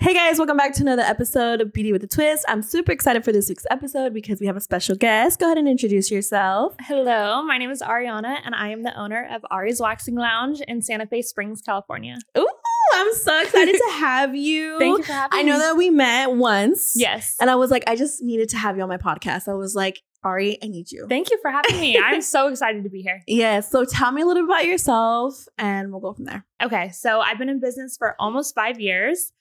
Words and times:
Hey 0.00 0.14
guys, 0.14 0.38
welcome 0.38 0.56
back 0.56 0.74
to 0.74 0.82
another 0.82 1.02
episode 1.02 1.60
of 1.60 1.72
Beauty 1.72 1.90
with 1.90 2.04
a 2.04 2.06
Twist. 2.06 2.44
I'm 2.46 2.62
super 2.62 2.92
excited 2.92 3.24
for 3.24 3.32
this 3.32 3.48
week's 3.48 3.66
episode 3.68 4.14
because 4.14 4.38
we 4.38 4.46
have 4.46 4.56
a 4.56 4.60
special 4.60 4.94
guest. 4.94 5.40
Go 5.40 5.46
ahead 5.46 5.58
and 5.58 5.66
introduce 5.66 6.08
yourself. 6.08 6.76
Hello, 6.80 7.42
my 7.42 7.58
name 7.58 7.70
is 7.70 7.82
Ariana, 7.82 8.38
and 8.44 8.54
I 8.54 8.68
am 8.68 8.84
the 8.84 8.96
owner 8.96 9.28
of 9.34 9.44
Ari's 9.50 9.80
Waxing 9.80 10.14
Lounge 10.14 10.60
in 10.60 10.82
Santa 10.82 11.04
Fe 11.06 11.20
Springs, 11.22 11.60
California. 11.62 12.16
Ooh, 12.38 12.48
I'm 12.94 13.12
so 13.12 13.42
excited 13.42 13.72
to 13.74 13.90
have 13.94 14.36
you. 14.36 14.78
Thank 14.78 14.98
you 14.98 15.02
for 15.04 15.12
having 15.12 15.36
I 15.40 15.42
me. 15.42 15.50
I 15.50 15.52
know 15.52 15.58
that 15.58 15.76
we 15.76 15.90
met 15.90 16.30
once. 16.30 16.92
Yes. 16.94 17.34
And 17.40 17.50
I 17.50 17.56
was 17.56 17.72
like, 17.72 17.82
I 17.88 17.96
just 17.96 18.22
needed 18.22 18.48
to 18.50 18.56
have 18.56 18.76
you 18.76 18.84
on 18.84 18.88
my 18.88 18.98
podcast. 18.98 19.48
I 19.48 19.54
was 19.54 19.74
like, 19.74 20.00
Ari, 20.22 20.58
I 20.62 20.68
need 20.68 20.92
you. 20.92 21.06
Thank 21.08 21.30
you 21.32 21.38
for 21.42 21.50
having 21.50 21.80
me. 21.80 21.98
I'm 21.98 22.22
so 22.22 22.46
excited 22.50 22.84
to 22.84 22.88
be 22.90 23.02
here. 23.02 23.24
yeah. 23.26 23.58
So 23.60 23.84
tell 23.84 24.12
me 24.12 24.22
a 24.22 24.26
little 24.26 24.44
bit 24.44 24.48
about 24.48 24.64
yourself 24.66 25.46
and 25.58 25.90
we'll 25.90 26.00
go 26.00 26.12
from 26.12 26.24
there. 26.26 26.44
Okay, 26.62 26.90
so 26.90 27.20
I've 27.20 27.38
been 27.38 27.48
in 27.48 27.58
business 27.58 27.96
for 27.96 28.14
almost 28.20 28.54
five 28.54 28.78
years. 28.78 29.32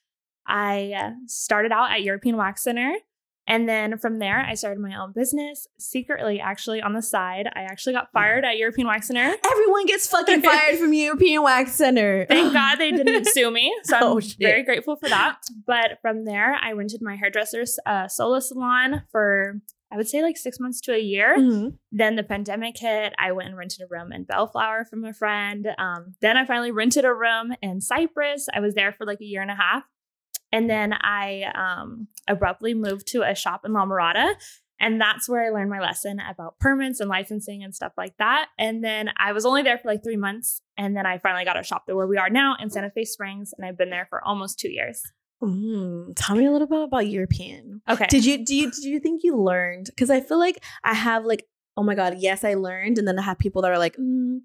I 0.48 0.93
uh, 0.98 1.11
started 1.27 1.71
out 1.71 1.91
at 1.91 2.02
European 2.04 2.38
Wax 2.38 2.64
Center. 2.64 2.96
And 3.50 3.68
then 3.69 3.97
from 3.97 4.19
there, 4.19 4.42
I 4.46 4.56
started 4.56 4.78
my 4.82 4.93
own 5.01 5.14
business 5.14 5.68
secretly, 5.79 6.37
actually, 6.42 6.82
on 6.82 6.92
the 6.92 7.01
side. 7.01 7.47
I 7.56 7.61
actually 7.61 7.93
got 7.93 8.11
fired 8.11 8.43
at 8.43 8.57
European 8.57 8.87
Wax 8.87 9.07
Center. 9.07 9.33
Everyone 9.51 9.86
gets 9.86 10.06
fucking 10.06 10.42
fired 10.42 10.78
from 10.78 10.93
European 10.93 11.43
Wax 11.43 11.71
Center. 11.73 12.25
Thank 12.28 12.51
God 12.51 12.75
they 12.75 12.92
didn't 12.92 13.25
sue 13.29 13.50
me. 13.50 13.73
So 13.83 13.96
I'm 13.96 14.04
Oh, 14.04 14.20
shit. 14.20 14.36
very 14.39 14.64
grateful 14.64 14.97
for 14.97 15.07
that. 15.07 15.37
But 15.65 16.00
from 16.01 16.25
there, 16.25 16.56
I 16.61 16.73
rented 16.73 17.01
my 17.01 17.15
hairdresser's 17.15 17.79
uh, 17.86 18.09
solo 18.09 18.39
salon 18.42 19.04
for, 19.14 19.61
I 19.93 19.95
would 19.95 20.09
say, 20.09 20.21
like 20.21 20.36
six 20.36 20.59
months 20.59 20.82
to 20.82 20.93
a 20.93 21.00
year. 21.00 21.37
Mhm. 21.37 21.78
Then 21.93 22.18
the 22.18 22.23
pandemic 22.23 22.78
hit. 22.78 23.14
I 23.18 23.32
went 23.32 23.48
and 23.48 23.57
rented 23.57 23.79
a 23.82 23.87
room 23.89 24.11
in 24.11 24.25
Bellflower 24.25 24.84
from 24.89 25.06
a 25.06 25.14
friend. 25.14 25.70
Um, 25.78 26.15
then 26.20 26.36
I 26.36 26.45
finally 26.45 26.71
rented 26.71 27.06
a 27.06 27.14
room 27.14 27.54
in 27.61 27.79
Cypress. 27.79 28.50
I 28.54 28.59
was 28.59 28.73
there 28.73 28.92
for 28.92 29.06
like 29.06 29.21
a 29.21 29.25
year 29.25 29.42
and 29.42 29.51
a 29.51 29.56
half. 29.56 29.84
And 30.51 30.69
then 30.69 30.93
I 30.93 31.43
um, 31.56 32.08
abruptly 32.28 32.73
moved 32.73 33.08
to 33.08 33.22
a 33.22 33.36
shop 33.36 33.66
in 33.66 33.73
La 33.73 33.86
Mirada. 33.86 34.33
And 34.80 35.02
that's 35.02 35.28
where 35.28 35.44
I 35.44 35.50
learned 35.50 35.72
my 35.72 35.80
lesson 35.80 36.20
about 36.20 36.59
permits 36.59 37.00
and 37.00 37.09
licensing 37.09 37.64
and 37.64 37.73
stuff 37.73 37.94
like 37.98 38.16
that. 38.20 38.50
And 38.59 38.84
then 38.84 39.09
I 39.18 39.34
was 39.34 39.44
only 39.44 39.64
there 39.64 39.78
for 39.80 39.88
like 39.88 40.03
three 40.03 40.18
months. 40.18 40.62
And 40.78 40.95
then 40.95 41.06
I 41.06 41.18
finally 41.18 41.45
got 41.45 41.59
a 41.59 41.64
shop 41.64 41.84
where 41.88 42.06
we 42.06 42.18
are 42.18 42.30
now 42.30 42.56
in 42.62 42.70
Santa 42.70 42.92
Fe 42.92 43.03
Springs. 43.03 43.53
And 43.58 43.66
I've 43.66 43.78
been 43.78 43.90
there 43.90 44.06
for 44.09 44.23
almost 44.23 44.59
two 44.59 44.70
years. 44.70 45.02
Mm, 45.44 46.14
tell 46.16 46.36
me 46.36 46.45
a 46.45 46.52
little 46.52 46.68
bit 46.68 46.84
about 46.84 47.08
European. 47.08 47.81
Okay. 47.88 48.08
Did 48.09 48.25
you 48.25 48.44
do 48.44 48.56
you 48.56 48.72
did 48.72 48.84
you 48.84 49.00
think 49.00 49.22
you 49.23 49.38
learned? 49.38 49.88
Because 49.88 50.09
I 50.09 50.20
feel 50.22 50.40
like 50.40 50.64
I 50.84 50.94
have 50.94 51.25
like, 51.25 51.45
oh 51.75 51.84
my 51.84 51.94
god, 51.94 52.16
yes, 52.18 52.44
I 52.44 52.56
learned, 52.56 52.98
and 52.98 53.08
then 53.08 53.20
I 53.20 53.22
have 53.22 53.38
people 53.38 53.62
that 53.62 53.72
are 53.72 53.78
like, 53.78 53.95
mm, 53.98 54.40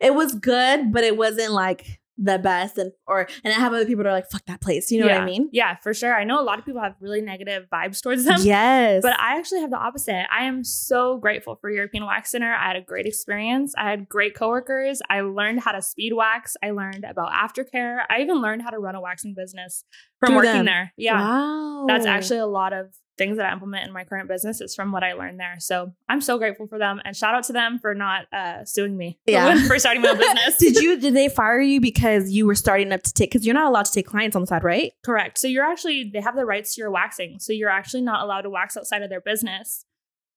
it 0.00 0.14
was 0.14 0.34
good, 0.34 0.92
but 0.92 1.02
it 1.02 1.16
wasn't 1.16 1.52
like 1.52 2.00
the 2.16 2.38
best, 2.38 2.78
and 2.78 2.92
or 3.06 3.26
and 3.42 3.52
I 3.52 3.56
have 3.58 3.72
other 3.72 3.84
people 3.84 4.04
that 4.04 4.10
are 4.10 4.12
like, 4.12 4.30
fuck 4.30 4.44
that 4.46 4.60
place. 4.60 4.90
You 4.92 5.00
know 5.00 5.06
what 5.06 5.16
I 5.20 5.24
mean? 5.24 5.48
Yeah, 5.52 5.76
for 5.82 5.92
sure. 5.92 6.14
I 6.14 6.24
know 6.24 6.40
a 6.40 6.44
lot 6.44 6.58
of 6.58 6.64
people 6.64 6.80
have 6.80 6.94
really 7.00 7.20
negative 7.20 7.66
vibes 7.72 8.00
towards 8.02 8.24
them. 8.24 8.38
Yes, 8.42 9.02
But 9.02 9.18
I 9.18 9.36
actually 9.38 9.60
have 9.62 9.70
the 9.70 9.78
opposite. 9.78 10.24
I 10.32 10.44
am 10.44 10.62
so 10.64 11.18
grateful 11.18 11.56
for 11.60 11.70
European 11.70 12.06
Wax 12.06 12.30
Center. 12.30 12.54
I 12.54 12.68
had 12.68 12.76
a 12.76 12.82
great 12.82 13.06
experience. 13.06 13.74
I 13.76 13.90
had 13.90 14.08
great 14.08 14.34
coworkers. 14.36 15.02
I 15.10 15.22
learned 15.22 15.60
how 15.60 15.72
to 15.72 15.82
speed 15.82 16.12
wax. 16.14 16.56
I 16.62 16.70
learned 16.70 17.04
about 17.04 17.32
aftercare. 17.32 18.02
I 18.08 18.20
even 18.20 18.40
learned 18.40 18.62
how 18.62 18.70
to 18.70 18.78
run 18.78 18.94
a 18.94 19.00
waxing 19.00 19.34
business 19.36 19.84
from 20.20 20.28
Through 20.28 20.36
working 20.36 20.52
them. 20.52 20.66
there. 20.66 20.92
Yeah. 20.96 21.18
wow, 21.20 21.84
That's 21.88 22.06
actually 22.06 22.38
a 22.38 22.46
lot 22.46 22.72
of 22.72 22.94
things 23.16 23.36
that 23.36 23.46
I 23.46 23.52
implement 23.52 23.86
in 23.86 23.92
my 23.92 24.04
current 24.04 24.28
business 24.28 24.60
is 24.60 24.74
from 24.74 24.90
what 24.90 25.04
I 25.04 25.12
learned 25.12 25.38
there. 25.38 25.56
So 25.60 25.92
I'm 26.08 26.20
so 26.20 26.36
grateful 26.38 26.66
for 26.66 26.78
them 26.78 27.00
and 27.04 27.16
shout 27.16 27.34
out 27.34 27.44
to 27.44 27.52
them 27.52 27.78
for 27.78 27.94
not 27.94 28.26
uh, 28.32 28.64
suing 28.64 28.96
me 28.96 29.18
Yeah. 29.26 29.66
for 29.66 29.78
starting 29.78 30.02
my 30.02 30.08
own 30.10 30.18
business. 30.18 30.56
did 30.58 30.76
you 30.76 30.98
did 30.98 31.14
they 31.14 31.28
fire 31.28 31.60
you 31.60 31.80
because 31.80 32.30
you 32.30 32.46
were 32.46 32.54
starting 32.54 32.92
up 32.92 33.02
to 33.02 33.12
take? 33.12 33.30
Because 33.30 33.46
you're 33.46 33.54
not 33.54 33.68
allowed 33.68 33.84
to 33.86 33.92
take 33.92 34.06
clients 34.06 34.34
on 34.34 34.42
the 34.42 34.46
side, 34.46 34.64
right? 34.64 34.92
Correct. 35.04 35.38
So 35.38 35.46
you're 35.46 35.64
actually 35.64 36.10
they 36.12 36.20
have 36.20 36.36
the 36.36 36.44
rights 36.44 36.74
to 36.74 36.80
your 36.80 36.90
waxing. 36.90 37.38
So 37.40 37.52
you're 37.52 37.70
actually 37.70 38.02
not 38.02 38.22
allowed 38.22 38.42
to 38.42 38.50
wax 38.50 38.76
outside 38.76 39.02
of 39.02 39.10
their 39.10 39.20
business. 39.20 39.84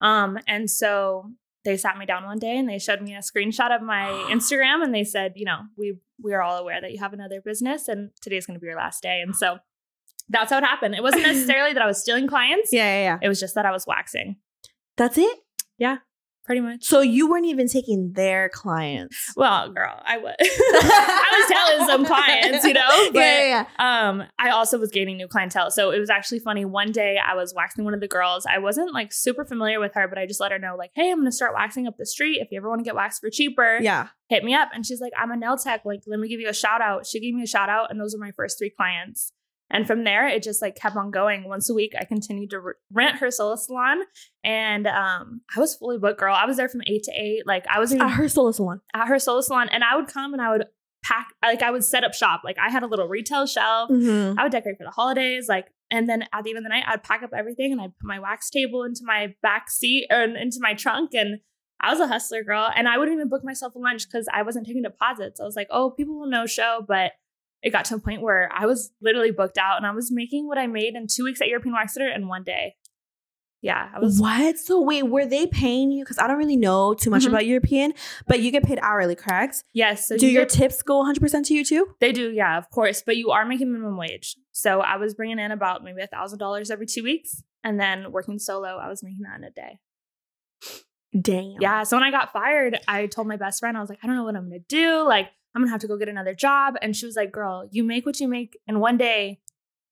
Um, 0.02 0.38
and 0.48 0.70
so 0.70 1.31
they 1.66 1.75
sat 1.78 1.98
me 1.98 2.05
down 2.05 2.23
one 2.25 2.39
day 2.39 2.55
and 2.58 2.70
they 2.70 2.80
showed 2.80 3.02
me 3.02 3.16
a 3.16 3.20
screenshot 3.20 3.76
of 3.76 3.82
my 3.82 4.05
Instagram 4.30 4.83
and 4.83 4.93
they 4.93 5.04
said, 5.04 5.33
you 5.36 5.45
know, 5.45 5.61
we 5.77 5.98
we 6.23 6.33
are 6.33 6.42
all 6.42 6.58
aware 6.58 6.80
that 6.80 6.92
you 6.92 6.99
have 6.99 7.14
another 7.14 7.42
business 7.42 7.87
and 7.87 8.11
today's 8.21 8.45
gonna 8.45 8.60
be 8.60 8.67
your 8.67 8.76
last 8.77 9.02
day. 9.02 9.20
And 9.21 9.36
so 9.36 9.58
that's 10.30 10.52
how 10.52 10.58
it 10.58 10.64
happened. 10.64 10.95
It 10.95 11.04
wasn't 11.04 11.23
necessarily 11.27 11.73
that 11.73 11.82
I 11.82 11.86
was 11.88 11.99
stealing 12.02 12.27
clients. 12.27 12.71
Yeah, 12.73 12.83
yeah, 12.83 13.04
yeah. 13.04 13.20
It 13.21 13.27
was 13.30 13.39
just 13.39 13.55
that 13.55 13.65
I 13.65 13.71
was 13.71 13.86
waxing. 13.88 14.38
That's 14.98 15.17
it. 15.17 15.38
Yeah, 15.77 15.98
pretty 16.45 16.61
much. 16.61 16.83
So 16.83 17.02
you 17.02 17.30
weren't 17.30 17.45
even 17.45 17.67
taking 17.67 18.14
their 18.14 18.49
clients. 18.49 19.16
Well, 19.36 19.71
girl, 19.71 20.02
I 20.04 20.17
was 20.17 20.33
I 20.39 21.45
was 21.48 21.58
telling 21.58 21.87
some 21.87 22.05
clients, 22.05 22.66
you 22.66 22.73
know, 22.73 22.82
but 23.11 23.20
yeah, 23.20 23.43
yeah, 23.43 23.66
yeah. 23.80 24.08
um 24.10 24.23
i 24.39 24.49
also 24.49 24.77
was 24.77 24.89
gaining 24.92 25.17
new 25.17 25.27
clientele 25.27 25.70
so 25.71 25.92
it 25.92 25.99
was 25.99 26.10
actually 26.10 26.39
funny 26.39 26.66
one 26.66 26.92
day 26.92 27.17
i 27.23 27.33
was 27.36 27.54
waxing 27.55 27.86
one 27.86 27.93
of 27.93 27.99
the 27.99 28.08
girls 28.08 28.45
i 28.49 28.58
wasn't 28.58 28.93
like 28.93 29.14
super 29.14 29.45
familiar 29.45 29.80
with 29.80 29.93
her 29.93 30.08
but 30.08 30.17
i 30.17 30.26
just 30.26 30.39
let 30.39 30.52
her 30.52 30.60
know 30.60 30.76
like 30.77 30.92
hey 30.95 31.11
i'm 31.11 31.20
gonna 31.20 31.32
start 31.32 31.54
waxing 31.54 31.87
up 31.87 31.95
the 31.98 32.05
street 32.05 32.39
if 32.42 32.48
you 32.52 32.58
ever 32.58 32.70
want 32.70 32.80
to 32.80 32.83
get 32.83 32.95
waxed 32.95 33.21
for 33.21 33.30
cheaper 33.30 33.80
Yeah. 33.82 34.08
hit 34.30 34.43
me 34.43 34.54
up 34.54 34.70
and 34.73 34.86
she's 34.86 34.99
like 35.02 35.14
i'm 35.17 35.32
a 35.32 35.37
nail 35.37 35.58
tech 35.58 35.82
like 35.86 36.02
let 36.08 36.20
me 36.20 36.27
give 36.27 36.39
you 36.39 36.49
a 36.49 36.54
shout 36.54 36.82
out 36.82 37.05
she 37.05 37.20
gave 37.20 37.33
me 37.33 37.43
a 37.43 37.48
shout 37.48 37.70
out 37.70 37.89
and 37.92 37.99
those 37.99 38.14
were 38.17 38.23
my 38.23 38.32
first 38.32 38.58
three 38.58 38.70
clients 38.76 39.32
and 39.70 39.86
from 39.86 40.04
there 40.04 40.28
it 40.28 40.44
just 40.44 40.61
like 40.61 40.76
kept 40.76 40.95
on 40.95 41.11
going. 41.11 41.48
Once 41.48 41.70
a 41.70 41.73
week 41.73 41.94
i 42.00 42.05
continued 42.05 42.50
to 42.52 42.60
re- 42.60 42.73
rent 42.92 43.17
her 43.17 43.30
solo 43.32 43.55
salon. 43.55 44.00
And 44.44 44.88
um 44.88 45.42
i 45.55 45.60
was 45.60 45.76
fully 45.76 45.98
booked 45.98 46.20
girl. 46.20 46.36
I 46.36 46.45
was 46.45 46.58
there 46.58 46.70
from 46.70 46.82
eight 46.88 47.04
to 47.04 47.11
eight. 47.11 47.45
Like 47.45 47.66
i 47.70 47.80
was 47.80 47.94
even 47.94 48.08
At 48.08 48.14
her 48.14 48.28
solo 48.30 48.52
salon. 48.52 48.82
at 48.94 49.08
her 49.08 49.20
solo 49.20 49.42
salon. 49.42 49.70
And 49.70 49.83
i 49.83 49.95
would 49.95 50.08
come 50.08 50.33
and 50.33 50.42
i 50.42 50.52
would 50.52 50.66
pack 51.04 51.28
like 51.44 51.61
i 51.61 51.72
would 51.72 51.83
set 51.83 52.04
up 52.04 52.14
shop. 52.14 52.42
Like 52.44 52.58
i 52.60 52.70
had 52.70 52.83
a 52.83 52.88
little 52.88 53.08
retail 53.08 53.45
shelf. 53.45 53.89
Mm-hmm. 53.89 54.39
I 54.39 54.44
would 54.44 54.52
decorate 54.52 54.78
for 54.78 54.83
the 54.83 54.92
holidays, 54.92 55.48
like, 55.48 55.67
and 55.89 56.10
then 56.10 56.23
at 56.34 56.44
the 56.44 56.49
end 56.49 56.58
of 56.58 56.64
the 56.64 56.70
night, 56.70 56.84
I'd 56.88 57.04
pack 57.04 57.23
up 57.23 57.30
everything 57.38 57.72
and 57.72 57.80
I'd 57.80 57.98
put 57.98 58.08
my 58.08 58.20
wax 58.20 58.49
table 58.49 58.84
into 58.84 59.02
my 59.05 59.36
back 59.42 59.70
seat 59.70 60.08
and 60.10 60.36
into 60.36 60.58
my 60.60 60.73
trunk. 60.73 61.14
And 61.14 61.39
I 61.80 61.92
was 61.92 61.99
a 62.02 62.08
hustler 62.08 62.44
girl, 62.44 62.70
and 62.76 62.89
I 62.89 62.98
wouldn't 62.98 63.16
even 63.16 63.30
book 63.30 63.44
myself 63.45 63.76
a 63.76 63.80
lunch 63.80 64.05
because 64.10 64.28
I 64.34 64.42
wasn't 64.42 64.66
taking 64.66 64.82
deposits. 64.82 65.39
I 65.39 65.44
was 65.45 65.55
like, 65.55 65.67
oh, 65.70 65.92
people 65.92 66.20
will 66.20 66.28
no 66.28 66.45
show, 66.48 66.84
but 66.86 67.11
it 67.64 67.72
got 67.72 67.86
to 67.86 67.95
a 67.95 68.00
point 68.00 68.22
where 68.22 68.50
I 68.54 68.66
was 68.66 68.92
literally 69.02 69.32
booked 69.32 69.58
out, 69.58 69.78
and 69.78 69.86
I 69.86 69.92
was 69.92 70.12
making 70.12 70.48
what 70.48 70.58
I 70.58 70.68
made 70.68 70.95
in 70.95 71.08
two 71.08 71.23
weeks 71.23 71.42
at 71.42 71.48
European 71.48 71.73
Wax 71.73 71.94
Center 71.95 72.10
in 72.10 72.28
one 72.28 72.44
day. 72.44 72.76
Yeah, 73.64 73.90
I 73.95 74.00
was. 74.00 74.22
What? 74.22 74.60
So 74.60 74.80
wait, 74.80 75.04
were 75.04 75.26
they 75.26 75.48
paying 75.48 75.92
you? 75.92 76.04
Because 76.04 76.20
I 76.20 76.28
don't 76.28 76.38
really 76.38 76.56
know 76.56 76.94
too 76.94 77.10
much 77.10 77.23
Mhm. 77.23 77.30
about 77.30 77.48
European, 77.48 77.94
but 78.28 78.40
you 78.40 78.52
get 78.52 78.64
paid 78.64 78.78
hourly, 78.84 79.16
correct? 79.16 79.64
Yes. 79.73 80.08
So 80.08 80.16
Do 80.16 80.28
you 80.28 80.34
your 80.34 80.44
get- 80.44 80.50
tips 80.54 80.84
go 80.84 81.00
100% 81.00 81.46
to 81.48 81.56
you 81.56 81.66
too? 81.66 81.96
They 82.00 82.12
do, 82.12 82.32
yeah, 82.32 82.56
of 82.60 82.70
course. 82.70 83.02
But 83.04 83.17
you 83.17 83.32
are 83.32 83.46
making 83.46 83.72
minimum 83.72 83.98
wage. 83.98 84.36
So 84.52 84.82
I 84.82 84.98
was 84.98 85.16
bringing 85.16 85.40
in 85.40 85.50
about 85.52 85.84
maybe 85.84 86.02
a 86.04 86.08
thousand 86.08 86.38
dollars 86.38 86.70
every 86.70 86.86
two 86.86 87.02
weeks, 87.04 87.42
and 87.64 87.80
then 87.80 88.12
working 88.12 88.38
solo, 88.38 88.78
I 88.78 88.88
was 88.90 89.02
making 89.02 89.22
that 89.23 89.38
in 89.40 89.44
a 89.44 89.50
day. 89.52 89.80
Damn. 91.20 91.56
Yeah. 91.60 91.84
So 91.84 91.98
when 91.98 92.04
I 92.04 92.12
got 92.12 92.32
fired, 92.32 92.80
I 92.88 93.08
told 93.08 93.28
my 93.28 93.38
best 93.38 93.60
friend, 93.60 93.76
I 93.76 93.82
was 93.82 93.90
like, 93.90 94.00
I 94.04 94.08
don't 94.08 94.16
know 94.17 94.23
what 94.23 94.36
I'm 94.36 94.48
gonna 94.50 94.60
do. 94.67 95.04
Like, 95.04 95.30
I'm 95.58 95.64
gonna 95.64 95.72
have 95.72 95.82
to 95.82 95.88
go 95.88 95.98
get 95.98 96.08
another 96.10 96.36
job. 96.36 96.76
And 96.82 96.95
she 96.95 97.08
was 97.08 97.16
like, 97.16 97.32
Girl, 97.32 97.68
you 97.72 97.84
make 97.84 98.06
what 98.06 98.20
you 98.20 98.28
make 98.28 98.58
in 98.68 98.80
one 98.80 98.95
day 98.98 99.40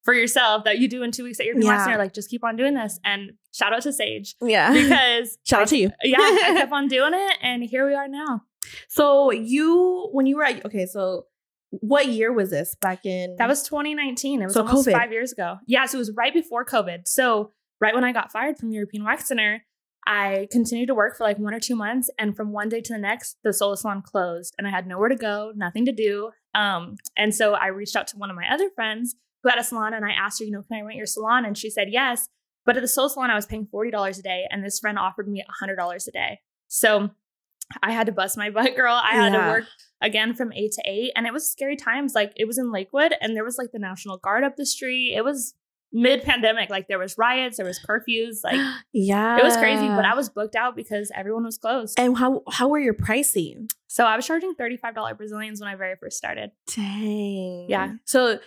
for 0.04 0.14
yourself 0.14 0.64
that 0.66 0.78
you 0.78 0.88
do 0.88 1.02
in 1.02 1.10
two 1.12 1.24
weeks 1.24 1.40
at 1.40 1.48
your 1.48 1.58
Yeah. 1.58 1.64
yeah. 1.72 1.84
Center. 1.84 1.98
Like, 1.98 2.14
just 2.14 2.30
keep 2.30 2.44
on 2.44 2.56
doing 2.56 2.76
this. 2.76 3.00
And 3.04 3.32
shout 3.52 3.74
out 3.74 3.82
to 3.82 3.92
Sage 3.92 4.36
Yeah. 4.42 4.72
because 4.80 5.38
Shout 5.44 5.64
out 5.64 5.68
to 5.70 5.78
you. 5.78 5.90
yeah, 6.04 6.18
I 6.20 6.54
kept 6.56 6.72
on 6.80 6.88
doing 6.88 7.14
it, 7.16 7.38
and 7.42 7.64
here 7.64 7.88
we 7.88 7.96
are 7.96 8.08
now. 8.08 8.44
So 8.88 9.32
you, 9.32 10.10
when 10.12 10.28
you 10.28 10.38
were 10.38 10.44
at, 10.44 10.64
okay, 10.66 10.86
so 10.86 11.26
what 11.72 12.08
year 12.08 12.32
was 12.32 12.52
this 12.52 12.76
back 12.80 13.06
in? 13.06 13.36
That 13.38 13.48
was 13.48 13.64
2019. 13.64 14.42
It 14.42 14.46
was 14.46 14.54
So 14.54 14.62
almost 14.66 14.88
COVID. 14.88 14.92
five 14.94 15.12
years 15.12 15.32
ago. 15.32 15.58
Yeah, 15.66 15.86
so 15.88 15.98
it 15.98 16.00
was 16.00 16.12
right 16.16 16.34
before 16.34 16.64
COVID. 16.66 17.08
So 17.08 17.52
right 17.82 17.94
when 17.96 18.04
I 18.04 18.12
got 18.12 18.32
fired 18.32 18.58
from 18.58 18.72
European 18.72 19.04
Wax 19.04 19.28
Center, 19.28 19.64
I 20.08 20.48
continued 20.52 20.88
to 20.88 20.96
work 20.96 21.18
for 21.18 21.24
like 21.24 21.40
one 21.40 21.54
or 21.54 21.60
two 21.60 21.76
months, 21.76 22.10
and 22.20 22.36
from 22.36 22.52
one 22.52 22.70
day 22.70 22.82
to 22.82 22.94
the 22.94 23.00
next, 23.00 23.38
the 23.44 23.52
solo 23.54 23.76
salon 23.76 24.02
closed, 24.02 24.54
and 24.58 24.68
I 24.68 24.70
had 24.70 24.86
nowhere 24.88 25.10
to 25.10 25.16
go, 25.16 25.52
nothing 25.56 25.86
to 25.86 25.92
do. 25.92 26.32
Um, 26.54 26.96
and 27.18 27.34
so 27.34 27.54
I 27.54 27.68
reached 27.68 27.96
out 27.96 28.08
to 28.08 28.18
one 28.18 28.30
of 28.30 28.36
my 28.36 28.48
other 28.52 28.70
friends 28.70 29.16
who 29.44 29.50
had 29.50 29.58
a 29.60 29.64
salon, 29.64 29.94
and 29.94 30.06
I 30.06 30.12
asked 30.12 30.40
her, 30.40 30.46
you 30.46 30.52
know, 30.52 30.62
can 30.64 30.78
I 30.78 30.82
rent 30.82 30.98
your 30.98 31.06
salon? 31.08 31.44
And 31.46 31.58
she 31.58 31.70
said 31.70 31.88
yes. 31.90 32.28
But 32.66 32.78
at 32.78 32.82
the 32.82 32.88
solo 32.88 33.08
salon, 33.08 33.30
I 33.30 33.36
was 33.36 33.46
paying 33.46 33.68
forty 33.70 33.92
dollars 33.92 34.18
a 34.20 34.24
day, 34.24 34.46
and 34.50 34.64
this 34.64 34.80
friend 34.80 34.98
offered 35.00 35.28
me 35.28 35.44
hundred 35.60 35.76
dollars 35.76 36.08
a 36.08 36.12
day. 36.12 36.40
So 36.68 37.10
I 37.82 37.92
had 37.92 38.06
to 38.06 38.12
bust 38.12 38.38
my 38.38 38.50
butt, 38.52 38.76
girl. 38.76 38.94
I 38.94 39.16
had 39.16 39.34
Yeah. 39.34 39.42
to 39.46 39.50
work 39.52 39.64
again 40.02 40.34
from 40.36 40.54
eight 40.54 40.72
to 40.74 40.84
eight, 40.86 41.12
and 41.16 41.26
it 41.28 41.34
was 41.34 41.50
scary 41.52 41.76
times. 41.76 42.14
Like 42.16 42.32
it 42.36 42.46
was 42.46 42.58
in 42.58 42.72
Lakewood, 42.72 43.14
and 43.22 43.36
there 43.36 43.44
was 43.44 43.58
like 43.58 43.72
the 43.72 43.80
National 43.80 44.18
Guard 44.18 44.44
up 44.44 44.56
the 44.56 44.66
street. 44.66 45.14
It 45.16 45.24
was 45.24 45.54
mid 45.96 46.24
pandemic. 46.24 46.70
Like 46.70 46.88
there 46.88 47.00
was 47.00 47.18
riots, 47.18 47.58
there 47.58 47.66
was 47.66 47.80
curfews. 47.80 48.44
Like 48.44 48.60
yeah. 48.94 49.38
it 49.40 49.44
was 49.44 49.58
crazy, 49.58 49.88
but 49.88 50.06
I 50.06 50.14
was 50.14 50.30
booked 50.30 50.56
out 50.56 50.76
because 50.76 51.12
everyone 51.16 51.46
was 51.46 51.58
closed. 51.58 52.00
And 52.00 52.18
how 52.18 52.44
how 52.52 52.68
were 52.68 52.80
your 52.80 52.94
pricing? 52.94 53.70
So 53.88 54.06
I 54.06 54.16
was 54.16 54.28
charging 54.28 54.54
thirty 54.56 54.78
five 54.78 54.94
dollar 54.94 55.16
Brazilians 55.16 55.62
when 55.62 55.70
I 55.70 55.76
very 55.76 55.96
first 55.96 56.18
started. 56.18 56.52
Dang. 56.76 57.68
Yeah. 57.70 57.94
So 58.04 58.40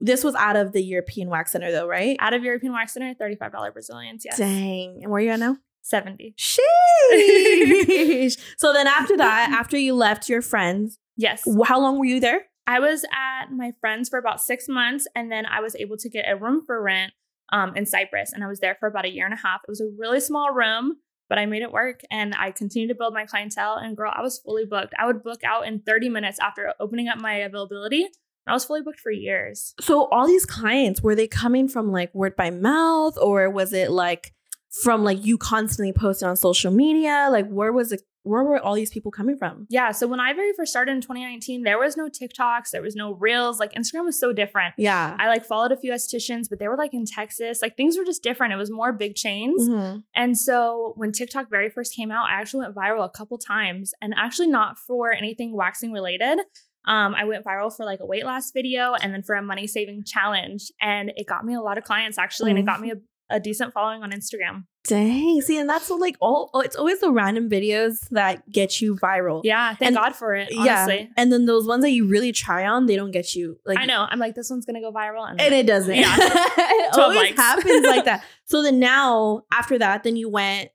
this 0.00 0.24
was 0.24 0.34
out 0.34 0.56
of 0.56 0.72
the 0.72 0.82
European 0.82 1.28
Wax 1.28 1.52
Center 1.52 1.70
though, 1.70 1.86
right? 1.86 2.16
Out 2.20 2.32
of 2.32 2.42
European 2.42 2.72
Wax 2.72 2.94
Center, 2.94 3.14
thirty 3.14 3.36
five 3.36 3.52
dollar 3.52 3.70
Brazilians. 3.70 4.24
Yes, 4.24 4.38
Dang. 4.38 5.00
And 5.02 5.12
where 5.12 5.20
are 5.20 5.24
you 5.24 5.30
at 5.30 5.40
now? 5.40 5.58
seventy. 5.82 6.34
Sheesh. 6.38 8.38
so 8.58 8.72
then 8.72 8.86
after 8.86 9.16
that, 9.16 9.50
after 9.58 9.78
you 9.78 9.94
left 9.94 10.28
your 10.28 10.42
friends, 10.42 10.98
Yes. 11.16 11.42
how 11.64 11.80
long 11.80 11.98
were 11.98 12.04
you 12.04 12.20
there? 12.20 12.42
I 12.68 12.80
was 12.80 13.02
at 13.04 13.50
my 13.50 13.72
friend's 13.80 14.10
for 14.10 14.18
about 14.18 14.42
six 14.42 14.68
months, 14.68 15.08
and 15.14 15.32
then 15.32 15.46
I 15.46 15.60
was 15.60 15.74
able 15.76 15.96
to 15.96 16.08
get 16.10 16.26
a 16.28 16.36
room 16.36 16.62
for 16.66 16.80
rent 16.82 17.14
um, 17.50 17.74
in 17.74 17.86
Cypress, 17.86 18.34
and 18.34 18.44
I 18.44 18.46
was 18.46 18.60
there 18.60 18.76
for 18.78 18.86
about 18.86 19.06
a 19.06 19.10
year 19.10 19.24
and 19.24 19.32
a 19.32 19.38
half. 19.38 19.62
It 19.66 19.70
was 19.70 19.80
a 19.80 19.88
really 19.96 20.20
small 20.20 20.52
room, 20.52 20.98
but 21.30 21.38
I 21.38 21.46
made 21.46 21.62
it 21.62 21.72
work, 21.72 22.02
and 22.10 22.34
I 22.38 22.50
continued 22.50 22.88
to 22.88 22.94
build 22.94 23.14
my 23.14 23.24
clientele. 23.24 23.76
And 23.76 23.96
girl, 23.96 24.12
I 24.14 24.20
was 24.20 24.38
fully 24.38 24.66
booked. 24.66 24.92
I 24.98 25.06
would 25.06 25.22
book 25.22 25.40
out 25.44 25.66
in 25.66 25.80
30 25.80 26.10
minutes 26.10 26.38
after 26.40 26.74
opening 26.78 27.08
up 27.08 27.18
my 27.18 27.36
availability. 27.36 28.06
I 28.46 28.52
was 28.52 28.66
fully 28.66 28.82
booked 28.82 29.00
for 29.00 29.12
years. 29.12 29.74
So 29.80 30.06
all 30.08 30.26
these 30.26 30.44
clients 30.44 31.02
were 31.02 31.14
they 31.14 31.26
coming 31.26 31.68
from 31.68 31.90
like 31.90 32.14
word 32.14 32.36
by 32.36 32.50
mouth, 32.50 33.16
or 33.16 33.48
was 33.48 33.72
it 33.72 33.90
like 33.90 34.34
from 34.82 35.04
like 35.04 35.24
you 35.24 35.38
constantly 35.38 35.94
posting 35.94 36.28
on 36.28 36.36
social 36.36 36.70
media? 36.70 37.28
Like 37.30 37.48
where 37.48 37.72
was 37.72 37.92
it? 37.92 38.02
Where 38.28 38.44
were 38.44 38.60
all 38.60 38.74
these 38.74 38.90
people 38.90 39.10
coming 39.10 39.36
from? 39.38 39.66
Yeah. 39.70 39.90
So 39.92 40.06
when 40.06 40.20
I 40.20 40.32
very 40.34 40.52
first 40.56 40.70
started 40.70 40.92
in 40.92 41.00
2019, 41.00 41.62
there 41.62 41.78
was 41.78 41.96
no 41.96 42.08
TikToks, 42.08 42.70
there 42.70 42.82
was 42.82 42.94
no 42.94 43.14
reels. 43.14 43.58
Like 43.58 43.72
Instagram 43.72 44.04
was 44.04 44.20
so 44.20 44.32
different. 44.32 44.74
Yeah. 44.76 45.16
I 45.18 45.28
like 45.28 45.44
followed 45.44 45.72
a 45.72 45.76
few 45.76 45.92
estheticians, 45.92 46.48
but 46.50 46.58
they 46.58 46.68
were 46.68 46.76
like 46.76 46.92
in 46.94 47.04
Texas. 47.06 47.60
Like 47.62 47.76
things 47.76 47.96
were 47.96 48.04
just 48.04 48.22
different. 48.22 48.52
It 48.52 48.56
was 48.56 48.70
more 48.70 48.92
big 48.92 49.14
chains. 49.14 49.68
Mhm. 49.68 50.02
And 50.14 50.36
so 50.36 50.92
when 50.96 51.12
TikTok 51.12 51.50
very 51.50 51.70
first 51.70 51.94
came 51.96 52.10
out, 52.10 52.28
I 52.28 52.34
actually 52.40 52.64
went 52.64 52.74
viral 52.74 53.04
a 53.04 53.08
couple 53.10 53.38
times 53.38 53.92
and 54.02 54.14
actually 54.16 54.48
not 54.48 54.78
for 54.78 55.10
anything 55.12 55.54
waxing 55.56 55.92
related. 55.92 56.38
Um, 56.84 57.14
I 57.14 57.24
went 57.24 57.44
viral 57.44 57.74
for 57.74 57.84
like 57.84 58.00
a 58.00 58.06
weight 58.06 58.24
loss 58.24 58.50
video 58.52 58.94
and 58.94 59.12
then 59.12 59.22
for 59.22 59.34
a 59.34 59.42
money 59.42 59.66
saving 59.66 60.04
challenge. 60.04 60.70
And 60.80 61.12
it 61.16 61.26
got 61.26 61.44
me 61.44 61.54
a 61.54 61.60
lot 61.60 61.76
of 61.76 61.84
clients 61.84 62.18
actually, 62.18 62.50
and 62.50 62.58
it 62.58 62.64
got 62.66 62.80
me 62.80 62.90
a, 62.92 62.94
a 63.30 63.38
decent 63.40 63.72
following 63.72 64.02
on 64.02 64.10
Instagram. 64.10 64.64
Dang. 64.86 65.40
See, 65.42 65.58
and 65.58 65.68
that's 65.68 65.90
like 65.90 66.16
all. 66.20 66.50
oh, 66.54 66.60
It's 66.60 66.74
always 66.76 67.00
the 67.00 67.10
random 67.10 67.50
videos 67.50 68.08
that 68.10 68.50
get 68.50 68.80
you 68.80 68.96
viral. 68.96 69.42
Yeah, 69.44 69.74
thank 69.74 69.88
And- 69.88 69.96
God 69.96 70.16
for 70.16 70.34
it. 70.34 70.48
Yeah. 70.50 70.88
And 71.16 71.30
then 71.30 71.44
those 71.44 71.66
ones 71.66 71.82
that 71.82 71.90
you 71.90 72.08
really 72.08 72.32
try 72.32 72.66
on, 72.66 72.86
they 72.86 72.96
don't 72.96 73.10
get 73.10 73.34
you. 73.34 73.58
Like 73.66 73.78
I 73.78 73.84
know. 73.84 74.06
I'm 74.08 74.18
like, 74.18 74.34
this 74.34 74.48
one's 74.48 74.64
gonna 74.64 74.80
go 74.80 74.90
viral. 74.92 75.28
And, 75.30 75.40
and 75.40 75.54
it 75.54 75.66
doesn't. 75.66 75.94
Yeah. 75.94 76.16
it 76.18 76.98
always 76.98 77.16
likes. 77.18 77.36
happens 77.36 77.86
like 77.86 78.04
that. 78.06 78.24
So 78.46 78.62
then 78.62 78.78
now, 78.78 79.42
after 79.52 79.78
that, 79.78 80.04
then 80.04 80.16
you 80.16 80.30
went. 80.30 80.70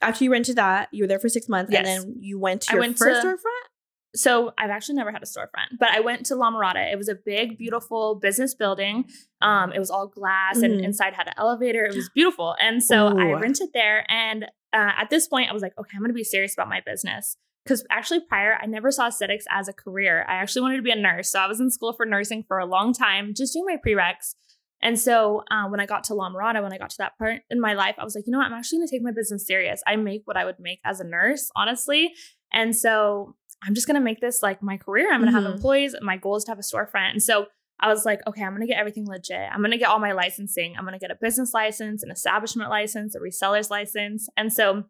After 0.00 0.22
you 0.22 0.30
rented 0.30 0.56
that, 0.56 0.88
you 0.92 1.02
were 1.02 1.08
there 1.08 1.18
for 1.18 1.28
six 1.28 1.48
months, 1.48 1.72
Yes. 1.72 1.78
and 1.78 1.86
then 2.04 2.14
you 2.20 2.38
went 2.38 2.60
to 2.62 2.70
I 2.70 2.74
your 2.74 2.82
went 2.82 2.98
first 2.98 3.22
to- 3.22 3.26
storefront. 3.28 3.66
So 4.16 4.52
I've 4.58 4.70
actually 4.70 4.96
never 4.96 5.12
had 5.12 5.22
a 5.22 5.26
storefront, 5.26 5.78
but 5.78 5.90
I 5.90 6.00
went 6.00 6.26
to 6.26 6.34
La 6.34 6.50
Mirada. 6.50 6.90
It 6.92 6.96
was 6.96 7.08
a 7.08 7.14
big, 7.14 7.58
beautiful 7.58 8.14
business 8.16 8.54
building. 8.54 9.04
Um, 9.42 9.72
it 9.72 9.78
was 9.78 9.90
all 9.90 10.06
glass 10.08 10.62
and 10.62 10.80
Mhm. 10.80 10.84
inside 10.84 11.12
had 11.14 11.28
an 11.28 11.34
elevator. 11.36 11.84
It 11.84 11.94
was 11.94 12.08
beautiful. 12.14 12.56
And 12.60 12.82
so 12.82 13.08
I 13.18 13.32
rented 13.40 13.68
there. 13.74 14.04
And 14.10 14.44
uh, 14.72 14.92
at 14.98 15.10
this 15.10 15.28
point, 15.28 15.50
I 15.50 15.52
was 15.52 15.62
like, 15.62 15.74
okay, 15.78 15.92
I'm 15.94 16.00
going 16.00 16.10
to 16.10 16.14
be 16.14 16.24
serious 16.24 16.54
about 16.54 16.68
my 16.68 16.80
business. 16.84 17.36
Because 17.64 17.84
actually, 17.90 18.20
prior, 18.20 18.56
I 18.62 18.66
never 18.66 18.90
saw 18.90 19.08
aesthetics 19.08 19.44
as 19.50 19.68
a 19.68 19.72
career. 19.72 20.24
I 20.28 20.34
actually 20.36 20.62
wanted 20.62 20.76
to 20.76 20.82
be 20.82 20.92
a 20.92 20.96
nurse. 20.96 21.30
So 21.30 21.40
I 21.40 21.46
was 21.46 21.60
in 21.60 21.70
school 21.70 21.92
for 21.92 22.06
nursing 22.06 22.44
for 22.46 22.58
a 22.58 22.66
long 22.66 22.92
time, 22.92 23.34
just 23.36 23.52
doing 23.54 23.66
my 23.66 23.76
prereqs. 23.84 24.34
And 24.82 24.98
so 25.00 25.42
uh, 25.50 25.66
when 25.68 25.80
I 25.80 25.86
got 25.86 26.04
to 26.04 26.14
La 26.14 26.30
Mirada, 26.30 26.62
when 26.62 26.72
I 26.72 26.78
got 26.78 26.90
to 26.90 26.96
that 26.98 27.18
part 27.18 27.42
in 27.50 27.60
my 27.60 27.72
life, 27.74 27.96
I 27.98 28.04
was 28.04 28.14
like, 28.14 28.24
you 28.26 28.30
know 28.30 28.38
what? 28.38 28.46
I'm 28.46 28.52
actually 28.52 28.78
going 28.78 28.88
to 28.88 28.94
take 28.94 29.02
my 29.02 29.10
business 29.10 29.46
serious. 29.46 29.82
I 29.86 29.96
make 29.96 30.22
what 30.26 30.36
I 30.36 30.44
would 30.44 30.60
make 30.60 30.80
as 30.84 31.00
a 31.00 31.04
nurse, 31.04 31.50
honestly. 31.56 32.12
And 32.52 32.76
so 32.76 33.34
I'm 33.62 33.74
just 33.74 33.86
going 33.86 33.94
to 33.96 34.00
make 34.00 34.20
this 34.20 34.42
like 34.42 34.62
my 34.62 34.76
career. 34.76 35.12
I'm 35.12 35.20
going 35.22 35.32
to 35.32 35.38
Mhm. 35.38 35.42
have 35.44 35.52
employees. 35.54 35.94
My 36.02 36.16
goal 36.16 36.36
is 36.36 36.44
to 36.44 36.50
have 36.50 36.58
a 36.58 36.62
storefront. 36.62 37.12
And 37.12 37.22
so 37.22 37.46
I 37.80 37.88
was 37.88 38.04
like, 38.04 38.20
okay, 38.26 38.42
I'm 38.42 38.52
going 38.52 38.60
to 38.62 38.66
get 38.66 38.78
everything 38.78 39.06
legit. 39.06 39.48
I'm 39.52 39.60
going 39.60 39.70
to 39.70 39.78
get 39.78 39.88
all 39.88 39.98
my 39.98 40.12
licensing. 40.12 40.74
I'm 40.76 40.84
going 40.84 40.94
to 40.94 40.98
get 40.98 41.10
a 41.10 41.18
business 41.20 41.52
license, 41.52 42.02
an 42.02 42.10
establishment 42.10 42.70
license, 42.70 43.14
a 43.14 43.18
reseller's 43.20 43.70
license. 43.70 44.28
And 44.36 44.52
so 44.52 44.84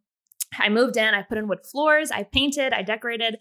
I 0.58 0.68
moved 0.68 0.96
in, 0.96 1.14
I 1.14 1.22
put 1.22 1.38
in 1.38 1.48
wood 1.48 1.64
floors, 1.70 2.10
I 2.12 2.22
painted, 2.24 2.72
I 2.72 2.82
decorated. 2.82 3.38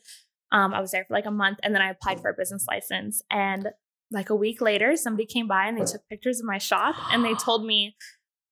Um, 0.52 0.74
I 0.74 0.80
was 0.82 0.92
there 0.92 1.06
for 1.06 1.14
like 1.14 1.26
a 1.26 1.32
month 1.32 1.60
and 1.64 1.74
then 1.76 1.82
I 1.82 1.90
applied 1.90 2.22
for 2.22 2.30
a 2.30 2.34
business 2.34 2.66
license. 2.68 3.22
And 3.30 3.70
like 4.12 4.30
a 4.30 4.36
week 4.36 4.62
later, 4.62 4.96
somebody 4.96 5.26
came 5.26 5.48
by 5.48 5.66
and 5.68 5.78
they 5.80 5.86
took 5.86 6.08
pictures 6.08 6.40
of 6.40 6.46
my 6.46 6.58
shop 6.60 6.96
and 7.12 7.24
they 7.26 7.34
told 7.36 7.66
me, 7.66 7.96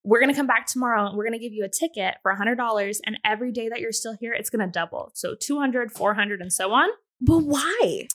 we're 0.04 0.20
going 0.20 0.30
to 0.32 0.36
come 0.36 0.48
back 0.48 0.66
tomorrow 0.68 1.08
and 1.08 1.18
we're 1.18 1.24
going 1.24 1.38
to 1.40 1.44
give 1.44 1.54
you 1.54 1.64
a 1.64 1.70
ticket 1.70 2.16
for 2.22 2.34
$100. 2.36 2.98
And 3.06 3.18
every 3.24 3.52
day 3.52 3.70
that 3.70 3.80
you're 3.80 3.92
still 3.92 4.16
here, 4.20 4.34
it's 4.34 4.50
going 4.50 4.66
to 4.66 4.72
double. 4.72 5.12
So 5.14 5.36
200, 5.40 5.92
400, 5.92 6.42
and 6.42 6.52
so 6.52 6.72
on 6.74 6.90
But 7.22 7.40
why? 7.40 8.08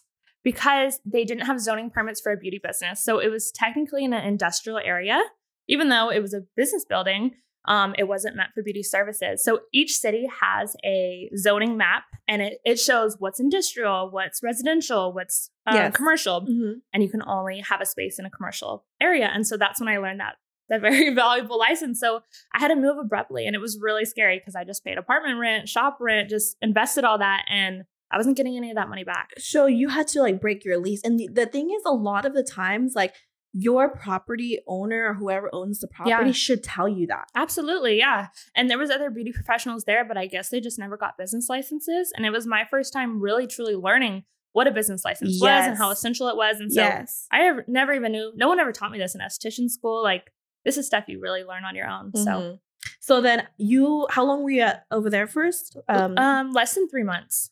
because 0.44 1.00
they 1.05 1.25
didn't 1.25 1.46
have 1.46 1.61
zoning 1.61 1.90
permits 1.90 2.20
for 2.20 2.32
a 2.32 2.37
beauty 2.37 2.61
business. 2.62 3.05
So 3.05 3.19
it 3.19 3.29
was 3.29 3.50
technically 3.50 4.05
in 4.05 4.12
an 4.12 4.25
industrial 4.25 4.79
area, 4.79 5.20
even 5.69 5.88
though 5.88 6.11
it 6.11 6.20
was 6.20 6.32
a 6.32 6.43
business 6.56 6.85
building. 6.88 7.32
Um, 7.64 7.94
it 7.99 8.05
wasn't 8.05 8.35
meant 8.37 8.50
for 8.55 8.62
beauty 8.62 8.82
services. 8.82 9.44
So 9.44 9.61
each 9.75 9.94
city 9.99 10.26
has 10.40 10.75
a 10.87 11.29
zoning 11.37 11.76
map 11.76 12.05
and 12.26 12.40
it, 12.40 12.61
it 12.64 12.79
shows 12.79 13.17
what's 13.19 13.40
industrial, 13.40 14.11
what's 14.11 14.43
residential, 14.43 15.12
what's 15.12 15.50
uh, 15.67 15.75
Yes. 15.75 15.94
commercial, 15.96 16.46
and 16.94 17.02
you 17.02 17.11
can 17.11 17.23
only 17.26 17.61
have 17.61 17.82
a 17.82 17.87
space 17.87 18.19
in 18.19 18.25
a 18.25 18.31
commercial 18.31 18.87
area. 19.02 19.29
And 19.31 19.46
so 19.46 19.58
that's 19.58 19.81
when 19.81 19.88
I 19.88 19.99
learned 19.99 20.20
that 20.20 20.37
that 20.69 20.81
very 20.81 21.11
valuable 21.15 21.59
license. 21.59 22.00
So 22.00 22.20
I 22.55 22.59
had 22.59 22.69
to 22.69 22.76
move 22.76 22.99
abruptly 22.99 23.47
and 23.47 23.55
it 23.55 23.61
was 23.61 23.79
really 23.81 24.05
scary 24.05 24.38
because 24.38 24.55
I 24.55 24.65
just 24.65 24.85
paid 24.85 24.99
apartment 24.99 25.38
rent, 25.38 25.69
shop 25.69 25.99
rent, 26.00 26.29
just 26.31 26.56
invested 26.62 27.05
all 27.05 27.19
that 27.19 27.44
and 27.49 27.85
I 28.11 28.17
wasn't 28.17 28.37
getting 28.37 28.56
any 28.56 28.70
of 28.70 28.76
that 28.76 28.88
money 28.88 29.05
back. 29.05 29.31
So 29.38 29.67
you 29.67 29.88
had 29.88 30.09
to 30.09 30.23
like 30.23 30.41
break 30.41 30.65
your 30.65 30.79
lease. 30.79 31.03
And 31.05 31.19
the, 31.20 31.29
the 31.31 31.47
thing 31.47 31.70
is, 31.70 31.82
a 31.85 31.93
lot 31.93 32.25
of 32.25 32.32
the 32.32 32.43
times, 32.43 32.94
like 32.97 33.15
your 33.53 33.91
property 33.91 34.61
owner 34.67 35.09
or 35.11 35.15
whoever 35.15 35.50
owns 35.55 35.81
the 35.81 35.88
property 35.88 36.26
Yeah. 36.26 36.32
should 36.32 36.62
tell 36.62 36.88
you 36.88 37.06
that. 37.09 37.29
Absolutely, 37.35 37.99
yeah. 37.99 38.29
And 38.55 38.71
there 38.71 38.79
was 38.79 38.91
other 38.91 39.11
beauty 39.11 39.32
professionals 39.32 39.85
there, 39.85 40.05
but 40.06 40.17
I 40.17 40.26
guess 40.26 40.49
they 40.49 40.61
just 40.61 40.79
never 40.79 40.97
got 40.97 41.19
business 41.19 41.49
licenses. 41.49 42.12
And 42.17 42.25
it 42.25 42.31
was 42.31 42.47
my 42.47 42.64
first 42.71 42.93
time 42.93 43.21
really 43.21 43.47
truly 43.47 43.75
learning 43.75 44.25
what 44.53 44.67
a 44.67 44.71
business 44.71 45.05
license 45.05 45.38
was 45.41 45.67
and 45.67 45.76
how 45.76 45.91
essential 45.91 46.29
it 46.29 46.37
was. 46.37 46.61
And 46.61 46.73
so 46.73 46.81
yes. 46.81 47.26
I 47.31 47.53
never 47.67 47.93
even 47.93 48.12
knew. 48.12 48.32
No 48.35 48.49
one 48.49 48.59
ever 48.59 48.73
taught 48.73 48.91
me 48.91 48.99
this 48.99 49.14
in 49.14 49.21
esthetician 49.21 49.69
school. 49.69 50.03
Like 50.03 50.31
this 50.65 50.77
is 50.77 50.87
stuff 50.87 51.05
you 51.09 51.21
really 51.21 51.45
learn 51.45 51.65
on 51.65 51.75
your 51.75 51.87
own. 51.89 52.15
So 52.15 52.31
Mhm. 52.31 52.59
So 53.01 53.21
then 53.21 53.47
you, 53.59 54.07
how 54.11 54.25
long 54.25 54.43
were 54.45 54.51
you 54.51 54.63
at, 54.63 54.85
over 54.91 55.11
there 55.11 55.27
first? 55.27 55.77
Um, 55.89 56.17
um, 56.17 56.53
less 56.53 56.75
than 56.75 56.89
three 56.89 57.03
months. 57.03 57.51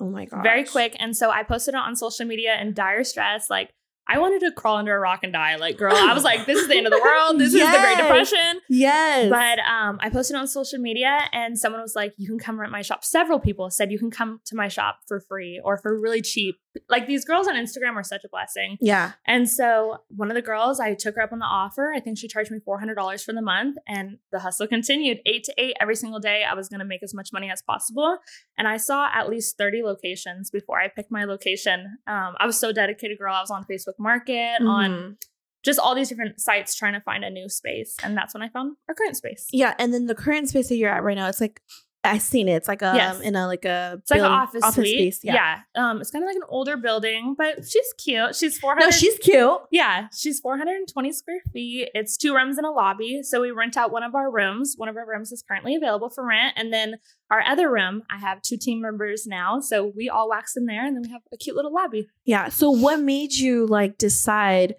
oh 0.00 0.08
my 0.08 0.24
god, 0.26 0.42
very 0.42 0.64
quick. 0.64 0.96
And 0.98 1.16
so 1.16 1.30
I 1.30 1.42
posted 1.42 1.74
it 1.74 1.78
on 1.78 1.96
social 1.96 2.24
media 2.26 2.58
in 2.60 2.72
dire 2.72 3.04
stress. 3.04 3.50
Like 3.50 3.70
I 4.08 4.18
wanted 4.18 4.40
to 4.40 4.50
crawl 4.52 4.76
under 4.76 4.96
a 4.96 4.98
rock 4.98 5.20
and 5.22 5.32
die. 5.32 5.54
Like, 5.56 5.76
girl, 5.76 5.94
I 5.94 6.12
was 6.14 6.24
like, 6.24 6.44
this 6.46 6.58
is 6.58 6.66
the 6.68 6.76
end 6.76 6.86
of 6.86 6.92
the 6.92 7.00
world. 7.00 7.38
This 7.38 7.52
is 7.54 7.60
the 7.60 7.78
Great 7.78 7.96
Depression. 7.98 8.60
Yes, 8.68 9.30
But 9.30 9.58
um, 9.60 9.98
I 10.00 10.08
posted 10.10 10.34
on 10.36 10.48
social 10.48 10.78
media 10.80 11.18
and 11.32 11.56
someone 11.58 11.80
was 11.80 11.94
like, 11.94 12.12
you 12.16 12.26
can 12.28 12.38
come 12.38 12.58
rent 12.58 12.72
my 12.72 12.82
shop. 12.82 13.04
Several 13.04 13.38
people 13.38 13.70
said 13.70 13.92
you 13.92 13.98
can 14.00 14.10
come 14.10 14.40
to 14.46 14.56
my 14.56 14.66
shop 14.68 15.00
for 15.06 15.20
free 15.20 15.60
or 15.64 15.76
for 15.78 15.96
really 16.00 16.22
cheap. 16.22 16.56
Like 16.88 17.06
these 17.06 17.24
girls 17.24 17.48
on 17.48 17.54
Instagram 17.54 17.94
are 17.96 18.02
such 18.04 18.22
a 18.24 18.28
blessing. 18.28 18.78
yeah, 18.80 19.12
And 19.26 19.48
so 19.50 19.98
one 20.08 20.30
of 20.30 20.34
the 20.36 20.42
girls, 20.42 20.78
I 20.78 20.94
took 20.94 21.16
her 21.16 21.22
up 21.22 21.32
on 21.32 21.40
the 21.40 21.44
offer. 21.44 21.92
I 21.94 21.98
think 22.00 22.16
she 22.18 22.28
charged 22.28 22.50
me 22.50 22.58
$400 22.60 23.24
for 23.24 23.32
the 23.32 23.42
month 23.42 23.76
and 23.88 24.18
the 24.30 24.38
hustle 24.38 24.66
continued 24.68 25.18
eight 25.26 25.42
to 25.44 25.54
eight 25.58 25.76
every 25.80 25.96
single 25.96 26.20
day. 26.20 26.44
I 26.48 26.54
was 26.54 26.68
going 26.68 26.78
to 26.80 26.86
make 26.86 27.02
as 27.02 27.12
much 27.12 27.30
money 27.32 27.50
as 27.50 27.60
possible. 27.62 28.18
And 28.56 28.68
I 28.68 28.76
saw 28.76 29.08
at 29.12 29.28
least 29.28 29.58
30 29.58 29.82
locations 29.82 30.50
before 30.50 30.80
I 30.80 30.86
picked 30.88 31.10
my 31.10 31.24
location. 31.24 31.98
Um, 32.06 32.34
I 32.38 32.46
was 32.46 32.58
so 32.58 32.72
dedicated, 32.72 33.18
girl. 33.18 33.34
I 33.34 33.40
was 33.40 33.50
on 33.50 33.64
Facebook 33.64 33.98
Market, 33.98 34.62
on 34.62 34.90
Mhm. 34.90 35.16
just 35.64 35.78
all 35.80 35.94
these 35.96 36.08
different 36.08 36.40
sites 36.40 36.76
trying 36.76 36.92
to 36.94 37.00
find 37.00 37.24
a 37.24 37.30
new 37.30 37.48
space. 37.48 37.96
And 38.02 38.16
that's 38.16 38.32
when 38.32 38.42
I 38.44 38.48
found 38.48 38.76
our 38.88 38.94
current 38.94 39.16
space. 39.16 39.46
yeah. 39.52 39.74
And 39.78 39.92
then 39.92 40.06
the 40.06 40.14
current 40.14 40.48
space 40.48 40.68
that 40.68 40.76
you're 40.76 40.90
at 40.92 41.02
right 41.02 41.16
now, 41.16 41.28
it's 41.28 41.40
like 41.40 41.60
I've 42.02 42.22
seen 42.22 42.48
it. 42.48 42.54
It's 42.54 42.68
like 42.68 42.80
a 42.80 42.92
Yes. 42.96 43.20
in 43.20 43.36
a 43.36 43.46
like 43.46 43.66
a 43.66 43.98
It's 44.00 44.10
like 44.10 44.20
an 44.20 44.24
build- 44.24 44.32
office, 44.32 44.74
suite. 44.74 45.14
space. 45.14 45.20
Yeah. 45.22 45.60
Um, 45.74 46.00
it's 46.00 46.10
kind 46.10 46.24
of 46.24 46.28
like 46.28 46.36
an 46.36 46.44
older 46.48 46.78
building, 46.78 47.34
but 47.36 47.56
she's 47.68 47.92
cute. 47.98 48.34
She's 48.34 48.58
400. 48.58 48.86
No, 48.86 48.90
she's 48.90 49.18
cute. 49.18 49.60
yeah, 49.70 50.08
she's 50.16 50.40
420 50.40 51.12
square 51.12 51.42
feet. 51.52 51.90
It's 51.94 52.16
two 52.16 52.34
rooms 52.34 52.56
and 52.56 52.66
a 52.66 52.70
lobby. 52.70 53.22
So 53.22 53.42
we 53.42 53.50
rent 53.50 53.76
out 53.76 53.92
one 53.92 54.02
of 54.02 54.14
our 54.14 54.30
rooms. 54.30 54.74
One 54.78 54.88
of 54.88 54.96
our 54.96 55.06
rooms 55.06 55.30
is 55.30 55.42
currently 55.46 55.76
available 55.76 56.08
for 56.08 56.24
rent. 56.26 56.54
And 56.56 56.72
then 56.72 56.94
our 57.30 57.42
other 57.46 57.70
room, 57.70 58.02
I 58.10 58.16
have 58.18 58.40
two 58.40 58.56
team 58.56 58.80
members 58.80 59.26
now. 59.26 59.60
So 59.60 59.92
we 59.94 60.08
all 60.08 60.28
wax 60.30 60.56
in 60.56 60.64
there 60.64 60.86
and 60.86 60.96
then 60.96 61.02
we 61.02 61.10
have 61.10 61.22
a 61.32 61.36
cute 61.36 61.54
little 61.54 61.72
lobby. 61.72 62.08
Yeah. 62.24 62.48
So 62.48 62.70
what 62.70 63.00
made 63.00 63.34
you 63.34 63.66
like 63.66 63.98
decide 63.98 64.74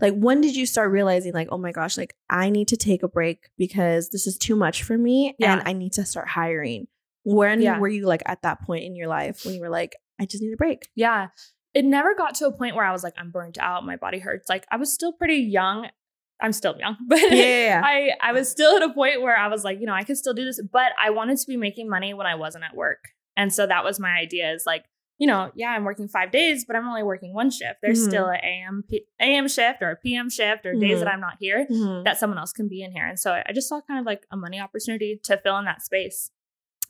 like 0.00 0.14
when 0.14 0.40
did 0.40 0.56
you 0.56 0.66
start 0.66 0.90
realizing 0.90 1.32
like 1.32 1.48
oh 1.50 1.58
my 1.58 1.72
gosh 1.72 1.96
like 1.96 2.14
I 2.28 2.50
need 2.50 2.68
to 2.68 2.76
take 2.76 3.02
a 3.02 3.08
break 3.08 3.48
because 3.58 4.10
this 4.10 4.26
is 4.26 4.36
too 4.36 4.56
much 4.56 4.82
for 4.82 4.98
me 4.98 5.34
Yeah. 5.38 5.52
and 5.58 5.62
I 5.68 5.72
need 5.72 5.92
to 5.94 6.04
start 6.04 6.28
hiring. 6.28 6.86
When 7.22 7.62
Yeah. 7.62 7.78
were 7.78 7.88
you 7.88 8.06
like 8.06 8.22
at 8.26 8.42
that 8.42 8.62
point 8.62 8.84
in 8.84 8.96
your 8.96 9.08
life 9.08 9.44
when 9.44 9.54
you 9.54 9.60
were 9.60 9.70
like 9.70 9.96
I 10.20 10.26
just 10.26 10.42
need 10.42 10.52
a 10.52 10.56
break? 10.56 10.88
Yeah. 10.94 11.28
It 11.74 11.84
never 11.84 12.14
got 12.14 12.34
to 12.36 12.46
a 12.46 12.52
point 12.52 12.76
where 12.76 12.84
I 12.84 12.92
was 12.92 13.02
like, 13.02 13.14
I'm 13.16 13.30
burnt 13.32 13.58
out. 13.58 13.84
My 13.84 13.96
body 13.96 14.18
hurts. 14.20 14.48
Like 14.48 14.64
I 14.70 14.76
was 14.76 14.92
still 14.92 15.12
pretty 15.12 15.36
young. 15.38 15.88
I'm 16.40 16.52
still 16.52 16.76
young, 16.78 16.96
but 17.08 17.20
Yeah. 17.32 17.80
I, 17.84 18.10
I 18.20 18.32
was 18.32 18.48
still 18.48 18.76
at 18.76 18.82
a 18.82 18.92
point 18.92 19.22
where 19.22 19.36
I 19.36 19.48
was 19.48 19.64
like, 19.64 19.80
you 19.80 19.86
know, 19.86 19.92
I 19.94 20.02
could 20.04 20.16
still 20.18 20.34
do 20.34 20.44
this, 20.44 20.60
but 20.72 20.92
I 21.02 21.10
wanted 21.10 21.38
to 21.38 21.46
be 21.46 21.56
making 21.56 21.88
money 21.88 22.12
when 22.14 22.26
I 22.26 22.34
wasn't 22.34 22.64
at 22.64 22.74
work. 22.76 22.98
And 23.36 23.52
so 23.52 23.66
that 23.66 23.82
was 23.84 23.98
my 23.98 24.10
idea 24.18 24.52
is 24.52 24.64
like, 24.66 24.84
you 25.18 25.26
know, 25.26 25.50
yeah, 25.54 25.68
I'm 25.68 25.84
working 25.84 26.08
five 26.08 26.30
days, 26.32 26.64
but 26.64 26.74
I'm 26.76 26.86
only 26.88 27.02
working 27.02 27.32
one 27.34 27.50
shift. 27.50 27.76
There's 27.82 28.00
Mhm. 28.04 28.08
still 28.08 28.26
an 28.26 28.40
AM, 28.42 28.84
P- 28.88 29.06
AM 29.20 29.46
shift 29.48 29.80
or 29.82 29.90
a 29.90 29.96
PM 29.96 30.28
shift 30.28 30.66
or 30.66 30.74
days 30.74 30.98
that 31.00 31.08
Mhm. 31.08 31.12
I'm 31.14 31.20
not 31.20 31.36
here 31.38 31.66
Mhm. 31.70 32.04
that 32.04 32.18
someone 32.18 32.38
else 32.38 32.52
can 32.52 32.68
be 32.68 32.82
in 32.82 32.90
here. 32.92 33.06
And 33.06 33.18
so 33.18 33.32
I 33.46 33.52
just 33.52 33.68
saw 33.68 33.80
kind 33.80 34.00
of 34.00 34.06
like 34.06 34.26
a 34.30 34.36
money 34.36 34.58
opportunity 34.60 35.20
to 35.24 35.36
fill 35.36 35.56
in 35.58 35.64
that 35.66 35.82
space. 35.82 36.30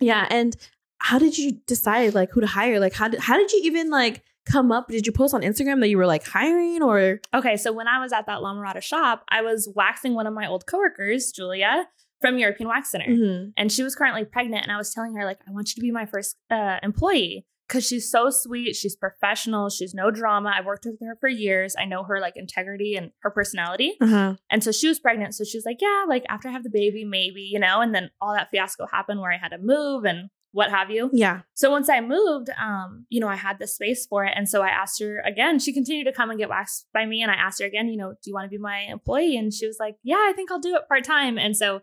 Yeah, 0.00 0.26
and 0.30 0.56
how 1.00 1.18
did 1.18 1.36
you 1.36 1.52
decide 1.66 2.14
like 2.14 2.30
who 2.30 2.40
to 2.40 2.46
hire? 2.46 2.80
Like 2.80 2.94
how 2.94 3.08
did 3.08 3.20
how 3.20 3.36
did 3.36 3.52
you 3.52 3.60
even 3.64 3.90
like 3.90 4.22
come 4.46 4.72
up? 4.72 4.88
Did 4.88 5.06
you 5.06 5.12
post 5.12 5.34
on 5.34 5.42
Instagram 5.42 5.80
that 5.80 5.88
you 5.88 5.98
were 5.98 6.06
like 6.06 6.26
hiring 6.26 6.82
or? 6.82 7.20
Okay, 7.34 7.56
so 7.56 7.72
when 7.72 7.88
I 7.88 8.00
was 8.00 8.12
at 8.12 8.26
that 8.26 8.42
La 8.42 8.54
Mirada 8.54 8.82
shop, 8.82 9.24
I 9.28 9.42
was 9.42 9.70
waxing 9.74 10.14
one 10.14 10.26
of 10.26 10.34
my 10.34 10.46
old 10.46 10.66
coworkers, 10.66 11.30
Julia, 11.32 11.88
from 12.20 12.38
European 12.38 12.68
Wax 12.68 12.90
Center. 12.90 13.06
Mhm. 13.06 13.52
And 13.56 13.70
she 13.72 13.82
was 13.82 13.94
currently 13.94 14.24
pregnant. 14.24 14.62
And 14.62 14.72
I 14.72 14.76
was 14.78 14.92
telling 14.94 15.14
her, 15.14 15.24
like, 15.24 15.38
I 15.46 15.50
want 15.50 15.68
you 15.70 15.74
to 15.76 15.80
be 15.82 15.90
my 15.90 16.06
first 16.06 16.36
uh, 16.50 16.78
employee 16.82 17.46
because 17.68 17.86
she's 17.86 18.10
so 18.10 18.30
sweet. 18.30 18.76
She's 18.76 18.96
professional. 18.96 19.70
She's 19.70 19.94
no 19.94 20.10
drama. 20.10 20.52
I've 20.56 20.66
worked 20.66 20.86
with 20.86 21.00
her 21.00 21.16
for 21.20 21.28
years. 21.28 21.74
I 21.78 21.84
know 21.84 22.04
her 22.04 22.20
like 22.20 22.34
integrity 22.36 22.94
and 22.96 23.10
her 23.20 23.30
personality. 23.30 23.94
Uh-huh. 24.00 24.34
And 24.50 24.62
so 24.62 24.72
she 24.72 24.88
was 24.88 25.00
pregnant. 25.00 25.34
So 25.34 25.44
she 25.44 25.56
was 25.56 25.64
like, 25.64 25.78
yeah, 25.80 26.04
like 26.08 26.24
after 26.28 26.48
I 26.48 26.52
have 26.52 26.64
the 26.64 26.70
baby, 26.70 27.04
maybe, 27.04 27.42
you 27.42 27.58
know, 27.58 27.80
and 27.80 27.94
then 27.94 28.10
all 28.20 28.34
that 28.34 28.50
fiasco 28.50 28.86
happened 28.86 29.20
where 29.20 29.32
I 29.32 29.38
had 29.38 29.50
to 29.50 29.58
move 29.58 30.04
and 30.04 30.30
what 30.52 30.70
have 30.70 30.88
you. 30.88 31.10
Yeah. 31.12 31.40
So 31.54 31.68
once 31.70 31.88
I 31.88 32.00
moved, 32.00 32.48
um, 32.62 33.06
you 33.08 33.18
know, 33.18 33.26
I 33.26 33.34
had 33.34 33.58
the 33.58 33.66
space 33.66 34.06
for 34.06 34.24
it. 34.24 34.32
And 34.36 34.48
so 34.48 34.62
I 34.62 34.68
asked 34.68 35.00
her 35.00 35.20
again, 35.26 35.58
she 35.58 35.72
continued 35.72 36.04
to 36.04 36.12
come 36.12 36.30
and 36.30 36.38
get 36.38 36.48
waxed 36.48 36.86
by 36.94 37.06
me. 37.06 37.22
And 37.22 37.30
I 37.30 37.34
asked 37.34 37.60
her 37.60 37.66
again, 37.66 37.88
you 37.88 37.96
know, 37.96 38.12
do 38.12 38.30
you 38.30 38.34
want 38.34 38.44
to 38.44 38.50
be 38.50 38.58
my 38.58 38.82
employee? 38.88 39.36
And 39.36 39.52
she 39.52 39.66
was 39.66 39.78
like, 39.80 39.96
yeah, 40.04 40.14
I 40.14 40.32
think 40.36 40.52
I'll 40.52 40.60
do 40.60 40.76
it 40.76 40.86
part 40.86 41.02
time. 41.02 41.38
And 41.38 41.56
so 41.56 41.80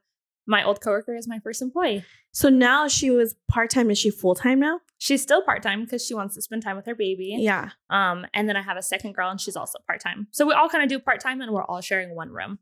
my 0.47 0.63
old 0.63 0.81
coworker 0.81 1.15
is 1.15 1.27
my 1.27 1.39
first 1.39 1.61
employee. 1.61 2.03
So 2.31 2.49
now 2.49 2.87
she 2.87 3.11
was 3.11 3.35
part 3.49 3.69
time. 3.69 3.91
Is 3.91 3.97
she 3.97 4.09
full 4.09 4.35
time 4.35 4.59
now? 4.59 4.79
She's 4.97 5.21
still 5.21 5.41
part 5.43 5.61
time 5.63 5.83
because 5.83 6.05
she 6.05 6.13
wants 6.13 6.35
to 6.35 6.41
spend 6.41 6.63
time 6.63 6.75
with 6.75 6.85
her 6.85 6.95
baby. 6.95 7.35
Yeah. 7.39 7.69
Um, 7.89 8.25
and 8.33 8.47
then 8.47 8.55
I 8.55 8.61
have 8.61 8.77
a 8.77 8.81
second 8.83 9.13
girl, 9.13 9.29
and 9.29 9.39
she's 9.41 9.55
also 9.55 9.79
part 9.87 9.99
time. 10.01 10.27
So 10.31 10.45
we 10.45 10.53
all 10.53 10.69
kind 10.69 10.83
of 10.83 10.89
do 10.89 10.99
part 10.99 11.19
time, 11.21 11.41
and 11.41 11.51
we're 11.51 11.65
all 11.65 11.81
sharing 11.81 12.15
one 12.15 12.29
room. 12.29 12.59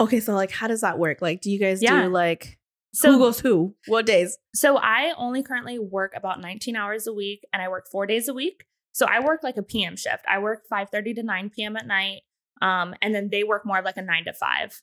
Okay. 0.00 0.20
So 0.20 0.34
like, 0.34 0.50
how 0.50 0.66
does 0.68 0.80
that 0.80 0.98
work? 0.98 1.22
Like, 1.22 1.40
do 1.40 1.50
you 1.50 1.58
guys 1.58 1.82
Yeah. 1.82 2.02
do 2.02 2.08
like 2.08 2.58
So 2.94 3.12
who 3.12 3.18
goes 3.18 3.40
who? 3.40 3.74
What 3.86 4.04
days? 4.06 4.36
So 4.54 4.76
I 4.76 5.14
only 5.16 5.42
currently 5.42 5.78
work 5.78 6.12
about 6.16 6.40
19 6.40 6.76
hours 6.76 7.06
a 7.06 7.12
week 7.12 7.46
and 7.52 7.62
I 7.62 7.68
work 7.68 7.86
four 7.90 8.06
days 8.06 8.28
a 8.28 8.34
week. 8.34 8.64
So 8.92 9.06
I 9.06 9.20
work 9.20 9.42
like 9.42 9.56
a 9.56 9.62
PM 9.62 9.96
shift. 9.96 10.24
I 10.28 10.38
work 10.40 10.64
5:30 10.70 11.14
to 11.16 11.22
9 11.22 11.50
p.m. 11.50 11.76
at 11.76 11.86
night. 11.86 12.22
Um, 12.60 12.94
and 13.00 13.14
then 13.14 13.28
they 13.30 13.44
work 13.44 13.64
more 13.64 13.78
of 13.78 13.84
like 13.84 13.96
a 13.96 14.02
nine 14.02 14.24
to 14.26 14.32
five. 14.34 14.82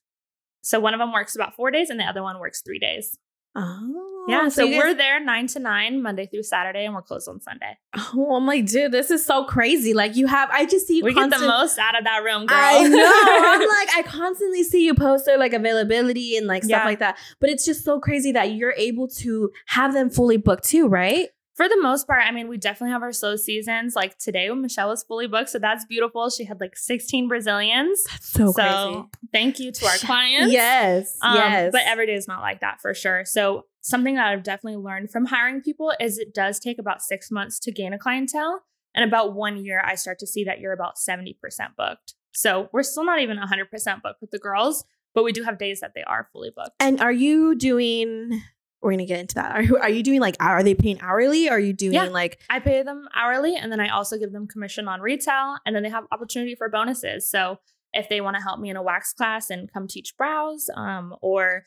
So 0.62 0.80
one 0.80 0.94
of 0.94 1.00
them 1.00 1.12
works 1.14 1.36
about 1.36 1.56
four 1.56 1.72
days 1.72 1.90
and 1.90 2.00
the 2.00 2.04
other 2.06 2.24
one 2.24 2.40
works 2.40 2.62
three 2.62 2.80
days. 2.80 3.18
Oh, 3.56 4.26
yeah. 4.30 4.48
So, 4.50 4.64
you 4.64 4.78
we're 4.78 4.94
there 4.94 5.20
nine 5.24 5.48
to 5.48 5.60
nine, 5.60 6.04
Monday 6.04 6.28
through 6.28 6.44
Saturday, 6.44 6.86
and 6.86 6.94
we're 6.94 7.02
closed 7.02 7.28
on 7.28 7.42
Sunday. 7.42 7.78
Oh, 8.16 8.36
I'm 8.36 8.46
like, 8.46 8.66
dude, 8.68 8.92
this 8.92 9.10
is 9.12 9.26
so 9.26 9.44
crazy. 9.46 9.94
Like, 9.94 10.16
you 10.16 10.28
have, 10.28 10.50
I 10.52 10.66
just 10.66 10.88
see 10.88 10.98
you 10.98 11.04
we 11.04 11.14
get 11.14 11.30
the 11.32 11.40
most 11.40 11.78
out 11.80 11.98
of 11.98 12.04
that 12.06 12.24
room, 12.24 12.46
girl. 12.46 12.58
I 12.58 12.88
know. 12.88 13.12
I'm 13.26 13.60
like, 13.68 13.90
I 13.98 14.04
constantly 14.06 14.64
see 14.64 14.86
you 14.86 14.94
post 14.94 15.26
their 15.26 15.38
like 15.38 15.54
availability 15.54 16.38
and 16.38 16.46
like 16.48 16.64
stuff 16.64 16.82
Yeah. 16.82 16.86
like 16.86 17.00
that. 17.00 17.18
But 17.40 17.50
it's 17.50 17.66
just 17.66 17.84
so 17.84 18.00
crazy 18.00 18.32
that 18.34 18.52
you're 18.54 18.74
able 18.78 19.08
to 19.20 19.52
have 19.68 19.94
them 19.94 20.10
fully 20.12 20.38
booked 20.38 20.66
too, 20.66 20.88
right? 20.88 21.30
For 21.60 21.68
the 21.68 21.82
most 21.82 22.08
part, 22.08 22.22
I 22.26 22.32
mean, 22.32 22.48
we 22.48 22.56
definitely 22.56 22.94
have 22.94 23.02
our 23.02 23.12
slow 23.12 23.36
seasons. 23.36 23.94
Like 23.94 24.18
today, 24.18 24.50
Michelle 24.50 24.88
was 24.88 25.04
fully 25.04 25.28
booked, 25.28 25.50
so 25.50 25.60
that's 25.60 25.84
beautiful. 25.84 26.30
She 26.30 26.46
had 26.46 26.62
like 26.62 26.78
16 26.78 27.28
Brazilians. 27.28 28.02
That's 28.06 28.32
so, 28.32 28.52
So 28.54 29.10
thank 29.34 29.60
you 29.60 29.74
to 29.74 29.86
our 29.86 29.98
clients. 29.98 30.54
Yes. 30.54 31.18
Um, 31.22 31.36
yes. 31.36 31.72
But 31.74 31.82
every 31.84 32.06
day 32.06 32.14
is 32.14 32.30
not 32.30 32.40
like 32.40 32.62
that 32.62 32.80
for 32.80 32.94
sure. 32.94 33.26
So 33.26 33.66
something 33.82 34.16
that 34.16 34.28
I've 34.28 34.44
definitely 34.44 34.82
learned 34.82 35.12
from 35.12 35.26
hiring 35.26 35.60
people 35.60 35.92
is 36.00 36.18
it 36.18 36.34
does 36.34 36.62
take 36.62 36.80
about 36.80 37.02
six 37.02 37.30
months 37.30 37.60
to 37.60 37.74
gain 37.74 37.92
a 37.92 38.00
clientele. 38.00 38.62
And 38.96 39.04
about 39.04 39.34
one 39.34 39.58
year, 39.58 39.82
I 39.84 39.96
start 39.96 40.18
to 40.20 40.28
see 40.28 40.46
that 40.46 40.62
you're 40.62 40.72
about 40.72 40.94
70% 40.96 41.36
booked. 41.76 42.14
So 42.32 42.70
we're 42.72 42.84
still 42.84 43.04
not 43.04 43.20
even 43.20 43.38
100% 43.38 44.02
booked 44.02 44.22
with 44.22 44.32
the 44.32 44.40
girls, 44.40 44.86
but 45.14 45.26
we 45.26 45.34
do 45.34 45.44
have 45.44 45.58
days 45.58 45.82
that 45.82 45.92
they 45.94 46.04
are 46.04 46.30
fully 46.32 46.52
booked. 46.56 46.78
and 46.80 47.02
are 47.02 47.12
you 47.12 47.54
doing? 47.54 48.42
We're 48.82 48.92
gonna 48.92 49.06
get 49.06 49.20
into 49.20 49.36
that. 49.36 49.52
Are, 49.56 49.80
are 49.82 49.90
you 49.90 50.04
doing 50.04 50.20
like? 50.22 50.36
Are 50.40 50.64
they 50.64 50.74
paying 50.76 51.00
hourly? 51.02 51.50
Are 51.50 51.60
you 51.60 51.74
doing 51.74 51.94
Yeah. 51.94 52.06
like? 52.06 52.40
I 52.50 52.60
pay 52.60 52.82
them 52.84 53.08
hourly 53.16 53.56
and 53.56 53.72
then 53.72 53.80
I 53.80 53.90
also 53.90 54.18
give 54.18 54.32
them 54.32 54.48
commission 54.48 54.88
on 54.88 55.02
retail 55.02 55.58
and 55.66 55.76
then 55.76 55.84
they 55.84 55.90
have 55.90 56.06
opportunity 56.12 56.56
for 56.56 56.70
bonuses. 56.70 57.30
So 57.30 57.58
if 57.94 58.08
they 58.08 58.22
want 58.22 58.38
to 58.38 58.42
help 58.44 58.60
me 58.60 58.70
in 58.70 58.78
a 58.78 58.84
wax 58.84 59.14
class 59.14 59.50
and 59.50 59.72
come 59.72 59.88
teach 59.88 60.16
brows 60.16 60.70
um, 60.76 61.16
or 61.22 61.66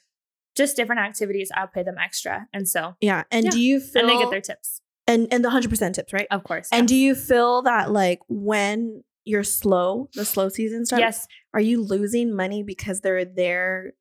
just 0.57 0.77
different 0.77 1.01
activities, 1.01 1.51
I'll 1.55 1.67
pay 1.67 1.83
them 1.83 1.97
extra. 2.03 2.47
And 2.53 2.69
so, 2.69 2.95
Yeah. 3.01 3.25
And 3.31 3.47
Yeah. 3.47 3.51
do 3.51 3.61
you 3.61 3.81
feel? 3.81 4.03
and 4.03 4.09
they 4.11 4.19
get 4.19 4.31
their 4.31 4.41
tips, 4.41 4.81
and 5.07 5.27
and 5.33 5.45
the 5.45 5.51
hundred 5.51 5.69
percent 5.71 5.95
tips, 5.97 6.13
right? 6.13 6.27
of 6.31 6.45
course. 6.45 6.69
And 6.73 6.87
do 6.89 6.95
you 6.95 7.15
feel 7.15 7.63
that 7.63 7.91
like 7.91 8.21
when 8.29 9.03
you're 9.25 9.45
slow, 9.45 10.09
the 10.15 10.25
slow 10.25 10.49
season 10.49 10.85
starts? 10.87 11.01
yes, 11.01 11.27
Are 11.55 11.61
you 11.61 11.83
losing 11.83 12.35
money 12.35 12.63
because 12.63 13.01
they're 13.01 13.25
there 13.25 13.93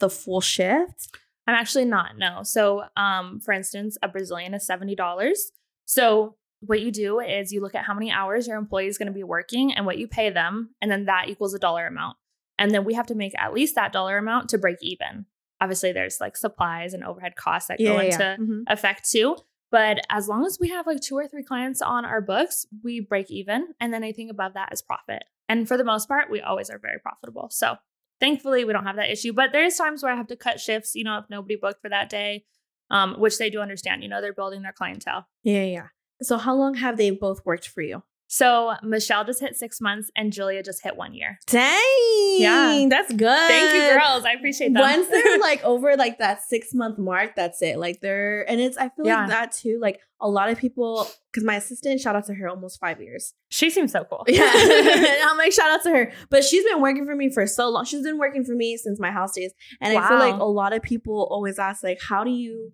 the 0.00 0.10
full 0.10 0.40
shift? 0.40 1.16
I'm 1.48 1.54
actually 1.54 1.86
not. 1.86 2.16
No. 2.16 2.42
So, 2.44 2.84
um, 2.96 3.40
for 3.40 3.52
instance, 3.52 3.96
a 4.02 4.08
Brazilian 4.08 4.54
is 4.54 4.64
seventy 4.66 4.94
dollars. 4.94 5.50
So, 5.86 6.36
what 6.60 6.80
you 6.80 6.92
do 6.92 7.18
is 7.20 7.52
you 7.52 7.60
look 7.60 7.74
at 7.74 7.84
how 7.84 7.94
many 7.94 8.10
hours 8.12 8.46
your 8.46 8.58
employee 8.58 8.86
is 8.88 8.98
going 8.98 9.06
to 9.06 9.12
be 9.12 9.24
working 9.24 9.72
and 9.72 9.86
what 9.86 9.98
you 9.98 10.06
pay 10.06 10.30
them, 10.30 10.74
and 10.80 10.90
then 10.90 11.06
that 11.06 11.28
equals 11.28 11.54
a 11.54 11.58
dollar 11.58 11.86
amount. 11.86 12.16
And 12.58 12.70
then 12.72 12.84
we 12.84 12.94
have 12.94 13.06
to 13.06 13.14
make 13.14 13.32
at 13.38 13.52
least 13.54 13.74
that 13.76 13.92
dollar 13.92 14.18
amount 14.18 14.50
to 14.50 14.58
break 14.58 14.78
even. 14.82 15.26
Obviously, 15.60 15.92
there's 15.92 16.20
like 16.20 16.36
supplies 16.36 16.92
and 16.94 17.02
overhead 17.04 17.34
costs 17.36 17.68
that 17.68 17.78
go 17.78 17.98
into 17.98 18.36
Mhm. 18.40 18.62
effect 18.68 19.10
too. 19.10 19.36
But 19.70 19.98
as 20.10 20.28
long 20.28 20.44
as 20.46 20.58
we 20.60 20.68
have 20.70 20.86
like 20.86 21.00
two 21.00 21.16
or 21.16 21.28
three 21.28 21.42
clients 21.44 21.80
on 21.82 22.04
our 22.04 22.20
books, 22.20 22.66
we 22.82 23.00
break 23.00 23.30
even. 23.30 23.74
And 23.80 23.92
then 23.92 24.02
anything 24.02 24.30
above 24.30 24.54
that 24.54 24.72
is 24.72 24.82
profit. 24.82 25.24
And 25.48 25.68
for 25.68 25.76
the 25.76 25.84
most 25.84 26.08
part, 26.08 26.30
we 26.30 26.40
always 26.40 26.70
are 26.70 26.78
very 26.78 26.98
profitable. 26.98 27.48
So 27.50 27.76
thankfully, 28.20 28.64
we 28.64 28.72
don't 28.72 28.84
have 28.84 28.96
that 28.96 29.10
issue. 29.10 29.32
But 29.32 29.52
there's 29.52 29.76
times 29.76 30.02
where 30.02 30.12
I 30.12 30.16
have 30.16 30.28
to 30.28 30.36
cut 30.36 30.60
shifts, 30.60 30.94
you 30.94 31.04
know, 31.04 31.18
if 31.18 31.24
nobody 31.30 31.56
booked 31.56 31.80
for 31.80 31.88
that 31.90 32.08
day, 32.08 32.44
um, 32.90 33.14
which 33.18 33.38
they 33.38 33.50
do 33.50 33.60
understand. 33.60 34.02
You 34.02 34.08
know, 34.08 34.20
they're 34.20 34.32
building 34.32 34.62
their 34.62 34.72
clientele. 34.72 35.26
Yeah, 35.42 35.64
yeah. 35.64 35.86
So 36.22 36.36
how 36.36 36.54
long 36.54 36.74
have 36.74 36.96
they 36.96 37.10
both 37.10 37.44
worked 37.44 37.68
for 37.68 37.82
you? 37.82 38.02
So 38.30 38.74
Michelle 38.82 39.24
just 39.24 39.40
hit 39.40 39.56
six 39.56 39.80
months 39.80 40.10
and 40.14 40.32
Julia 40.34 40.62
just 40.62 40.82
hit 40.82 40.96
one 40.96 41.14
year. 41.14 41.38
Dang. 41.46 42.36
Yeah. 42.38 42.86
That's 42.90 43.10
good. 43.12 43.48
Thank 43.48 43.74
you, 43.74 43.98
girls. 43.98 44.24
I 44.26 44.32
appreciate 44.32 44.74
that. 44.74 44.80
Once 44.80 45.08
they're 45.08 45.38
like 45.40 45.64
over 45.64 45.96
like 45.96 46.18
that 46.18 46.42
six 46.42 46.74
month 46.74 46.98
mark, 46.98 47.34
that's 47.34 47.62
it. 47.62 47.78
Like 47.78 48.00
they're 48.02 48.48
and 48.48 48.60
it's 48.60 48.76
I 48.76 48.90
feel 48.90 49.06
Yeah. 49.06 49.20
like 49.20 49.28
that 49.30 49.52
too. 49.52 49.78
Like 49.80 50.00
a 50.20 50.28
lot 50.28 50.50
of 50.50 50.58
people 50.58 51.06
because 51.32 51.42
my 51.44 51.56
assistant, 51.56 52.00
shout 52.00 52.16
out 52.16 52.26
to 52.26 52.34
her, 52.34 52.48
almost 52.48 52.78
five 52.80 53.00
years. 53.00 53.32
she 53.48 53.70
seems 53.70 53.92
so 53.92 54.04
cool. 54.04 54.24
Yeah. 54.28 54.50
I'm 55.24 55.38
like, 55.38 55.52
shout 55.52 55.70
out 55.70 55.82
to 55.84 55.90
her. 55.90 56.12
But 56.28 56.44
she's 56.44 56.64
been 56.64 56.82
working 56.82 57.06
for 57.06 57.16
me 57.16 57.30
for 57.32 57.46
so 57.46 57.70
long. 57.70 57.86
She's 57.86 58.02
been 58.02 58.18
working 58.18 58.44
for 58.44 58.54
me 58.54 58.76
since 58.76 59.00
my 59.00 59.10
house 59.10 59.32
days. 59.32 59.54
And 59.80 59.96
I 59.96 60.06
feel 60.06 60.18
like 60.18 60.38
a 60.38 60.44
lot 60.44 60.74
of 60.74 60.82
people 60.82 61.26
always 61.30 61.58
ask, 61.58 61.82
like, 61.82 61.98
how 62.06 62.24
do 62.24 62.30
you 62.30 62.72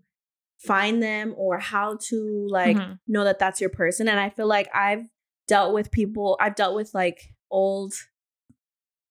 find 0.59 1.03
them 1.03 1.35
or 1.37 1.59
how 1.59 1.99
to 2.09 2.47
like 2.51 2.77
Mhm. 2.77 2.99
know 3.07 3.23
that 3.25 3.39
that's 3.39 3.61
your 3.61 3.71
person? 3.71 4.09
And 4.09 4.19
I 4.19 4.31
feel 4.31 4.47
like 4.49 4.69
I've 4.75 5.05
dealt 5.47 5.75
with 5.75 5.91
people, 5.91 6.37
I've 6.41 6.55
dealt 6.55 6.75
with 6.75 6.93
like 6.95 7.35
old 7.51 7.95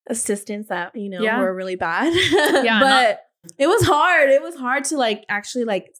assistants 0.09 0.69
that, 0.69 0.95
you 0.95 1.09
know, 1.09 1.21
Yeah. 1.23 1.39
were 1.39 1.53
really 1.53 1.75
bad. 1.75 2.13
Yeah, 2.63 2.79
but 2.79 3.21
it 3.57 3.67
was 3.67 3.85
hard. 3.85 4.29
It 4.29 4.41
was 4.41 4.55
hard 4.55 4.83
to 4.85 4.97
like 4.97 5.25
actually 5.29 5.65
like 5.65 5.93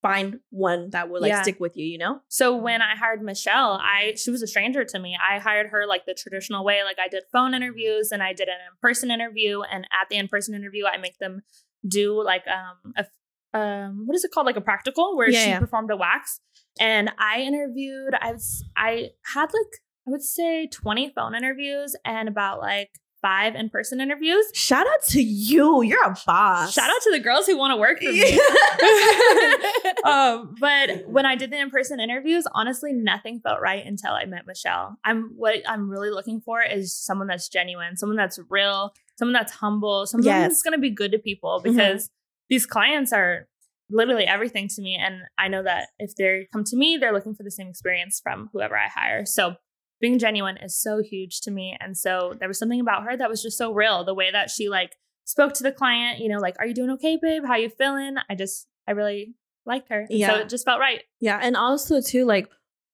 find 0.00 0.38
one 0.50 0.90
that 0.90 1.08
would 1.10 1.22
like 1.22 1.30
Yeah. 1.30 1.42
stick 1.42 1.58
with 1.58 1.76
you, 1.76 1.84
you 1.84 1.98
know? 1.98 2.20
So 2.28 2.56
when 2.56 2.82
I 2.82 2.94
hired 2.96 3.20
Michelle, 3.22 3.80
I 3.82 4.14
she 4.16 4.30
was 4.30 4.42
a 4.42 4.46
stranger 4.46 4.84
to 4.84 4.98
me. 4.98 5.16
I 5.18 5.38
hired 5.40 5.68
her 5.70 5.86
like 5.86 6.06
the 6.06 6.14
traditional 6.14 6.64
way. 6.64 6.84
Like 6.84 6.98
I 7.04 7.08
did 7.08 7.24
phone 7.32 7.52
interviews 7.54 8.12
and 8.12 8.22
I 8.22 8.32
did 8.32 8.48
an 8.48 8.56
in-person 8.72 9.10
interview. 9.10 9.62
And 9.62 9.84
at 9.86 10.08
the 10.08 10.16
in-person 10.16 10.54
interview, 10.54 10.84
I 10.86 10.98
make 10.98 11.18
them 11.18 11.42
do 11.86 12.22
like 12.22 12.44
um 12.46 12.92
a 12.96 13.06
um 13.54 14.04
what 14.06 14.14
is 14.14 14.24
it 14.24 14.30
called? 14.32 14.46
Like 14.46 14.56
a 14.56 14.60
practical 14.60 15.16
where 15.16 15.30
Yeah, 15.30 15.42
she 15.44 15.50
yeah. 15.50 15.58
performed 15.60 15.90
a 15.90 15.96
wax. 15.96 16.40
And 16.80 17.10
I 17.18 17.40
interviewed, 17.40 18.14
I 18.20 18.32
was 18.32 18.64
I 18.76 19.10
had 19.34 19.46
like 19.52 19.72
I 20.06 20.10
would 20.10 20.22
say 20.22 20.66
20 20.66 21.12
phone 21.14 21.34
interviews 21.34 21.94
and 22.04 22.28
about 22.28 22.60
like 22.60 22.90
five 23.20 23.56
in-person 23.56 24.00
interviews. 24.00 24.46
Shout 24.54 24.86
out 24.86 25.02
to 25.08 25.20
you. 25.20 25.82
You're 25.82 26.04
a 26.04 26.14
boss. 26.24 26.72
Shout 26.72 26.88
out 26.88 27.02
to 27.02 27.10
the 27.10 27.18
girls 27.18 27.46
who 27.46 27.58
want 27.58 27.72
to 27.72 27.76
work 27.76 27.98
for 27.98 28.12
me. 28.12 28.22
um, 30.04 30.54
but 30.60 31.08
when 31.08 31.26
I 31.26 31.34
did 31.34 31.50
the 31.50 31.58
in-person 31.60 32.00
interviews, 32.00 32.44
honestly, 32.54 32.92
nothing 32.92 33.40
felt 33.40 33.60
right 33.60 33.84
until 33.84 34.12
I 34.12 34.24
met 34.24 34.46
Michelle. 34.46 34.96
I'm 35.04 35.32
what 35.36 35.56
I'm 35.68 35.88
really 35.90 36.10
looking 36.10 36.40
for 36.40 36.62
is 36.62 36.94
someone 36.94 37.26
that's 37.26 37.48
genuine, 37.48 37.96
someone 37.96 38.16
that's 38.16 38.38
real, 38.48 38.92
someone 39.16 39.32
that's 39.32 39.52
humble, 39.52 40.06
someone 40.06 40.24
Yes. 40.26 40.48
that's 40.48 40.62
going 40.62 40.74
to 40.74 40.80
be 40.80 40.90
good 40.90 41.12
to 41.12 41.18
people 41.18 41.60
Mhm. 41.60 41.64
because 41.74 42.10
these 42.48 42.66
clients 42.66 43.12
are 43.12 43.48
literally 43.90 44.26
everything 44.26 44.68
to 44.68 44.82
me, 44.82 44.96
and 45.00 45.22
I 45.38 45.48
know 45.48 45.62
that 45.62 45.88
if 45.98 46.14
they 46.16 46.48
come 46.52 46.64
to 46.64 46.76
me, 46.76 46.96
they're 46.96 47.12
looking 47.12 47.34
for 47.34 47.42
the 47.42 47.50
same 47.50 47.68
experience 47.68 48.20
from 48.22 48.50
whoever 48.52 48.76
I 48.76 48.88
hire. 48.88 49.26
So. 49.26 49.54
Being 50.00 50.20
genuine 50.20 50.58
is 50.58 50.80
so 50.80 51.02
huge 51.02 51.40
to 51.40 51.50
me. 51.50 51.76
And 51.80 51.98
so 51.98 52.34
there 52.38 52.46
was 52.46 52.56
something 52.56 52.78
about 52.78 53.02
her 53.02 53.16
that 53.16 53.28
was 53.28 53.42
just 53.42 53.58
so 53.58 53.72
real. 53.72 54.04
The 54.04 54.14
way 54.14 54.30
that 54.30 54.48
she 54.48 54.68
like 54.68 54.94
spoke 55.24 55.54
to 55.54 55.64
the 55.64 55.72
client, 55.72 56.20
you 56.20 56.28
know, 56.28 56.38
like, 56.38 56.54
are 56.60 56.66
you 56.68 56.72
doing 56.72 56.90
okay, 56.90 57.18
babe? 57.20 57.42
How 57.44 57.56
you 57.56 57.68
feeling? 57.68 58.14
I 58.30 58.36
just, 58.36 58.68
I 58.86 58.92
really 58.92 59.34
liked 59.66 59.88
her. 59.88 60.02
And 60.02 60.10
So 60.10 60.14
Yeah. 60.14 60.36
it 60.38 60.48
just 60.48 60.64
felt 60.64 60.78
right. 60.78 61.02
Yeah, 61.20 61.40
and 61.42 61.56
also 61.56 62.00
too, 62.00 62.24
like 62.24 62.48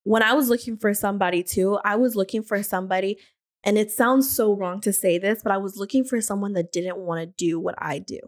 when 0.04 0.22
I 0.22 0.32
was 0.32 0.48
looking 0.48 0.78
for 0.78 0.94
somebody 0.94 1.42
too, 1.42 1.78
I 1.84 1.96
was 1.96 2.16
looking 2.16 2.42
for 2.42 2.62
somebody, 2.62 3.18
and 3.62 3.76
it 3.76 3.90
sounds 3.90 4.34
so 4.34 4.56
wrong 4.56 4.80
to 4.80 4.90
say 4.90 5.18
this, 5.18 5.42
but 5.42 5.52
I 5.52 5.58
was 5.58 5.76
looking 5.76 6.04
for 6.04 6.22
someone 6.22 6.54
that 6.54 6.72
didn't 6.72 6.96
want 6.96 7.20
to 7.20 7.26
do 7.36 7.60
what 7.60 7.74
I 7.76 7.98
do. 7.98 8.18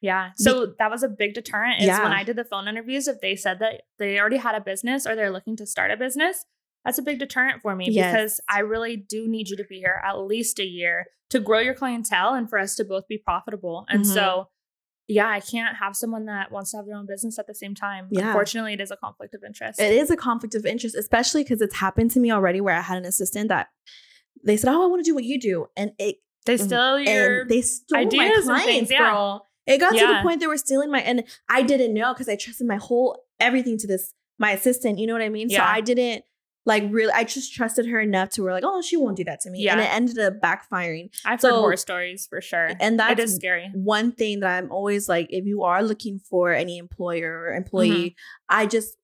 Yeah. 0.00 0.30
So 0.36 0.74
that 0.78 0.90
was 0.90 1.02
a 1.02 1.08
big 1.08 1.34
deterrent 1.34 1.80
is 1.80 1.86
Yeah. 1.86 2.02
when 2.02 2.12
I 2.12 2.24
did 2.24 2.36
the 2.36 2.44
phone 2.44 2.68
interviews, 2.68 3.06
if 3.06 3.20
they 3.20 3.36
said 3.36 3.58
that 3.58 3.82
they 3.98 4.18
already 4.18 4.38
had 4.38 4.54
a 4.54 4.60
business 4.60 5.06
or 5.06 5.14
they're 5.14 5.30
looking 5.30 5.56
to 5.56 5.66
start 5.66 5.90
a 5.90 5.96
business, 5.96 6.44
that's 6.84 6.98
a 6.98 7.02
big 7.02 7.18
deterrent 7.18 7.60
for 7.60 7.76
me 7.76 7.88
Yes. 7.90 8.12
because 8.12 8.40
I 8.48 8.60
really 8.60 8.96
do 8.96 9.28
need 9.28 9.48
you 9.50 9.56
to 9.58 9.64
be 9.64 9.78
here 9.78 10.00
at 10.04 10.18
least 10.18 10.58
a 10.58 10.64
year 10.64 11.06
to 11.28 11.38
grow 11.38 11.58
your 11.58 11.74
clientele 11.74 12.32
and 12.34 12.48
for 12.48 12.58
us 12.58 12.74
to 12.76 12.84
both 12.84 13.06
be 13.08 13.18
profitable. 13.18 13.84
And 13.90 14.04
Mhm. 14.04 14.14
so, 14.14 14.48
yeah, 15.06 15.28
I 15.28 15.40
can't 15.40 15.76
have 15.76 15.94
someone 15.94 16.24
that 16.26 16.50
wants 16.50 16.70
to 16.70 16.78
have 16.78 16.86
their 16.86 16.96
own 16.96 17.06
business 17.06 17.38
at 17.38 17.46
the 17.46 17.54
same 17.54 17.74
time. 17.74 18.08
Yeah. 18.10 18.28
Unfortunately, 18.28 18.72
it 18.72 18.80
is 18.80 18.90
a 18.90 18.96
conflict 18.96 19.34
of 19.34 19.44
interest. 19.44 19.78
It 19.80 19.92
is 19.92 20.10
a 20.10 20.16
conflict 20.16 20.54
of 20.54 20.64
interest, 20.64 20.96
especially 20.96 21.42
because 21.42 21.60
it's 21.60 21.76
happened 21.76 22.10
to 22.12 22.20
me 22.20 22.30
already 22.32 22.60
where 22.62 22.74
I 22.74 22.80
had 22.80 22.96
an 22.96 23.04
assistant 23.04 23.48
that 23.50 23.68
they 24.44 24.56
said, 24.56 24.70
Oh, 24.72 24.82
I 24.82 24.86
want 24.86 25.04
to 25.04 25.08
do 25.10 25.14
what 25.14 25.24
you 25.24 25.38
do. 25.38 25.66
And 25.76 25.92
it 25.98 26.16
They 26.46 26.56
steal 26.56 26.98
your 26.98 27.42
and 27.42 27.50
they 27.50 27.60
stole 27.60 27.98
ideas 27.98 28.14
my 28.16 28.28
and 28.30 28.44
clients, 28.44 28.64
things, 28.64 28.90
yeah. 28.90 29.10
girl. 29.10 29.46
It 29.70 29.78
got 29.78 29.92
to 29.92 30.06
the 30.06 30.20
point 30.22 30.40
they 30.40 30.46
were 30.46 30.56
stealing 30.58 30.90
my 30.90 31.00
and 31.00 31.24
I 31.48 31.62
didn't 31.62 31.94
know 31.94 32.12
because 32.12 32.28
I 32.28 32.36
trusted 32.36 32.66
my 32.66 32.76
whole 32.76 33.22
everything 33.38 33.78
to 33.78 33.86
this 33.86 34.12
my 34.38 34.52
assistant. 34.52 34.98
You 34.98 35.06
know 35.06 35.12
what 35.12 35.22
I 35.22 35.28
mean? 35.28 35.48
So 35.50 35.58
I 35.60 35.80
didn't 35.80 36.24
like 36.66 36.84
really 36.90 37.12
I 37.12 37.24
just 37.24 37.54
trusted 37.54 37.86
her 37.86 38.00
enough 38.00 38.30
to 38.30 38.42
where 38.42 38.52
like, 38.52 38.64
oh, 38.66 38.82
she 38.82 38.96
won't 38.96 39.16
do 39.16 39.24
that 39.24 39.40
to 39.42 39.50
me. 39.50 39.66
And 39.68 39.80
it 39.80 39.92
ended 39.92 40.18
up 40.18 40.40
backfiring. 40.40 41.08
I've 41.24 41.40
heard 41.40 41.50
so- 41.52 41.60
horror 41.60 41.76
stories 41.76 42.26
for 42.28 42.40
sure. 42.40 42.70
And 42.80 42.98
that's 42.98 43.34
scary. 43.36 43.70
one 43.74 44.12
thing 44.12 44.40
that 44.40 44.58
I'm 44.58 44.70
always 44.70 45.08
like, 45.08 45.28
if 45.30 45.46
you 45.46 45.62
are 45.62 45.82
looking 45.82 46.18
for 46.18 46.52
any 46.52 46.78
employer 46.78 47.32
or 47.48 47.54
employee, 47.54 48.10
Mm-hmm. 48.10 48.56
I 48.56 48.66
just 48.66 48.96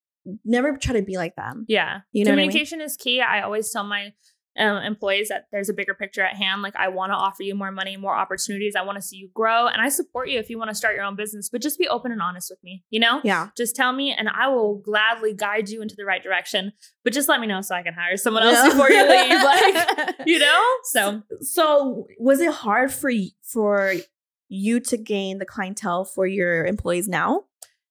never 0.45 0.77
try 0.77 0.95
to 0.95 1.03
be 1.03 1.17
like 1.17 1.37
them. 1.37 1.65
Yeah. 1.69 2.01
You 2.13 2.25
know 2.25 2.33
what 2.33 2.35
I 2.35 2.37
mean? 2.43 2.51
Communication 2.51 2.81
is 2.81 2.97
key. 2.97 3.21
I 3.21 3.43
always 3.43 3.71
tell 3.71 3.85
my 3.85 4.13
um, 4.59 4.79
employees 4.83 5.29
that 5.29 5.47
there's 5.53 5.69
a 5.69 5.75
bigger 5.75 5.95
picture 5.95 6.23
at 6.23 6.35
hand. 6.37 6.63
Like, 6.63 6.75
I 6.77 6.89
want 6.89 7.13
to 7.13 7.17
offer 7.17 7.43
you 7.43 7.55
more 7.55 7.71
money, 7.71 7.97
more 7.97 8.15
opportunities. 8.15 8.75
I 8.77 8.83
want 8.83 8.97
to 8.97 9.03
see 9.03 9.17
you 9.17 9.29
grow. 9.35 9.67
And 9.67 9.81
I 9.83 9.89
support 9.89 10.29
you 10.29 10.39
if 10.39 10.49
you 10.51 10.59
want 10.59 10.71
to 10.71 10.75
start 10.75 10.95
your 10.95 11.05
own 11.05 11.17
business, 11.17 11.49
but 11.51 11.61
just 11.63 11.79
be 11.79 11.87
open 11.89 12.13
and 12.13 12.23
honest 12.23 12.51
with 12.51 12.63
me, 12.65 12.85
you 12.91 12.99
know? 13.01 13.21
Yeah. 13.25 13.49
Just 13.57 13.77
tell 13.77 13.93
me, 13.93 14.13
and 14.13 14.29
I 14.29 14.49
will 14.49 14.77
gladly 14.79 15.35
guide 15.35 15.69
you 15.69 15.83
into 15.83 15.95
the 15.97 16.05
right 16.05 16.23
direction. 16.23 16.73
But 17.05 17.13
just 17.13 17.29
let 17.29 17.41
me 17.41 17.47
know 17.47 17.61
so 17.61 17.75
I 17.75 17.83
can 17.83 17.95
hire 17.95 18.17
someone 18.17 18.43
else 18.43 18.57
Yeah. 18.57 18.69
before 18.71 18.91
you 18.91 19.09
leave. 19.09 19.43
Like, 19.43 20.15
you 20.27 20.39
know? 20.39 20.63
So, 20.85 21.23
so 21.41 22.07
was 22.19 22.41
it 22.41 22.53
hard 22.53 22.93
for 22.93 23.11
for 23.43 23.95
you 24.49 24.81
to 24.81 24.97
gain 24.97 25.39
the 25.39 25.47
clientele 25.47 26.05
for 26.05 26.27
your 26.27 26.65
employees 26.65 27.09
now? 27.09 27.45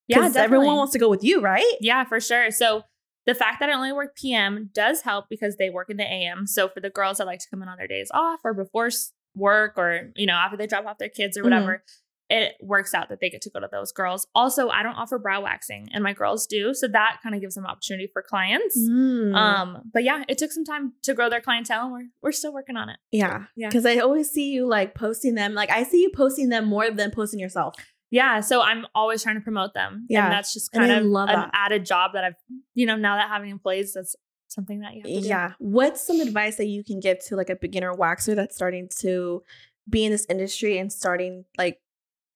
yeah, 0.08 0.18
Because 0.20 0.36
everyone 0.36 0.76
wants 0.78 0.94
to 0.94 1.00
go 1.00 1.10
with 1.10 1.24
you, 1.24 1.42
right? 1.42 1.66
Yeah, 1.82 2.04
for 2.06 2.20
sure. 2.20 2.52
So 2.52 2.84
the 3.26 3.36
fact 3.36 3.60
that 3.60 3.70
I 3.70 3.74
only 3.74 3.92
work 3.92 4.16
PM 4.16 4.70
does 4.74 5.02
help 5.02 5.26
because 5.30 5.58
they 5.58 5.70
work 5.70 5.90
in 5.90 5.98
the 5.98 6.04
AM. 6.04 6.46
So 6.48 6.68
for 6.70 6.80
the 6.80 6.90
girls 6.90 7.18
that 7.18 7.26
like 7.28 7.40
to 7.40 7.50
come 7.50 7.62
in 7.62 7.68
on 7.68 7.78
their 7.78 7.88
days 7.88 8.10
off 8.14 8.40
or 8.44 8.54
before 8.54 8.90
work 9.36 9.74
or, 9.78 10.12
you 10.16 10.26
know, 10.26 10.34
after 10.36 10.58
they 10.58 10.68
drop 10.68 10.86
off 10.86 10.98
their 10.98 11.10
kids 11.10 11.38
or 11.38 11.42
Mhm. 11.42 11.44
whatever, 11.46 11.84
it 12.28 12.56
works 12.60 12.96
out 12.96 13.10
that 13.10 13.20
they 13.20 13.30
get 13.30 13.42
to 13.42 13.52
go 13.52 13.60
to 13.60 13.68
those 13.72 13.92
girls. 13.92 14.26
Also, 14.34 14.70
I 14.70 14.82
don't 14.82 14.96
offer 14.96 15.20
brow 15.20 15.42
waxing 15.44 15.90
and 15.94 16.04
my 16.04 16.12
girls 16.14 16.48
do. 16.48 16.74
So 16.74 16.88
that 16.88 17.20
kind 17.22 17.36
of 17.36 17.42
gives 17.42 17.54
them 17.54 17.68
opportunity 17.68 18.08
for 18.12 18.24
clients. 18.24 18.76
Mm. 18.80 19.36
Um, 19.36 19.92
but 19.94 20.04
yeah, 20.04 20.24
it 20.28 20.40
took 20.40 20.52
some 20.52 20.66
time 20.66 20.94
to 21.04 21.14
grow 21.14 21.30
their 21.30 21.42
clientele 21.42 21.84
and 21.84 21.92
we're, 21.92 22.08
we're 22.24 22.32
still 22.32 22.52
working 22.54 22.78
on 22.78 22.90
it. 22.90 22.98
yeah, 23.12 23.44
yeah. 23.56 23.68
Because 23.70 23.86
I 23.86 23.98
always 23.98 24.32
see 24.32 24.52
you 24.52 24.66
like 24.66 24.96
posting 24.96 25.36
them. 25.36 25.54
Like 25.54 25.70
I 25.70 25.84
see 25.84 26.02
you 26.02 26.10
posting 26.16 26.50
them 26.50 26.66
more 26.66 26.90
than 26.90 27.12
posting 27.12 27.40
yourself. 27.40 27.76
Yeah. 28.12 28.40
So 28.40 28.62
I'm 28.62 28.86
always 28.94 29.24
trying 29.24 29.36
to 29.36 29.42
promote 29.42 29.74
them. 29.74 30.06
Yeah. 30.10 30.26
And 30.26 30.34
that's 30.34 30.54
just 30.54 30.72
kind 30.72 30.92
of 30.92 31.04
love 31.04 31.30
an 31.30 31.36
that. 31.36 31.52
added 31.54 31.86
job 31.86 32.12
that 32.14 32.24
I've, 32.24 32.36
you 32.74 32.86
know, 32.86 32.96
now 32.96 33.16
that 33.18 33.30
having 33.30 33.50
employees, 33.50 33.94
that's 33.94 34.16
something 34.48 34.80
that 34.82 34.94
you 34.94 35.02
have 35.02 35.12
to 35.12 35.22
do. 35.22 35.28
Yeah. 35.28 35.52
What's 35.60 36.06
some 36.06 36.20
advice 36.20 36.56
that 36.58 36.68
you 36.68 36.84
can 36.84 37.00
give 37.00 37.20
to 37.28 37.36
like 37.36 37.50
a 37.50 37.56
beginner 37.56 37.94
waxer 37.94 38.36
that's 38.36 38.56
starting 38.56 38.90
to 39.00 39.44
be 39.90 40.06
in 40.06 40.12
this 40.12 40.26
industry 40.30 40.78
and 40.78 40.92
starting 40.92 41.46
like 41.58 41.80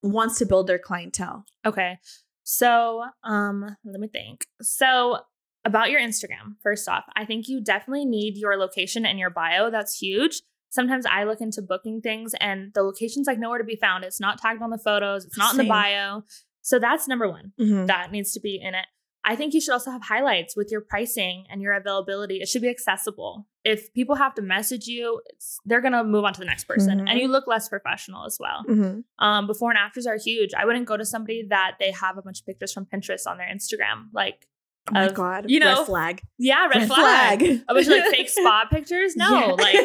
wants 0.03 0.37
to 0.39 0.45
build 0.45 0.67
their 0.67 0.79
clientele? 0.79 1.45
Okay. 1.65 1.97
So, 2.43 3.03
um, 3.23 3.75
let 3.85 3.99
me 3.99 4.07
think. 4.07 4.47
So, 4.61 5.19
about 5.65 5.91
your 5.91 5.99
Instagram, 5.99 6.55
first 6.63 6.87
off, 6.87 7.03
I 7.15 7.25
think 7.25 7.47
you 7.47 7.61
definitely 7.61 8.05
need 8.05 8.37
your 8.37 8.57
location 8.57 9.05
and 9.05 9.19
your 9.19 9.29
bio. 9.29 9.69
That's 9.69 9.97
huge. 9.99 10.41
Sometimes 10.69 11.05
I 11.05 11.23
look 11.23 11.41
into 11.41 11.61
booking 11.61 12.01
things 12.01 12.33
and 12.39 12.71
the 12.73 12.83
location's 12.83 13.27
like 13.27 13.39
nowhere 13.39 13.57
to 13.57 13.63
be 13.63 13.75
found. 13.75 14.03
It's 14.03 14.19
not 14.19 14.39
tagged 14.39 14.61
on 14.61 14.69
the 14.69 14.77
photos, 14.77 15.25
it's 15.25 15.37
not 15.37 15.53
in 15.53 15.57
the 15.57 15.63
bio. 15.69 16.23
So, 16.61 16.77
that's 16.79 17.07
number 17.07 17.27
one. 17.29 17.53
Mhm. 17.59 17.87
That 17.87 18.11
needs 18.11 18.33
to 18.33 18.39
be 18.39 18.59
in 18.61 18.75
it. 18.75 18.85
I 19.25 19.35
think 19.35 19.53
you 19.53 19.59
should 19.61 19.73
also 19.73 19.91
have 19.91 20.01
highlights 20.03 20.55
with 20.55 20.69
your 20.71 20.81
pricing 20.81 21.45
and 21.49 21.61
your 21.61 21.73
availability. 21.73 22.37
It 22.37 22.47
should 22.47 22.61
be 22.61 22.69
accessible. 22.69 23.47
If 23.65 23.93
people 23.93 24.15
have 24.15 24.33
to 24.35 24.41
message 24.41 24.87
you, 24.87 25.21
it's, 25.25 25.59
they're 25.65 25.81
going 25.81 25.91
to 25.93 26.03
move 26.05 26.23
on 26.23 26.33
to 26.33 26.39
the 26.39 26.45
next 26.45 26.63
person 26.65 26.99
Mhm. 26.99 27.09
and 27.09 27.19
you 27.19 27.27
look 27.27 27.45
less 27.45 27.67
professional 27.67 28.25
as 28.25 28.37
well. 28.39 28.63
Mhm. 28.67 29.03
Um, 29.19 29.45
before 29.45 29.71
and 29.71 29.77
afters 29.77 30.07
are 30.07 30.17
huge. 30.17 30.53
I 30.53 30.65
wouldn't 30.65 30.85
go 30.85 30.95
to 30.95 31.05
somebody 31.05 31.45
that 31.49 31.75
they 31.79 31.91
have 31.91 32.17
a 32.17 32.21
bunch 32.21 32.39
of 32.39 32.45
pictures 32.45 32.71
from 32.71 32.85
Pinterest 32.85 33.27
on 33.27 33.37
their 33.37 33.47
Instagram. 33.53 34.05
Like, 34.13 34.47
Oh 34.89 34.93
my 34.93 35.05
Of, 35.05 35.13
god. 35.13 35.45
you 35.49 35.59
know, 35.59 35.77
red 35.77 35.85
flag. 35.85 36.21
yeah, 36.37 36.67
red, 36.67 36.87
flag. 36.87 37.41
A 37.43 37.73
bunch 37.73 37.87
of 37.87 37.93
like 37.93 38.03
fake 38.11 38.29
spa 38.37 38.65
pictures. 38.71 39.15
No, 39.15 39.29
Yeah. 39.29 39.45
like 39.53 39.75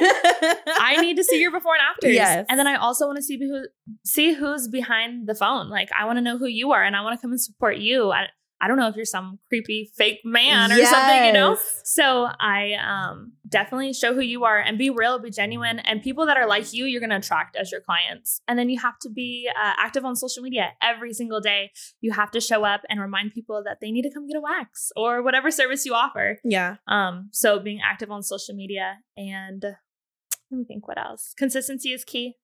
I 0.81 0.97
need 1.01 1.17
to 1.17 1.25
see 1.25 1.41
your 1.41 1.51
before 1.53 1.75
and 1.75 1.83
afters. 1.91 2.15
Yes. 2.15 2.47
And 2.49 2.59
then 2.59 2.67
I 2.67 2.77
also 2.77 3.07
want 3.07 3.17
to 3.17 3.23
see 3.23 3.39
who 3.39 3.67
see 4.05 4.33
who's 4.35 4.69
behind 4.69 5.27
the 5.27 5.35
phone. 5.35 5.69
Like 5.69 5.91
I 5.99 6.05
want 6.07 6.17
to 6.19 6.23
know 6.23 6.39
who 6.39 6.47
you 6.47 6.73
are 6.73 6.83
and 6.83 6.97
I 6.97 7.03
want 7.03 7.19
to 7.19 7.23
come 7.23 7.31
and 7.33 7.41
support 7.41 7.77
you. 7.79 8.11
I 8.13 8.27
I 8.65 8.69
don't 8.69 8.79
know 8.79 8.89
if 8.89 8.97
you're 8.97 9.05
some 9.05 9.39
creepy 9.49 9.91
fake 9.95 10.21
man 10.25 10.73
or 10.73 10.77
something, 10.87 11.25
you 11.27 11.33
know? 11.35 11.59
So 11.85 12.29
I 12.41 12.73
um 12.75 13.33
definitely 13.47 13.93
show 13.93 14.15
who 14.15 14.23
you 14.23 14.45
are 14.45 14.59
and 14.59 14.79
be 14.79 14.89
real, 14.89 15.19
be 15.19 15.31
genuine. 15.31 15.81
And 15.81 16.03
people 16.03 16.25
that 16.27 16.37
are 16.37 16.49
like 16.49 16.73
you, 16.73 16.87
you're 16.87 17.01
gonna 17.01 17.19
attract 17.19 17.57
as 17.57 17.71
your 17.71 17.83
clients. 17.83 18.41
And 18.49 18.59
then 18.59 18.71
you 18.71 18.81
have 18.81 18.99
to 19.01 19.11
be 19.11 19.51
uh, 19.55 19.73
active 19.79 20.05
on 20.05 20.17
social 20.17 20.43
media 20.43 20.73
every 20.83 21.13
single 21.13 21.41
day. 21.41 21.73
You 22.01 22.13
have 22.13 22.31
to 22.31 22.41
show 22.41 22.65
up 22.65 22.81
and 22.89 23.01
remind 23.01 23.35
people 23.35 23.63
that 23.65 23.79
they 23.83 23.91
need 23.91 24.03
to 24.03 24.11
come 24.11 24.27
get 24.27 24.37
a 24.37 24.41
wax 24.41 24.91
or 24.97 25.23
whatever 25.23 25.51
service 25.51 25.85
you 25.85 25.93
offer. 25.95 26.39
Yeah. 26.43 26.77
Um, 26.89 27.29
so 27.33 27.61
being 27.61 27.81
active 27.85 28.11
on 28.11 28.23
social 28.23 28.55
media 28.55 28.99
and 29.17 29.63
let 29.63 30.59
me 30.59 30.65
think 30.65 30.89
what 30.89 30.99
else. 30.99 31.35
Consistency 31.37 31.93
is 31.93 32.05
key. 32.05 32.37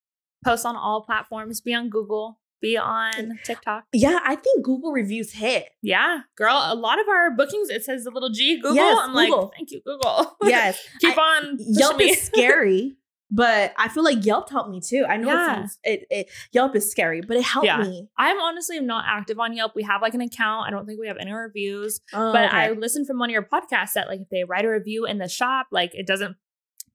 Post 0.45 0.67
on 0.67 0.75
all 0.75 1.03
platforms. 1.03 1.61
Be 1.61 1.75
on 1.75 1.89
Google. 1.91 2.39
Be 2.61 2.77
on 2.77 3.38
TikTok. 3.44 3.85
Yeah, 3.92 4.18
I 4.25 4.37
think 4.37 4.64
Google 4.64 4.92
reviews 4.92 5.33
hit. 5.33 5.68
Yeah, 5.83 6.20
girl. 6.37 6.61
A 6.66 6.75
lot 6.75 7.01
of 7.01 7.09
our 7.09 7.31
bookings 7.31 7.70
it 7.70 7.85
says 7.85 8.05
the 8.05 8.11
little 8.11 8.31
G 8.31 8.57
Google. 8.57 8.75
Yes, 8.75 8.99
I'm 9.01 9.14
Google. 9.14 9.42
like, 9.44 9.51
thank 9.57 9.70
you, 9.70 9.81
Google. 9.85 10.37
Yes. 10.44 10.79
keep 11.01 11.16
I- 11.16 11.20
on. 11.23 11.57
Yelp 11.59 11.96
me. 11.96 12.11
is 12.11 12.20
scary, 12.27 12.96
but 13.31 13.73
I 13.79 13.88
feel 13.88 14.03
like 14.05 14.25
Yelp 14.27 14.51
helped 14.51 14.70
me 14.70 14.81
too. 14.81 15.07
I 15.09 15.16
know 15.16 15.29
Yeah. 15.29 15.42
it 15.42 15.46
sounds 15.57 15.79
it, 15.85 16.07
it 16.11 16.29
Yelp 16.53 16.75
is 16.77 16.90
scary, 16.90 17.20
but 17.23 17.37
it 17.37 17.44
helped 17.44 17.66
Yeah. 17.66 17.79
me. 17.83 18.09
I'm 18.18 18.40
honestly 18.40 18.79
not 18.81 19.05
active 19.07 19.38
on 19.38 19.55
Yelp. 19.57 19.75
We 19.75 19.85
have 19.85 20.03
like 20.03 20.14
an 20.14 20.20
account. 20.20 20.66
I 20.66 20.70
don't 20.70 20.87
think 20.87 21.01
we 21.01 21.07
have 21.09 21.16
any 21.18 21.33
reviews. 21.33 22.01
Oh, 22.12 22.33
but 22.33 22.46
okay. 22.46 22.57
I 22.57 22.70
listened 22.73 23.07
from 23.07 23.18
one 23.18 23.31
of 23.31 23.33
your 23.33 23.42
podcasts 23.44 23.92
that 23.94 24.09
like 24.09 24.20
if 24.20 24.29
they 24.31 24.44
write 24.44 24.64
a 24.64 24.68
review 24.70 25.07
in 25.07 25.18
the 25.18 25.29
shop, 25.29 25.68
like 25.70 25.94
it 25.94 26.07
doesn't 26.07 26.37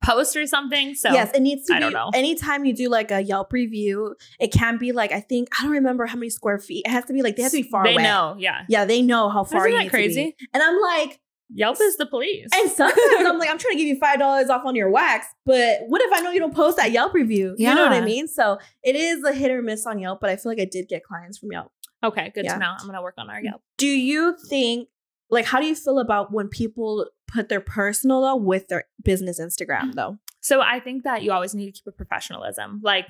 post 0.06 0.36
or 0.36 0.46
something. 0.46 0.96
So 0.96 1.12
yes, 1.12 1.32
it 1.34 1.42
needs 1.42 1.66
to 1.68 1.74
I 1.74 1.78
be. 1.78 1.82
don't 1.82 1.94
know. 1.94 2.10
Anytime 2.14 2.66
you 2.66 2.74
do 2.74 2.90
like 2.90 3.12
a 3.12 3.22
Yelp 3.22 3.52
review, 3.52 4.16
it 4.40 4.52
can 4.54 4.78
be 4.78 4.92
like 4.92 5.12
I 5.12 5.20
think 5.20 5.50
I 5.60 5.64
don't 5.64 5.72
remember 5.72 6.06
how 6.06 6.16
many 6.16 6.30
square 6.30 6.60
feet. 6.60 6.84
It 6.86 6.92
has 6.92 7.06
to 7.06 7.14
be 7.14 7.22
like 7.22 7.36
they 7.36 7.44
have 7.44 7.52
to 7.52 7.62
be 7.64 7.70
far 7.70 7.84
they 7.84 7.94
away. 7.94 8.04
know. 8.04 8.36
Yeah. 8.38 8.64
Yeah, 8.70 8.86
they 8.86 9.02
know 9.02 9.30
how 9.30 9.44
far. 9.44 9.68
Isn't 9.68 9.72
you 9.72 9.78
that 9.78 9.84
need 9.84 9.90
to 9.90 9.98
be. 9.98 10.04
crazy? 10.04 10.36
And 10.54 10.62
I'm 10.64 10.80
like, 10.82 11.20
Yelp 11.54 11.78
is 11.80 11.96
the 11.98 12.06
police. 12.08 12.50
and 12.56 12.72
sometimes 12.72 13.00
I'm 13.20 13.38
like, 13.40 13.50
I'm 13.50 13.58
trying 13.60 13.74
to 13.74 13.78
give 13.78 13.88
you 13.88 14.00
five 14.00 14.18
dollars 14.20 14.50
off 14.50 14.64
on 14.66 14.76
your 14.76 14.90
wax, 14.90 15.28
but 15.46 15.80
what 15.88 16.02
if 16.02 16.12
I 16.14 16.22
know 16.22 16.32
you 16.32 16.40
don't 16.40 16.56
post 16.56 16.78
that 16.78 16.92
Yelp 16.92 17.14
review? 17.14 17.54
You 17.58 17.74
know 17.74 17.84
what 17.84 17.94
I 17.94 18.02
mean? 18.02 18.28
So 18.28 18.58
it 18.84 18.96
is 18.96 19.24
a 19.24 19.32
hit 19.34 19.52
or 19.52 19.62
miss 19.62 19.86
on 19.86 20.00
Yelp, 20.00 20.20
but 20.22 20.30
I 20.30 20.38
feel 20.38 20.52
like 20.52 20.60
I 20.60 20.66
did 20.66 20.88
get 20.88 21.04
clients 21.04 21.38
from 21.38 21.52
Yelp. 21.52 21.72
okay, 22.04 22.32
good 22.34 22.46
Yeah. 22.46 22.54
to 22.54 22.60
know. 22.60 22.74
I'm 22.80 22.86
gonna 22.88 23.02
work 23.02 23.16
on 23.18 23.30
our 23.30 23.40
mm, 23.40 23.46
Yelp. 23.46 23.62
Do 23.78 23.88
you 23.88 24.36
think 24.50 24.90
like 25.30 25.46
how 25.46 25.60
do 25.60 25.66
you 25.66 25.76
feel 25.76 26.00
about 26.00 26.32
when 26.32 26.48
people 26.48 27.08
put 27.28 27.50
their 27.50 27.62
personal 27.62 28.22
though 28.22 28.36
with 28.36 28.68
their 28.68 28.86
business 29.04 29.40
Instagram 29.40 29.94
though? 29.94 30.18
So 30.42 30.62
I 30.62 30.80
think 30.80 31.04
that 31.06 31.24
you 31.24 31.32
always 31.32 31.56
need 31.56 31.66
to 31.66 31.72
keep 31.72 31.88
a 31.88 31.92
professionalism. 31.92 32.80
Like, 32.84 33.10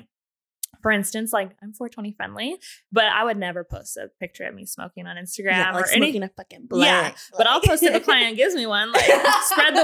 for 0.81 0.89
instance, 0.89 1.33
like 1.33 1.51
I'm 1.61 1.73
420 1.73 2.13
friendly, 2.13 2.57
but 2.93 3.05
I 3.05 3.25
would 3.25 3.37
never 3.37 3.65
post 3.65 3.97
a 3.97 4.09
picture 4.21 4.45
of 4.45 4.55
me 4.55 4.65
smoking 4.65 5.05
on 5.05 5.17
Instagram 5.17 5.57
yeah, 5.57 5.71
like 5.73 5.85
or 5.85 5.87
smoking 5.87 6.23
a 6.23 6.29
fucking 6.29 6.67
blunt. 6.67 6.85
Yeah, 6.85 7.11
But 7.37 7.47
I'll 7.47 7.59
post 7.59 7.83
if 7.83 7.93
a 7.93 7.99
client 7.99 8.37
gives 8.37 8.55
me 8.55 8.65
one. 8.65 8.93
Like, 8.93 9.03
spread 9.03 9.75
the 9.75 9.83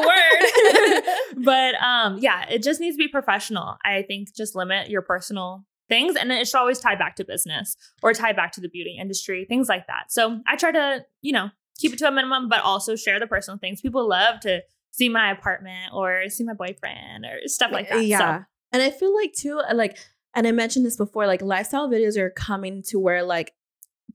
word. 1.35 1.43
but 1.43 1.75
um, 1.75 2.19
yeah, 2.19 2.47
it 2.49 2.63
just 2.63 2.79
needs 2.79 2.95
to 2.95 2.99
be 2.99 3.09
professional. 3.09 3.77
I 3.83 4.03
think 4.03 4.33
just 4.33 4.55
limit 4.55 4.89
your 4.89 5.01
personal 5.01 5.65
things, 5.89 6.15
and 6.15 6.31
it 6.31 6.47
should 6.47 6.57
always 6.57 6.79
tie 6.79 6.95
back 6.95 7.17
to 7.17 7.25
business 7.25 7.75
or 8.01 8.13
tie 8.13 8.31
back 8.31 8.53
to 8.53 8.61
the 8.61 8.69
beauty 8.69 8.97
industry, 8.97 9.45
things 9.49 9.67
like 9.67 9.87
that. 9.87 10.05
So 10.09 10.39
I 10.47 10.55
try 10.55 10.71
to, 10.71 11.05
you 11.21 11.33
know, 11.33 11.49
keep 11.81 11.93
it 11.93 11.99
to 11.99 12.07
a 12.07 12.11
minimum, 12.11 12.47
but 12.47 12.61
also 12.61 12.95
share 12.95 13.19
the 13.19 13.27
personal 13.27 13.57
things. 13.57 13.81
People 13.81 14.07
love 14.07 14.39
to 14.41 14.61
see 14.91 15.09
my 15.09 15.31
apartment 15.31 15.93
or 15.93 16.29
see 16.29 16.43
my 16.43 16.53
boyfriend 16.53 17.25
or 17.25 17.39
stuff 17.47 17.71
like 17.71 17.89
that. 17.89 18.05
Yeah. 18.05 18.39
So, 18.39 18.45
And 18.73 18.81
I 18.81 18.91
feel 18.91 19.13
like 19.15 19.33
too, 19.33 19.59
uh, 19.59 19.73
like, 19.73 19.97
and 20.35 20.47
I 20.47 20.51
mentioned 20.51 20.85
this 20.85 20.97
before, 20.97 21.27
like 21.27 21.41
lifestyle 21.41 21.89
videos 21.89 22.17
are 22.17 22.29
coming 22.29 22.83
to 22.83 22.99
where 22.99 23.23
like 23.23 23.53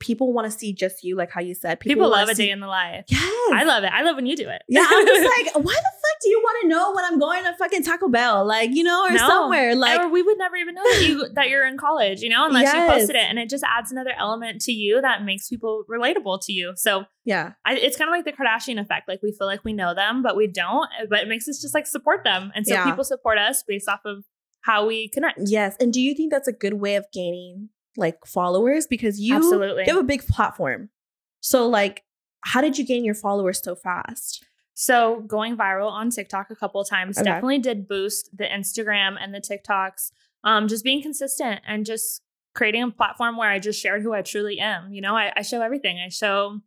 people 0.01 0.33
want 0.33 0.51
to 0.51 0.57
see 0.57 0.73
just 0.73 1.03
you, 1.05 1.17
like 1.17 1.31
how 1.31 1.41
you 1.41 1.55
said. 1.55 1.81
People, 1.81 2.11
wanna 2.11 2.23
love 2.23 2.29
a 2.29 2.35
see- 2.35 2.47
day 2.47 2.51
in 2.51 2.61
the 2.61 2.67
life. 2.67 3.05
Yes. 3.09 3.33
I 3.53 3.65
love 3.65 3.85
it. 3.85 3.93
I 3.93 4.03
love 4.03 4.17
when 4.17 4.27
you 4.27 4.37
do 4.37 4.49
it. 4.49 4.63
Yeah, 4.69 4.85
I'm 4.89 5.07
just 5.07 5.23
like, 5.55 5.55
why 5.55 5.73
the 5.75 5.91
fuck 6.03 6.21
do 6.23 6.29
you 6.29 6.39
want 6.41 6.63
to 6.63 6.69
know 6.69 6.93
when 6.95 7.05
I'm 7.05 7.19
going 7.19 7.45
to 7.45 7.55
fucking 7.57 7.85
Taco 7.85 8.09
Bell? 8.09 8.45
Like, 8.47 8.71
you 8.73 8.83
know, 8.83 9.05
or 9.07 9.11
No. 9.11 9.19
somewhere. 9.19 9.75
Like, 9.77 10.01
or 10.01 10.09
we 10.09 10.23
would 10.23 10.37
never 10.39 10.57
even 10.57 10.75
know 10.75 10.83
that 10.83 11.03
you 11.07 11.29
that 11.35 11.49
you're 11.49 11.67
in 11.67 11.79
college, 11.79 12.21
you 12.23 12.29
know, 12.29 12.47
unless 12.47 12.73
you 12.75 12.81
posted 12.87 13.17
it, 13.17 13.23
and 13.29 13.39
it 13.39 13.49
just 13.49 13.63
adds 13.65 13.93
another 13.93 14.13
element 14.19 14.61
to 14.63 14.73
you 14.73 15.01
that 15.01 15.25
makes 15.25 15.49
people 15.49 15.85
relatable 15.91 16.41
to 16.47 16.53
you. 16.53 16.73
So 16.77 17.05
yeah. 17.25 17.53
I, 17.65 17.75
it's 17.77 17.97
kind 17.97 18.09
of 18.09 18.13
like 18.13 18.25
the 18.25 18.33
Kardashian 18.33 18.81
effect. 18.81 19.09
Like 19.09 19.21
we 19.23 19.33
feel 19.33 19.47
like 19.47 19.65
we 19.65 19.73
know 19.73 19.95
them, 19.95 20.23
but 20.23 20.37
we 20.37 20.47
don't. 20.49 20.89
Eh, 21.01 21.07
but 21.09 21.21
it 21.21 21.29
makes 21.29 21.47
us 21.49 21.61
just 21.61 21.75
like 21.75 21.87
support 21.87 22.25
them, 22.25 22.51
and 22.55 22.67
so 22.67 22.75
Yeah. 22.75 22.85
people 22.85 23.05
support 23.05 23.39
us 23.39 23.63
based 23.67 23.89
off 23.89 24.01
of 24.05 24.25
how 24.63 24.85
we 24.87 25.09
connect. 25.09 25.39
Yes. 25.45 25.77
And 25.79 25.93
do 25.93 26.01
you 26.01 26.15
think 26.15 26.33
that's 26.33 26.49
a 26.49 26.53
good 26.53 26.75
way 26.75 26.97
of 26.97 27.05
gaining 27.13 27.69
like 27.97 28.25
followers? 28.27 28.87
Because 28.87 29.19
you, 29.21 29.37
Absolutely. 29.37 29.85
you 29.87 29.95
have 29.95 30.03
a 30.03 30.07
big 30.07 30.27
platform. 30.27 30.91
So, 31.41 31.69
like, 31.69 32.05
how 32.43 32.61
did 32.61 32.79
you 32.79 32.85
gain 32.85 33.05
your 33.05 33.15
followers 33.15 33.61
so 33.63 33.75
fast? 33.75 34.45
So 34.75 35.21
going 35.27 35.57
viral 35.57 35.91
on 35.91 36.11
TikTok 36.11 36.51
a 36.51 36.57
couple 36.57 36.81
of 36.81 36.89
times 36.89 37.17
Okay. 37.19 37.25
definitely 37.25 37.59
did 37.61 37.89
boost 37.89 38.37
the 38.37 38.45
Instagram 38.45 39.17
and 39.21 39.33
the 39.35 39.41
TikToks. 39.41 40.11
Um, 40.45 40.69
just 40.69 40.85
being 40.85 41.03
consistent 41.03 41.61
and 41.67 41.85
just 41.87 42.23
creating 42.55 42.83
a 42.83 42.91
platform 42.91 43.37
where 43.37 43.51
I 43.51 43.59
just 43.59 43.81
shared 43.81 44.03
who 44.03 44.13
I 44.13 44.23
truly 44.23 44.59
am. 44.61 44.93
You 44.93 45.01
know, 45.01 45.17
I, 45.17 45.33
I 45.37 45.43
show 45.43 45.63
everything. 45.63 45.99
I 45.99 46.09
show, 46.11 46.61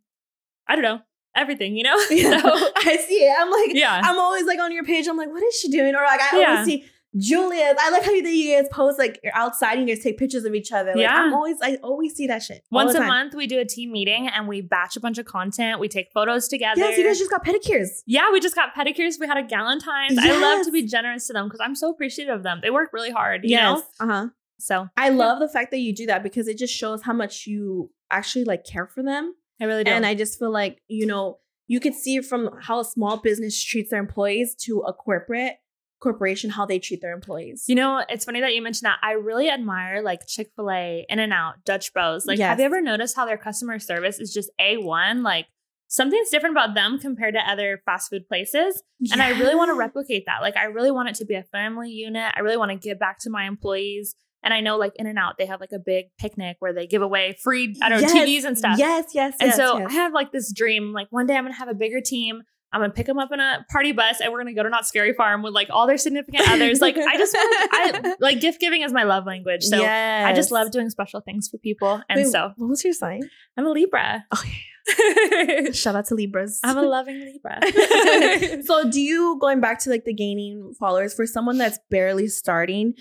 I 0.66 0.74
don't 0.74 0.82
know, 0.82 1.00
everything. 1.36 1.76
You 1.76 1.84
know, 1.84 1.96
Yeah. 2.10 2.40
so 2.40 2.48
I 2.76 2.96
see 3.08 3.14
it. 3.24 3.34
I'm 3.38 3.50
like, 3.50 3.74
yeah, 3.74 4.00
I'm 4.04 4.18
always 4.18 4.44
like 4.44 4.58
on 4.60 4.72
your 4.72 4.84
page. 4.84 5.06
I'm 5.06 5.16
like, 5.16 5.30
what 5.30 5.42
is 5.44 5.54
she 5.58 5.70
doing? 5.70 5.94
Or 5.94 6.02
like, 6.02 6.20
I 6.20 6.40
Yeah. 6.40 6.48
always 6.50 6.66
see 6.66 6.84
Julia's. 7.16 7.76
I 7.80 7.90
like 7.90 8.04
how 8.04 8.12
you, 8.12 8.26
you 8.26 8.56
guys 8.56 8.68
post 8.70 8.98
like 8.98 9.18
you're 9.22 9.34
outside 9.36 9.78
and 9.78 9.88
you 9.88 9.94
guys 9.94 10.02
take 10.02 10.16
pictures 10.18 10.44
of 10.44 10.54
each 10.54 10.70
other. 10.72 10.90
Like, 10.92 11.00
Yeah. 11.00 11.14
I'm 11.14 11.34
always, 11.34 11.56
I 11.62 11.76
always 11.82 12.14
see 12.14 12.26
that 12.28 12.42
shit. 12.42 12.62
Once 12.70 12.94
a 12.94 13.00
month, 13.00 13.34
we 13.34 13.46
do 13.46 13.58
a 13.58 13.64
team 13.64 13.92
meeting 13.92 14.28
and 14.28 14.46
we 14.46 14.60
batch 14.60 14.96
a 14.96 15.00
bunch 15.00 15.18
of 15.18 15.26
content. 15.26 15.80
We 15.80 15.88
take 15.88 16.12
photos 16.12 16.46
together. 16.48 16.80
Yes, 16.80 16.96
you 16.98 17.04
guys 17.04 17.18
just 17.18 17.30
got 17.30 17.44
pedicures. 17.44 17.88
yeah, 18.06 18.30
we 18.30 18.40
just 18.40 18.54
got 18.54 18.74
pedicures. 18.74 19.14
We 19.18 19.26
had 19.26 19.36
a 19.38 19.42
Galentine's. 19.42 20.18
I 20.18 20.38
love 20.40 20.64
to 20.66 20.72
be 20.72 20.82
generous 20.86 21.26
to 21.26 21.32
them 21.32 21.46
because 21.46 21.60
I'm 21.60 21.74
so 21.74 21.90
appreciative 21.90 22.34
of 22.34 22.42
them. 22.42 22.60
They 22.62 22.70
work 22.70 22.90
really 22.92 23.10
hard, 23.10 23.42
you 23.44 23.56
know? 23.56 23.82
Uh 23.98 24.06
huh. 24.06 24.26
So 24.58 24.88
I 24.96 25.08
love 25.08 25.40
the 25.40 25.48
fact 25.48 25.70
that 25.72 25.78
you 25.78 25.94
do 25.94 26.06
that 26.06 26.22
because 26.22 26.46
it 26.46 26.58
just 26.58 26.74
shows 26.74 27.02
how 27.02 27.12
much 27.14 27.46
you 27.46 27.90
actually 28.10 28.44
like 28.44 28.64
care 28.64 28.86
for 28.86 29.02
them. 29.02 29.34
I 29.60 29.64
really 29.64 29.84
do. 29.84 29.90
And 29.90 30.04
I 30.06 30.14
just 30.14 30.38
feel 30.38 30.50
like, 30.52 30.80
you 30.88 31.06
know, 31.06 31.38
you 31.66 31.80
could 31.80 31.94
see 31.94 32.20
from 32.20 32.50
how 32.62 32.80
a 32.80 32.84
small 32.84 33.16
business 33.18 33.62
treats 33.62 33.90
their 33.90 34.00
employees 34.00 34.54
to 34.66 34.80
a 34.80 34.92
corporate 34.92 35.54
corporation 36.00 36.50
how 36.50 36.66
they 36.66 36.78
treat 36.78 37.00
their 37.00 37.12
employees. 37.12 37.64
You 37.68 37.74
know, 37.74 38.02
it's 38.08 38.24
funny 38.24 38.40
that 38.40 38.54
you 38.54 38.62
mentioned 38.62 38.86
that. 38.86 38.98
I 39.02 39.12
really 39.12 39.48
admire 39.48 40.02
like 40.02 40.26
Chick 40.26 40.50
fil 40.56 40.70
A, 40.70 41.06
In 41.08 41.18
N 41.18 41.32
Out, 41.32 41.64
Dutch 41.64 41.92
Bros. 41.92 42.26
Like, 42.26 42.38
have 42.38 42.58
you 42.58 42.64
ever 42.64 42.80
noticed 42.80 43.16
how 43.16 43.26
their 43.26 43.38
customer 43.38 43.78
service 43.78 44.18
is 44.18 44.32
just 44.32 44.50
A1? 44.60 45.22
Like, 45.22 45.46
something's 45.88 46.30
different 46.30 46.54
about 46.54 46.74
them 46.74 46.98
compared 46.98 47.34
to 47.34 47.40
other 47.40 47.82
fast 47.84 48.10
food 48.10 48.26
places. 48.28 48.82
And 49.12 49.20
I 49.20 49.30
really 49.38 49.54
want 49.54 49.68
to 49.70 49.74
replicate 49.74 50.24
that. 50.26 50.40
Like, 50.40 50.56
I 50.56 50.64
really 50.64 50.90
want 50.90 51.08
it 51.08 51.16
to 51.16 51.24
be 51.24 51.34
a 51.34 51.42
family 51.42 51.90
unit. 51.90 52.32
I 52.34 52.40
really 52.40 52.56
want 52.56 52.70
to 52.70 52.76
give 52.76 52.98
back 52.98 53.18
to 53.20 53.30
my 53.30 53.44
employees. 53.46 54.14
And 54.42 54.54
I 54.54 54.60
know, 54.60 54.78
like, 54.78 54.94
In 54.96 55.06
and 55.06 55.18
Out, 55.18 55.36
they 55.36 55.44
have 55.46 55.60
like 55.60 55.72
a 55.72 55.78
big 55.78 56.06
picnic 56.18 56.56
where 56.60 56.72
they 56.72 56.86
give 56.86 57.02
away 57.02 57.36
free, 57.42 57.76
I 57.82 57.90
don't 57.90 58.00
know, 58.00 58.08
Yes. 58.08 58.44
TVs 58.44 58.48
and 58.48 58.56
stuff. 58.56 58.78
Yes, 58.78 59.10
yes, 59.12 59.34
And 59.38 59.48
yes, 59.48 59.56
so 59.56 59.78
yes. 59.78 59.88
I 59.90 59.92
have 59.94 60.14
like 60.14 60.32
this 60.32 60.50
dream, 60.52 60.92
like 60.92 61.08
one 61.10 61.26
day 61.26 61.36
I'm 61.36 61.44
gonna 61.44 61.54
have 61.56 61.68
a 61.68 61.74
bigger 61.74 62.00
team. 62.00 62.42
I'm 62.72 62.80
gonna 62.80 62.92
pick 62.92 63.06
them 63.06 63.18
up 63.18 63.32
in 63.32 63.40
a 63.40 63.66
party 63.70 63.92
bus 63.92 64.20
and 64.20 64.32
we're 64.32 64.40
gonna 64.40 64.54
go 64.54 64.62
to 64.62 64.68
Knott's 64.68 64.88
Scary 64.88 65.12
Farm 65.12 65.42
with 65.42 65.54
like 65.54 65.68
all 65.70 65.86
their 65.86 65.98
significant 65.98 66.48
others. 66.48 66.80
Like 66.80 66.96
I 66.96 67.16
just 67.16 67.34
want, 67.34 67.68
I 67.72 68.14
like 68.20 68.40
gift 68.40 68.60
giving 68.60 68.82
is 68.82 68.92
my 68.92 69.02
love 69.02 69.26
language. 69.26 69.64
So 69.64 69.82
I 69.84 70.32
just 70.34 70.50
love 70.50 70.70
doing 70.70 70.90
special 70.90 71.20
things 71.20 71.48
for 71.48 71.58
people. 71.58 72.00
And 72.08 72.18
Wait, 72.18 72.28
so 72.28 72.52
what 72.56 72.68
was 72.68 72.84
your 72.84 72.92
sign? 72.92 73.22
I'm 73.56 73.66
a 73.66 73.70
Libra. 73.70 74.24
Oh, 74.30 74.42
yeah. 74.44 75.70
Shout 75.72 75.96
out 75.96 76.06
to 76.06 76.14
Libras. 76.14 76.60
I'm 76.64 76.78
a 76.78 76.82
loving 76.82 77.20
Libra. 77.20 78.62
so 78.62 78.88
do 78.90 79.00
you 79.00 79.38
going 79.40 79.60
back 79.60 79.78
to 79.80 79.90
like 79.90 80.04
the 80.04 80.14
gaining 80.14 80.72
followers 80.78 81.14
for 81.14 81.26
someone 81.26 81.58
that's 81.58 81.78
barely 81.90 82.28
starting 82.28 82.94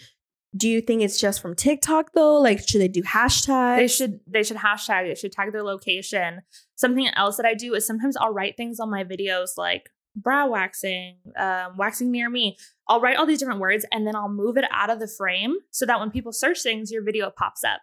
do 0.58 0.68
you 0.68 0.82
think 0.82 1.02
it's 1.02 1.20
just 1.20 1.42
from 1.42 1.56
tiktok 1.56 2.12
though 2.14 2.40
like 2.40 2.68
should 2.68 2.82
they 2.82 2.88
do 2.88 3.04
hashtags 3.04 3.78
they 3.78 3.88
should 3.88 4.20
they 4.28 4.44
should 4.44 4.58
hashtag 4.58 5.08
it, 5.08 5.18
should 5.18 5.32
tag 5.32 5.52
their 5.52 5.64
location. 5.64 6.42
Something 6.76 7.08
else 7.16 7.38
that 7.38 7.46
I 7.46 7.54
do 7.54 7.74
is 7.76 7.86
sometimes 7.86 8.16
I'll 8.18 8.34
write 8.34 8.56
things 8.58 8.80
on 8.80 8.90
my 8.90 9.04
videos 9.04 9.50
like 9.58 9.90
brow 10.16 10.48
waxing, 10.50 11.18
um, 11.38 11.78
waxing 11.78 12.10
near 12.12 12.30
me. 12.30 12.58
I'll 12.88 13.00
write 13.00 13.16
all 13.18 13.26
these 13.26 13.40
different 13.40 13.60
words 13.60 13.86
and 13.92 14.08
then 14.08 14.16
I'll 14.16 14.28
move 14.30 14.58
it 14.58 14.66
out 14.72 14.90
of 14.90 15.00
the 15.00 15.08
frame 15.08 15.56
so 15.72 15.86
that 15.86 16.00
when 16.00 16.10
people 16.10 16.32
search 16.34 16.64
things, 16.64 16.92
your 16.92 17.04
video 17.04 17.30
pops 17.30 17.64
up. 17.64 17.82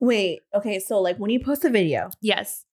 wait 0.00 0.40
okay 0.54 0.78
so 0.78 1.00
like 1.00 1.16
when 1.18 1.30
you 1.30 1.40
post 1.40 1.64
a 1.64 1.70
video 1.70 2.10
Yes. 2.22 2.64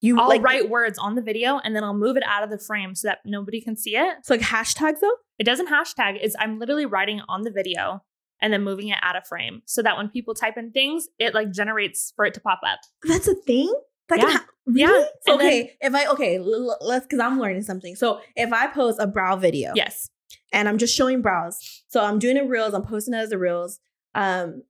you 0.00 0.18
I'll 0.18 0.28
like 0.28 0.42
write 0.42 0.68
words 0.70 0.98
on 0.98 1.14
the 1.16 1.22
video 1.22 1.58
and 1.58 1.74
then 1.74 1.82
I'll 1.84 1.94
move 1.94 2.16
it 2.16 2.22
out 2.26 2.42
of 2.44 2.50
the 2.50 2.58
frame 2.58 2.94
so 2.94 3.08
that 3.08 3.18
nobody 3.24 3.60
can 3.60 3.76
see 3.76 3.96
it. 3.96 4.18
so 4.24 4.34
like 4.34 4.42
hashtags 4.42 5.00
though 5.00 5.16
It 5.38 5.44
doesn't 5.44 5.68
hashtag, 5.68 6.18
it's 6.20 6.36
I'm 6.38 6.58
literally 6.58 6.86
writing 6.86 7.20
on 7.28 7.42
the 7.42 7.50
video 7.50 8.02
and 8.44 8.52
then 8.52 8.62
moving 8.62 8.88
it 8.88 8.98
out 9.00 9.16
of 9.16 9.26
frame 9.26 9.62
so 9.64 9.80
that 9.82 9.96
when 9.96 10.08
people 10.10 10.34
type 10.34 10.58
in 10.58 10.70
things, 10.70 11.08
it 11.18 11.32
like 11.32 11.50
generates 11.50 12.12
for 12.14 12.26
it 12.26 12.34
to 12.34 12.40
pop 12.40 12.60
up. 12.64 12.78
that's 13.04 13.26
a 13.26 13.34
thing 13.34 13.72
that 14.10 14.18
Yeah. 14.18 14.24
can 14.24 14.32
ha- 14.32 14.46
Yeah. 14.66 14.86
really? 14.88 15.08
So, 15.26 15.32
And 15.32 15.40
then- 15.40 15.46
okay 15.48 15.76
if 15.80 15.94
i 15.94 16.06
okay 16.08 16.36
l- 16.36 16.76
let's 16.82 17.06
because 17.06 17.20
i'm 17.20 17.40
learning 17.40 17.62
something 17.62 17.96
so 17.96 18.20
if 18.36 18.52
i 18.52 18.66
post 18.66 18.98
a 19.00 19.06
brow 19.06 19.34
video 19.36 19.72
Yes. 19.74 20.10
and 20.52 20.68
i'm 20.68 20.76
just 20.78 20.94
showing 20.94 21.22
brows 21.22 21.82
so 21.88 22.04
i'm 22.04 22.18
doing 22.18 22.36
a 22.36 22.44
reels 22.44 22.74
i'm 22.74 22.84
posting 22.84 23.14
it 23.14 23.18
as 23.18 23.32
a 23.32 23.38
reels 23.38 23.80
um 24.14 24.62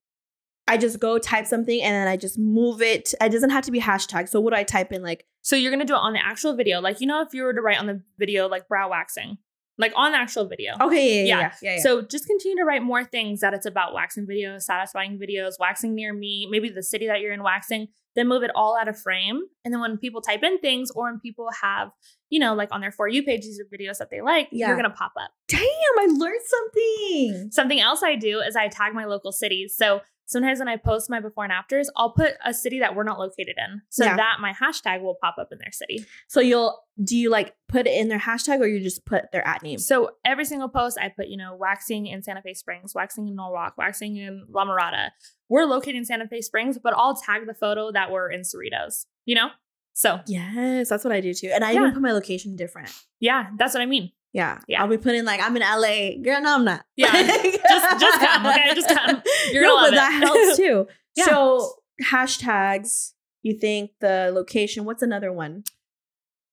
I 0.66 0.78
just 0.78 0.98
go 0.98 1.18
type 1.18 1.46
something 1.46 1.78
and 1.82 1.94
then 1.94 2.08
I 2.08 2.16
just 2.16 2.38
move 2.38 2.80
it. 2.80 3.12
It 3.20 3.28
doesn't 3.30 3.50
have 3.50 3.64
to 3.64 3.70
be 3.70 3.80
hashtag. 3.80 4.30
So 4.30 4.40
what 4.40 4.54
do 4.54 4.58
I 4.58 4.62
type 4.64 4.94
in? 4.94 5.02
Like 5.02 5.26
So 5.42 5.56
you're 5.56 5.70
gonna 5.70 5.84
do 5.84 5.92
it 5.92 5.98
on 5.98 6.14
the 6.14 6.24
actual 6.24 6.54
video. 6.56 6.80
Like, 6.80 7.02
you 7.02 7.06
know, 7.06 7.20
if 7.20 7.34
you 7.34 7.42
were 7.42 7.52
to 7.52 7.60
write 7.60 7.78
on 7.78 7.86
the 7.86 8.00
video 8.18 8.48
like 8.48 8.66
brow 8.66 8.88
waxing, 8.88 9.36
like 9.78 9.92
on 9.96 10.12
the 10.12 10.18
actual 10.18 10.46
video. 10.48 10.74
okay, 10.80 11.24
yeah, 11.24 11.24
yeah, 11.24 11.40
Yeah. 11.40 11.50
yeah, 11.62 11.74
yeah. 11.76 11.82
So 11.82 12.02
just 12.02 12.26
continue 12.26 12.56
to 12.58 12.64
write 12.64 12.82
more 12.82 13.04
things 13.04 13.40
that 13.40 13.54
it's 13.54 13.66
about 13.66 13.92
waxing 13.94 14.26
videos, 14.26 14.62
satisfying 14.62 15.18
videos, 15.18 15.52
waxing 15.58 15.94
near 15.94 16.12
me, 16.12 16.46
maybe 16.50 16.68
the 16.68 16.82
city 16.82 17.06
that 17.08 17.20
you're 17.20 17.32
in 17.32 17.42
waxing, 17.42 17.88
then 18.14 18.28
move 18.28 18.44
it 18.44 18.52
all 18.54 18.78
out 18.78 18.86
of 18.86 18.96
frame. 18.98 19.40
And 19.64 19.74
then 19.74 19.80
when 19.80 19.98
people 19.98 20.20
type 20.20 20.44
in 20.44 20.58
things 20.60 20.90
or 20.94 21.04
when 21.10 21.18
people 21.18 21.48
have, 21.60 21.88
you 22.30 22.38
know, 22.38 22.54
like 22.54 22.68
on 22.70 22.80
their 22.80 22.92
For 22.92 23.08
You 23.08 23.24
pages 23.24 23.60
or 23.60 23.64
videos 23.76 23.98
that 23.98 24.10
they 24.10 24.20
like, 24.20 24.48
Yeah. 24.52 24.68
you're 24.68 24.76
gonna 24.76 24.90
pop 24.90 25.12
up. 25.20 25.30
Damn, 25.48 25.60
I 25.98 26.06
learned 26.08 26.40
something. 26.46 27.48
Something 27.50 27.80
else 27.80 28.02
I 28.04 28.14
do 28.16 28.40
is 28.40 28.54
I 28.56 28.68
tag 28.68 28.94
my 28.94 29.04
local 29.06 29.32
cities. 29.32 29.74
So 29.76 30.00
sometimes 30.26 30.58
when 30.58 30.68
I 30.68 30.76
post 30.76 31.08
my 31.10 31.20
before 31.20 31.44
and 31.44 31.52
afters, 31.52 31.90
I'll 31.96 32.12
put 32.12 32.34
a 32.44 32.52
city 32.54 32.78
that 32.80 32.94
we're 32.96 33.04
not 33.04 33.18
located 33.18 33.54
in 33.58 33.82
so 33.90 34.04
Yeah. 34.04 34.16
that 34.16 34.36
my 34.40 34.52
hashtag 34.52 35.02
will 35.02 35.16
pop 35.22 35.36
up 35.38 35.48
in 35.52 35.58
their 35.58 35.72
city. 35.72 36.04
So 36.28 36.40
you'll 36.40 36.78
do 37.02 37.16
you 37.16 37.30
like 37.30 37.54
put 37.68 37.86
it 37.86 37.92
in 37.98 38.08
their 38.08 38.18
hashtag 38.18 38.60
or 38.60 38.66
you 38.66 38.80
just 38.80 39.04
put 39.04 39.30
their 39.32 39.46
at 39.46 39.62
name? 39.62 39.78
So 39.78 40.12
every 40.24 40.44
single 40.44 40.68
post 40.68 40.96
I 41.00 41.08
put, 41.08 41.28
you 41.28 41.36
know, 41.36 41.54
waxing 41.58 42.06
in 42.06 42.22
Santa 42.22 42.40
Fe 42.42 42.54
Springs, 42.54 42.94
waxing 42.94 43.26
in 43.28 43.34
Norwalk, 43.34 43.76
waxing 43.76 44.16
in 44.16 44.46
La 44.48 44.64
Mirada. 44.64 45.10
We're 45.48 45.64
located 45.64 45.96
in 45.96 46.04
Santa 46.04 46.26
Fe 46.28 46.40
Springs, 46.40 46.78
but 46.82 46.94
I'll 46.96 47.16
tag 47.16 47.46
the 47.46 47.54
photo 47.54 47.92
that 47.92 48.10
we're 48.10 48.30
in 48.30 48.42
Cerritos, 48.42 49.06
you 49.24 49.34
know? 49.34 49.48
So 49.92 50.20
Yes, 50.26 50.88
that's 50.88 51.04
what 51.04 51.12
I 51.12 51.20
do 51.20 51.34
too. 51.34 51.50
And 51.54 51.64
I 51.64 51.72
Yeah. 51.72 51.80
even 51.80 51.92
put 51.92 52.02
my 52.02 52.12
location 52.12 52.56
different. 52.56 52.90
yeah, 53.20 53.50
that's 53.58 53.74
what 53.74 53.82
I 53.82 53.86
mean. 53.86 54.10
Yeah. 54.34 54.58
Yeah. 54.68 54.82
I'll 54.82 54.88
be 54.88 54.98
putting 54.98 55.24
like 55.24 55.40
I'm 55.40 55.56
in 55.56 55.62
LA. 55.62 56.20
Girl, 56.22 56.42
no, 56.42 56.56
I'm 56.56 56.64
not. 56.64 56.84
Yeah. 56.96 57.10
Just- 57.12 58.00
just 58.00 58.20
come, 58.20 58.44
okay? 58.46 58.74
Just 58.74 58.88
come. 58.88 59.22
You're 59.52 59.62
no, 59.62 59.76
gonna 59.76 59.90
but 59.90 59.94
that 59.94 60.20
it. 60.22 60.26
helps 60.26 60.56
too. 60.58 60.86
Yeah. 61.14 61.24
So 61.26 61.74
hashtags, 62.04 63.12
you 63.42 63.56
think 63.58 63.92
the 64.00 64.30
location, 64.34 64.84
what's 64.84 65.02
another 65.02 65.32
one? 65.32 65.62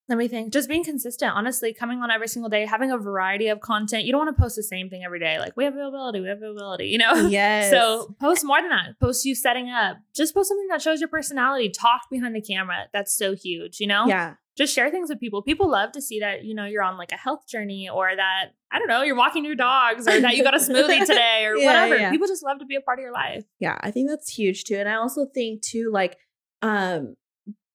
Let 0.08 0.18
me 0.18 0.28
think. 0.28 0.52
Just 0.52 0.68
being 0.68 0.84
consistent, 0.84 1.32
honestly, 1.34 1.74
coming 1.74 2.02
on 2.02 2.12
every 2.12 2.28
single 2.28 2.50
day, 2.50 2.66
having 2.66 2.92
a 2.92 2.98
variety 2.98 3.48
of 3.48 3.62
content. 3.62 4.04
You 4.04 4.12
don't 4.12 4.26
want 4.26 4.36
to 4.36 4.42
post 4.42 4.58
the 4.58 4.64
same 4.64 4.90
thing 4.90 5.04
every 5.06 5.20
day. 5.20 5.40
Like 5.40 5.56
we 5.56 5.64
have 5.64 5.74
availability, 5.74 6.20
we 6.20 6.28
have 6.28 6.38
availability, 6.38 6.88
you 6.88 6.98
know? 6.98 7.14
Yes. 7.30 7.72
So 7.72 8.14
post 8.20 8.44
more 8.44 8.60
than 8.62 8.70
that. 8.72 9.00
Post 9.00 9.24
you 9.26 9.34
setting 9.36 9.70
up. 9.70 9.98
Just 10.14 10.34
post 10.34 10.50
something 10.50 10.68
that 10.68 10.82
shows 10.82 11.00
your 11.00 11.08
personality. 11.08 11.70
Talk 11.70 12.02
behind 12.12 12.36
the 12.36 12.42
camera. 12.42 12.88
That's 12.92 13.16
so 13.16 13.36
huge, 13.36 13.80
you 13.80 13.88
know? 13.88 14.06
yeah. 14.08 14.36
Just 14.58 14.76
share 14.76 14.92
things 14.92 15.10
with 15.10 15.20
people. 15.20 15.42
People 15.42 15.70
love 15.70 15.92
to 15.94 16.02
see 16.02 16.20
that, 16.20 16.44
you 16.44 16.54
know, 16.54 16.66
you're 16.66 16.84
on 16.84 16.98
like 16.98 17.12
a 17.14 17.18
health 17.18 17.48
journey 17.48 17.90
or 17.90 18.12
that, 18.16 18.48
I 18.72 18.80
don't 18.80 18.88
know, 18.90 19.02
you're 19.02 19.16
walking 19.16 19.46
your 19.46 19.56
dogs 19.56 20.08
or 20.08 20.20
that 20.20 20.36
you 20.36 20.44
got 20.44 20.54
a 20.54 20.58
smoothie 20.70 21.06
today 21.06 21.46
or 21.46 21.56
Yeah, 21.56 21.66
whatever. 21.68 21.98
yeah. 21.98 22.12
People 22.12 22.28
just 22.28 22.44
love 22.44 22.60
to 22.60 22.66
be 22.66 22.76
a 22.76 22.82
part 22.82 23.00
of 23.00 23.04
your 23.04 23.14
life. 23.14 23.46
Yeah, 23.60 23.78
I 23.82 23.92
think 23.92 24.10
that's 24.10 24.30
huge 24.30 24.66
too. 24.66 24.76
And 24.76 24.90
I 24.90 24.96
also 24.96 25.26
think 25.34 25.62
too, 25.62 25.90
like, 25.92 26.18
um, 26.62 27.16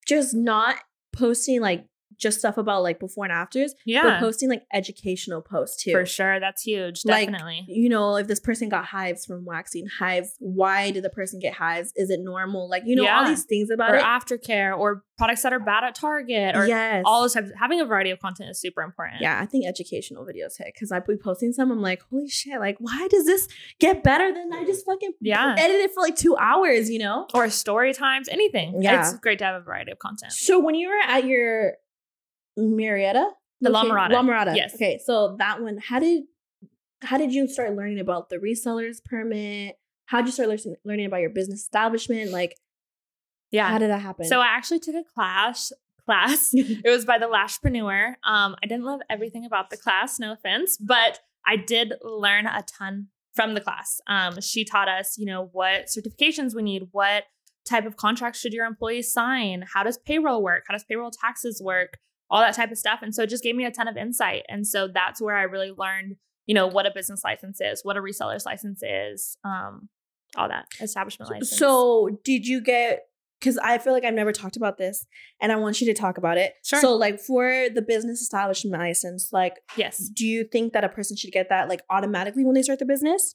just 0.07 0.35
not 0.35 0.77
posting 1.13 1.61
like 1.61 1.87
just 2.19 2.39
stuff 2.39 2.57
about 2.59 2.83
like 2.83 2.99
before 2.99 3.25
and 3.25 3.33
afters, 3.33 3.75
but 3.75 3.81
Yeah. 3.87 4.21
posting 4.21 4.49
like 4.49 4.65
educational 4.73 5.43
posts 5.43 5.83
too. 5.83 5.93
For 5.93 6.07
sure. 6.07 6.41
That's 6.41 6.63
huge. 6.63 7.03
Like, 7.05 7.31
Definitely. 7.31 7.65
You 7.69 7.89
know, 7.89 8.17
if 8.17 8.27
this 8.27 8.41
person 8.41 8.69
got 8.69 8.87
hives 8.87 9.25
from 9.27 9.45
waxing, 9.45 9.87
hives, 9.99 10.35
why 10.39 10.91
did 10.91 11.03
the 11.05 11.11
person 11.11 11.39
get 11.41 11.55
hives? 11.55 11.93
Is 11.97 12.11
it 12.11 12.21
normal? 12.23 12.69
Like, 12.69 12.83
you 12.87 12.97
know, 12.97 13.07
all 13.09 13.27
these 13.27 13.45
things 13.45 13.71
about 13.71 13.91
or 13.93 13.97
it. 13.97 14.03
aftercare 14.03 14.77
or 14.77 15.03
products 15.19 15.43
that 15.43 15.53
are 15.53 15.59
bad 15.61 15.83
at 15.85 15.95
Target 15.95 16.55
or 16.57 16.67
yes. 16.67 17.03
all 17.07 17.23
those 17.23 17.33
types. 17.35 17.51
Having 17.59 17.81
a 17.81 17.85
variety 17.87 18.11
of 18.11 18.21
content 18.21 18.51
is 18.51 18.61
super 18.61 18.83
important. 18.83 19.21
yeah, 19.21 19.39
I 19.41 19.47
think 19.47 19.67
educational 19.67 20.25
videos 20.25 20.59
hit 20.59 20.73
because 20.75 20.93
I 20.93 21.01
be 21.01 21.17
posting 21.17 21.53
some. 21.53 21.71
I'm 21.71 21.81
like, 21.81 22.03
holy 22.11 22.29
shit! 22.29 22.59
Like, 22.61 22.77
why 22.81 23.09
does 23.11 23.25
this 23.25 23.49
get 23.81 24.03
better 24.03 24.33
than 24.33 24.53
I 24.53 24.65
just 24.65 24.85
fucking 24.85 25.13
Yeah. 25.21 25.55
edit 25.59 25.77
it 25.77 25.91
for 25.95 26.03
like 26.03 26.17
two 26.17 26.37
hours? 26.37 26.91
You 26.91 26.99
know. 26.99 27.27
Or 27.35 27.49
story 27.49 27.93
times, 27.95 28.29
anything. 28.29 28.83
Yeah. 28.83 29.01
It's 29.01 29.19
great 29.19 29.39
to 29.39 29.45
have 29.45 29.61
a 29.61 29.65
variety 29.65 29.93
of 29.93 29.99
content. 29.99 30.33
So 30.33 30.59
when 30.61 30.75
you 30.75 30.89
were 30.89 31.01
at 31.07 31.25
your 31.25 31.75
Marietta, 32.57 33.31
The 33.61 33.71
La 33.71 33.85
Mirada. 33.85 34.11
La 34.13 34.23
Mirada, 34.23 34.57
Yes. 34.57 34.75
Okay, 34.75 34.99
so 35.05 35.37
that 35.39 35.61
one, 35.63 35.79
how 35.79 35.99
did 35.99 36.25
how 37.03 37.19
did 37.19 37.33
you 37.33 37.47
start 37.47 37.75
learning 37.77 38.01
about 38.01 38.31
the 38.31 38.37
resellers 38.39 39.05
permit? 39.05 39.77
How 40.07 40.19
did 40.19 40.27
you 40.29 40.33
start 40.33 40.49
learning 40.49 40.77
learning 40.85 41.07
about 41.07 41.21
your 41.21 41.31
business 41.31 41.61
establishment? 41.61 42.31
Like, 42.33 42.57
Yeah. 43.51 43.69
how 43.69 43.79
did 43.79 43.91
that 43.91 44.01
happen? 44.01 44.27
So 44.27 44.41
I 44.41 44.47
actually 44.47 44.81
took 44.81 44.95
a 44.95 45.05
class. 45.05 45.73
Class. 46.07 46.51
it 46.55 46.89
was 46.89 47.05
by 47.05 47.19
the 47.19 47.27
Lashpreneur. 47.27 48.11
Um, 48.23 48.55
I 48.63 48.67
didn't 48.69 48.85
love 48.85 49.01
everything 49.11 49.45
about 49.45 49.71
the 49.71 49.77
class, 49.77 50.21
no 50.21 50.31
offense, 50.31 50.77
but 50.77 51.19
I 51.45 51.57
did 51.57 51.95
learn 52.01 52.47
a 52.47 52.63
ton 52.63 53.09
from 53.35 53.55
the 53.55 53.61
class. 53.61 54.01
Um, 54.07 54.41
she 54.41 54.65
taught 54.65 54.89
us, 54.89 55.19
you 55.19 55.27
know, 55.27 55.49
what 55.51 55.87
certifications 55.87 56.55
we 56.55 56.63
need, 56.63 56.85
what 56.93 57.25
type 57.69 57.87
of 57.87 57.97
contracts 57.97 58.39
should 58.39 58.53
your 58.53 58.67
employees 58.67 59.13
sign, 59.13 59.65
how 59.75 59.83
does 59.83 59.99
payroll 59.99 60.45
work, 60.45 60.63
how 60.69 60.75
does 60.75 60.85
payroll 60.85 61.11
taxes 61.11 61.61
work, 61.61 61.99
all 62.31 62.41
that 62.41 62.55
type 62.55 62.71
of 62.71 62.79
stuff. 62.79 63.01
And 63.03 63.15
so 63.15 63.23
it 63.23 63.31
just 63.31 63.43
gave 63.43 63.55
me 63.55 63.65
a 63.65 63.71
ton 63.71 63.89
of 63.89 63.97
insight. 63.97 64.43
And 64.49 64.67
so 64.67 64.89
that's 64.89 65.21
where 65.21 65.37
I 65.37 65.43
really 65.43 65.73
learned, 65.77 66.17
you 66.47 66.55
know, 66.55 66.67
what 66.67 66.87
a 66.87 66.91
business 66.95 67.23
license 67.25 67.61
is, 67.61 67.81
what 67.85 67.97
a 67.97 68.01
reseller's 68.01 68.47
license 68.47 68.83
is, 68.83 69.37
um, 69.45 69.89
all 70.37 70.49
that 70.49 70.67
establishment 70.81 71.31
license. 71.31 71.57
So 71.57 72.19
did 72.25 72.47
you 72.47 72.61
get? 72.61 73.05
Because 73.39 73.59
I 73.59 73.77
feel 73.77 73.93
like 73.93 74.03
I've 74.05 74.15
never 74.15 74.33
talked 74.33 74.57
about 74.57 74.79
this, 74.79 75.05
and 75.43 75.53
I 75.53 75.57
want 75.57 75.83
you 75.83 75.87
to 75.89 75.95
talk 75.95 76.17
about 76.17 76.39
it. 76.39 76.55
Sure. 76.65 76.81
So, 76.81 76.97
like 76.97 77.21
for 77.21 77.67
the 77.73 77.83
business 77.83 78.23
establishment 78.23 78.81
license, 78.81 79.31
like, 79.31 79.59
yes. 79.77 79.99
do 79.99 80.27
you 80.27 80.45
think 80.45 80.73
that 80.73 80.85
a 80.85 80.89
person 80.89 81.19
should 81.19 81.33
get 81.33 81.51
that 81.51 81.69
like 81.69 81.83
automatically 81.91 82.47
when 82.47 82.55
they 82.55 82.63
start 82.63 82.79
the 82.79 82.87
business? 82.87 83.35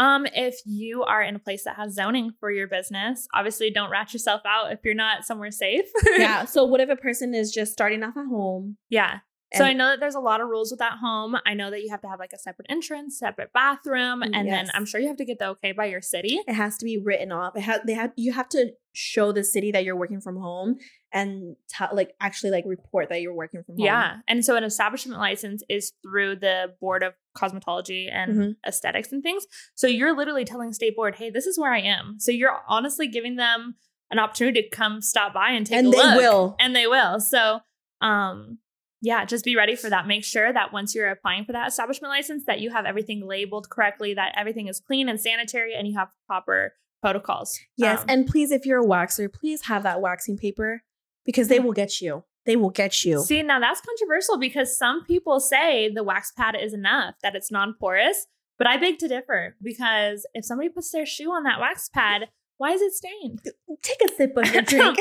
Um, 0.00 0.26
if 0.34 0.56
you 0.64 1.04
are 1.04 1.22
in 1.22 1.36
a 1.36 1.38
place 1.38 1.64
that 1.64 1.76
has 1.76 1.94
zoning 1.94 2.32
for 2.40 2.50
your 2.50 2.66
business, 2.66 3.28
obviously 3.34 3.70
don't 3.70 3.90
rat 3.90 4.12
yourself 4.14 4.40
out 4.46 4.72
if 4.72 4.80
you're 4.82 4.94
not 4.94 5.24
somewhere 5.24 5.50
safe. 5.50 5.84
yeah. 6.16 6.46
So, 6.46 6.64
what 6.64 6.80
if 6.80 6.88
a 6.88 6.96
person 6.96 7.34
is 7.34 7.52
just 7.52 7.72
starting 7.72 8.02
off 8.02 8.16
at 8.16 8.26
home? 8.26 8.78
yeah. 8.88 9.18
So 9.54 9.64
I 9.64 9.72
know 9.72 9.88
that 9.88 9.98
there's 9.98 10.14
a 10.14 10.20
lot 10.20 10.40
of 10.40 10.48
rules 10.48 10.70
with 10.70 10.78
that 10.78 10.98
home. 10.98 11.36
I 11.44 11.54
know 11.54 11.70
that 11.70 11.82
you 11.82 11.90
have 11.90 12.00
to 12.02 12.08
have 12.08 12.20
like 12.20 12.32
a 12.32 12.38
separate 12.38 12.66
entrance, 12.70 13.18
separate 13.18 13.52
bathroom, 13.52 14.22
and 14.22 14.48
then 14.48 14.70
I'm 14.74 14.86
sure 14.86 15.00
you 15.00 15.08
have 15.08 15.16
to 15.16 15.24
get 15.24 15.40
the 15.40 15.48
okay 15.48 15.72
by 15.72 15.86
your 15.86 16.00
city. 16.00 16.38
it 16.46 16.54
has 16.54 16.78
to 16.78 16.84
be 16.84 16.98
written 16.98 17.32
off. 17.32 17.56
It 17.56 17.62
has 17.62 17.80
they 17.84 17.94
have 17.94 18.12
you 18.16 18.32
have 18.32 18.48
to 18.50 18.70
show 18.92 19.32
the 19.32 19.42
city 19.42 19.72
that 19.72 19.84
you're 19.84 19.96
working 19.96 20.20
from 20.20 20.36
home 20.36 20.76
and 21.12 21.56
t- 21.68 21.84
like 21.92 22.12
actually 22.20 22.50
like 22.50 22.64
report 22.66 23.08
that 23.08 23.22
you're 23.22 23.34
working 23.34 23.62
from 23.64 23.76
home. 23.76 23.86
Yeah. 23.86 24.18
And 24.28 24.44
so 24.44 24.56
an 24.56 24.64
establishment 24.64 25.18
license 25.18 25.62
is 25.68 25.92
through 26.02 26.36
the 26.36 26.74
Board 26.80 27.02
of 27.02 27.14
Cosmetology 27.36 28.10
and 28.12 28.34
Mhm. 28.36 28.56
Aesthetics 28.66 29.12
and 29.12 29.22
things. 29.22 29.46
So 29.74 29.86
you're 29.86 30.16
literally 30.16 30.44
telling 30.44 30.72
state 30.72 30.96
board, 30.96 31.16
hey, 31.16 31.30
this 31.30 31.46
is 31.46 31.58
where 31.58 31.72
I 31.72 31.80
am. 31.80 32.16
So 32.18 32.32
you're 32.32 32.60
honestly 32.68 33.06
giving 33.08 33.36
them 33.36 33.76
an 34.10 34.18
opportunity 34.18 34.62
to 34.62 34.68
come 34.68 35.00
stop 35.00 35.32
by 35.32 35.50
and 35.50 35.66
take 35.66 35.78
and 35.78 35.86
a 35.88 35.90
they 35.90 36.16
will. 36.16 36.56
and 36.58 36.74
they 36.74 36.86
will. 36.86 37.20
So, 37.20 37.60
um, 38.00 38.58
yeah, 39.02 39.24
just 39.24 39.44
be 39.44 39.56
ready 39.56 39.76
for 39.76 39.88
that. 39.88 40.06
Make 40.06 40.24
sure 40.24 40.52
that 40.52 40.72
once 40.72 40.94
you're 40.94 41.08
applying 41.08 41.44
for 41.44 41.52
that 41.52 41.68
establishment 41.68 42.10
license, 42.10 42.44
that 42.46 42.60
you 42.60 42.70
have 42.70 42.84
everything 42.84 43.26
labeled 43.26 43.70
correctly, 43.70 44.12
that 44.14 44.34
everything 44.36 44.66
is 44.68 44.80
clean 44.80 45.08
and 45.08 45.18
sanitary, 45.20 45.74
and 45.74 45.86
you 45.88 45.96
have 45.96 46.08
proper 46.26 46.74
protocols. 47.00 47.58
Yes, 47.76 48.00
Um, 48.00 48.06
and 48.10 48.26
please, 48.26 48.50
if 48.50 48.66
you're 48.66 48.82
a 48.82 48.86
waxer, 48.86 49.32
please 49.32 49.66
have 49.66 49.84
that 49.84 50.00
waxing 50.02 50.36
paper 50.36 50.82
because 51.24 51.48
they 51.48 51.58
will 51.60 51.72
get 51.72 52.00
you. 52.02 52.24
They 52.46 52.56
will 52.56 52.70
get 52.70 53.04
you. 53.04 53.20
see 53.22 53.42
now 53.42 53.60
that's 53.60 53.80
controversial 53.80 54.38
because 54.38 54.76
some 54.76 55.04
people 55.04 55.40
say 55.40 55.90
the 55.92 56.02
wax 56.02 56.32
pad 56.32 56.56
is 56.60 56.72
enough, 56.72 57.14
that 57.22 57.34
it's 57.36 57.50
non-porous. 57.50 58.26
But 58.58 58.66
I 58.66 58.76
beg 58.76 58.98
to 58.98 59.08
differ 59.08 59.56
because 59.62 60.26
if 60.34 60.44
somebody 60.44 60.68
puts 60.68 60.90
their 60.90 61.06
shoe 61.06 61.30
on 61.30 61.44
that 61.44 61.60
wax 61.60 61.88
pad, 61.88 62.28
why 62.58 62.72
is 62.72 62.82
it 62.82 62.92
stained? 62.92 63.40
Take 63.82 64.02
a 64.04 64.14
sip 64.14 64.36
of 64.36 64.52
your 64.52 64.60
drink. 64.74 64.98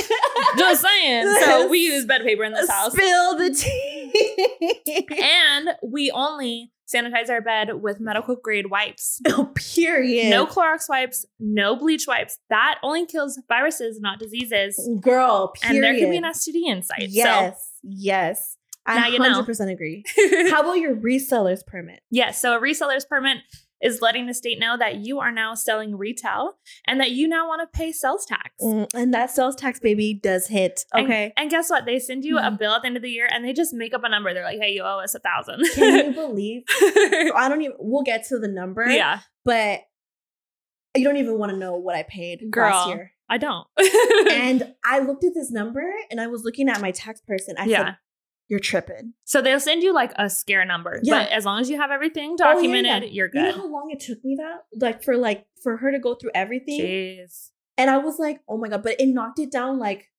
Just 0.58 0.82
saying. 0.82 1.36
So 1.43 1.67
we 1.69 1.80
use 1.80 2.06
bed 2.06 2.23
paper 2.23 2.45
in 2.45 2.54
this 2.54 2.69
house. 2.69 2.93
Spill 2.93 3.38
the 3.38 3.49
tea. 3.54 5.12
And 5.21 5.71
we 5.84 6.10
only 6.12 6.71
sanitize 6.93 7.30
our 7.30 7.41
bed 7.41 7.82
with 7.82 7.99
medical 7.99 8.36
grade 8.36 8.69
wipes. 8.69 9.21
oh, 9.28 9.52
period. 9.56 10.30
No 10.30 10.45
Clorox 10.45 10.89
wipes, 10.89 11.25
no 11.39 11.75
bleach 11.75 12.06
wipes. 12.08 12.39
That 12.49 12.80
only 12.84 13.06
kills 13.06 13.39
viruses, 13.47 13.99
not 13.99 14.19
diseases. 14.19 14.80
girl. 15.02 15.54
Period. 15.62 15.75
And 15.75 15.84
there 15.84 15.99
could 15.99 16.12
be 16.12 16.17
an 16.17 16.23
STD 16.23 16.67
inside. 16.67 17.08
Yes, 17.10 17.71
yes. 17.84 18.58
I 18.86 18.95
Now 18.95 19.08
you 19.08 19.19
know. 19.19 19.43
100% 19.43 19.71
agree. 19.71 20.04
How 20.49 20.62
about 20.62 20.80
your 20.80 20.95
reseller's 20.95 21.63
permit? 21.63 22.02
yes. 22.10 22.41
So 22.41 22.58
a 22.58 22.62
reseller's 22.62 23.06
permit 23.06 23.38
is 23.82 24.02
letting 24.02 24.28
the 24.28 24.34
state 24.34 24.60
know 24.60 24.78
that 24.78 24.98
you 24.98 25.20
are 25.20 25.32
now 25.32 25.54
selling 25.56 25.96
retail 25.98 26.54
and 26.88 27.00
that 27.00 27.12
you 27.12 27.28
now 27.28 27.48
want 27.48 27.62
to 27.62 27.78
pay 27.78 27.92
sales 27.92 28.26
tax. 28.26 28.50
Mm, 28.62 28.88
and 28.94 29.13
that 29.13 29.32
sales 29.32 29.56
tax 29.56 29.80
baby 29.80 30.13
does 30.13 30.48
hit. 30.48 30.86
Okay. 30.96 31.34
And, 31.38 31.50
guess 31.50 31.70
what? 31.70 31.86
They 31.86 32.00
send 32.00 32.26
you 32.26 32.38
a 32.38 32.42
Mhm. 32.44 32.60
bill 32.60 32.74
at 32.74 32.82
the 32.82 32.88
end 32.88 32.98
of 32.98 33.04
the 33.04 33.10
year 33.10 33.28
and 33.32 33.44
they 33.46 33.54
just 33.54 33.74
make 33.74 33.94
up 33.94 34.04
a 34.04 34.10
number. 34.10 34.34
They're 34.34 34.44
like, 34.44 34.60
hey, 34.60 34.72
you 34.74 34.84
owe 34.84 35.00
us 35.00 35.15
a 35.15 35.20
thousand. 35.20 35.65
Can 35.74 36.06
you 36.08 36.12
believe? 36.13 36.63
I 36.70 37.46
don't 37.50 37.62
even. 37.62 37.76
We'll 37.80 38.04
get 38.04 38.26
to 38.28 38.38
the 38.39 38.48
number. 38.48 38.86
yeah. 38.89 39.20
But 39.46 39.82
you 40.96 41.04
don't 41.04 41.18
even 41.18 41.38
want 41.38 41.52
to 41.52 41.58
know 41.58 41.76
what 41.76 41.96
I 41.96 42.04
paid 42.04 42.50
Girl. 42.52 42.70
last 42.70 42.89
year. 42.89 43.12
I 43.30 43.38
don't. 43.38 43.68
And 44.32 44.74
I 44.86 45.00
looked 45.00 45.24
at 45.24 45.34
this 45.36 45.52
number 45.52 45.84
and 46.10 46.20
I 46.20 46.28
was 46.28 46.44
looking 46.44 46.68
at 46.68 46.82
my 46.82 46.92
tax 46.92 47.22
person. 47.22 47.56
I 47.60 47.65
Yeah. 47.65 47.86
said, 47.86 47.96
"You're 48.50 48.60
tripping." 48.60 49.14
So 49.24 49.42
they'll 49.42 49.60
send 49.60 49.84
you 49.84 49.94
like 49.94 50.12
a 50.18 50.30
scare 50.30 50.66
number. 50.66 51.00
Yeah. 51.04 51.20
But 51.24 51.32
as 51.32 51.46
long 51.46 51.62
as 51.62 51.70
you 51.70 51.78
have 51.80 51.92
everything 51.92 52.32
Oh, 52.32 52.36
yeah, 52.40 52.54
documented, 52.54 53.04
yeah. 53.04 53.10
you're 53.10 53.30
You 53.34 53.42
know 53.42 53.52
good. 53.52 53.56
how 53.62 53.68
long 53.72 53.90
it 53.92 54.00
took 54.02 54.24
me 54.26 54.36
that, 54.38 54.66
like 54.74 55.02
for 55.04 55.16
like 55.16 55.46
for 55.64 55.78
her 55.78 55.92
to 55.92 56.00
go 56.00 56.16
through 56.16 56.32
everything, 56.36 56.82
Jeez. 56.82 57.52
and 57.78 57.90
I 57.90 57.98
was 58.00 58.20
like, 58.20 58.42
"Oh 58.50 58.58
my 58.58 58.68
god!" 58.68 58.84
But 58.84 59.00
it 59.00 59.08
knocked 59.08 59.40
it 59.40 59.52
down 59.52 59.80
like 59.80 60.10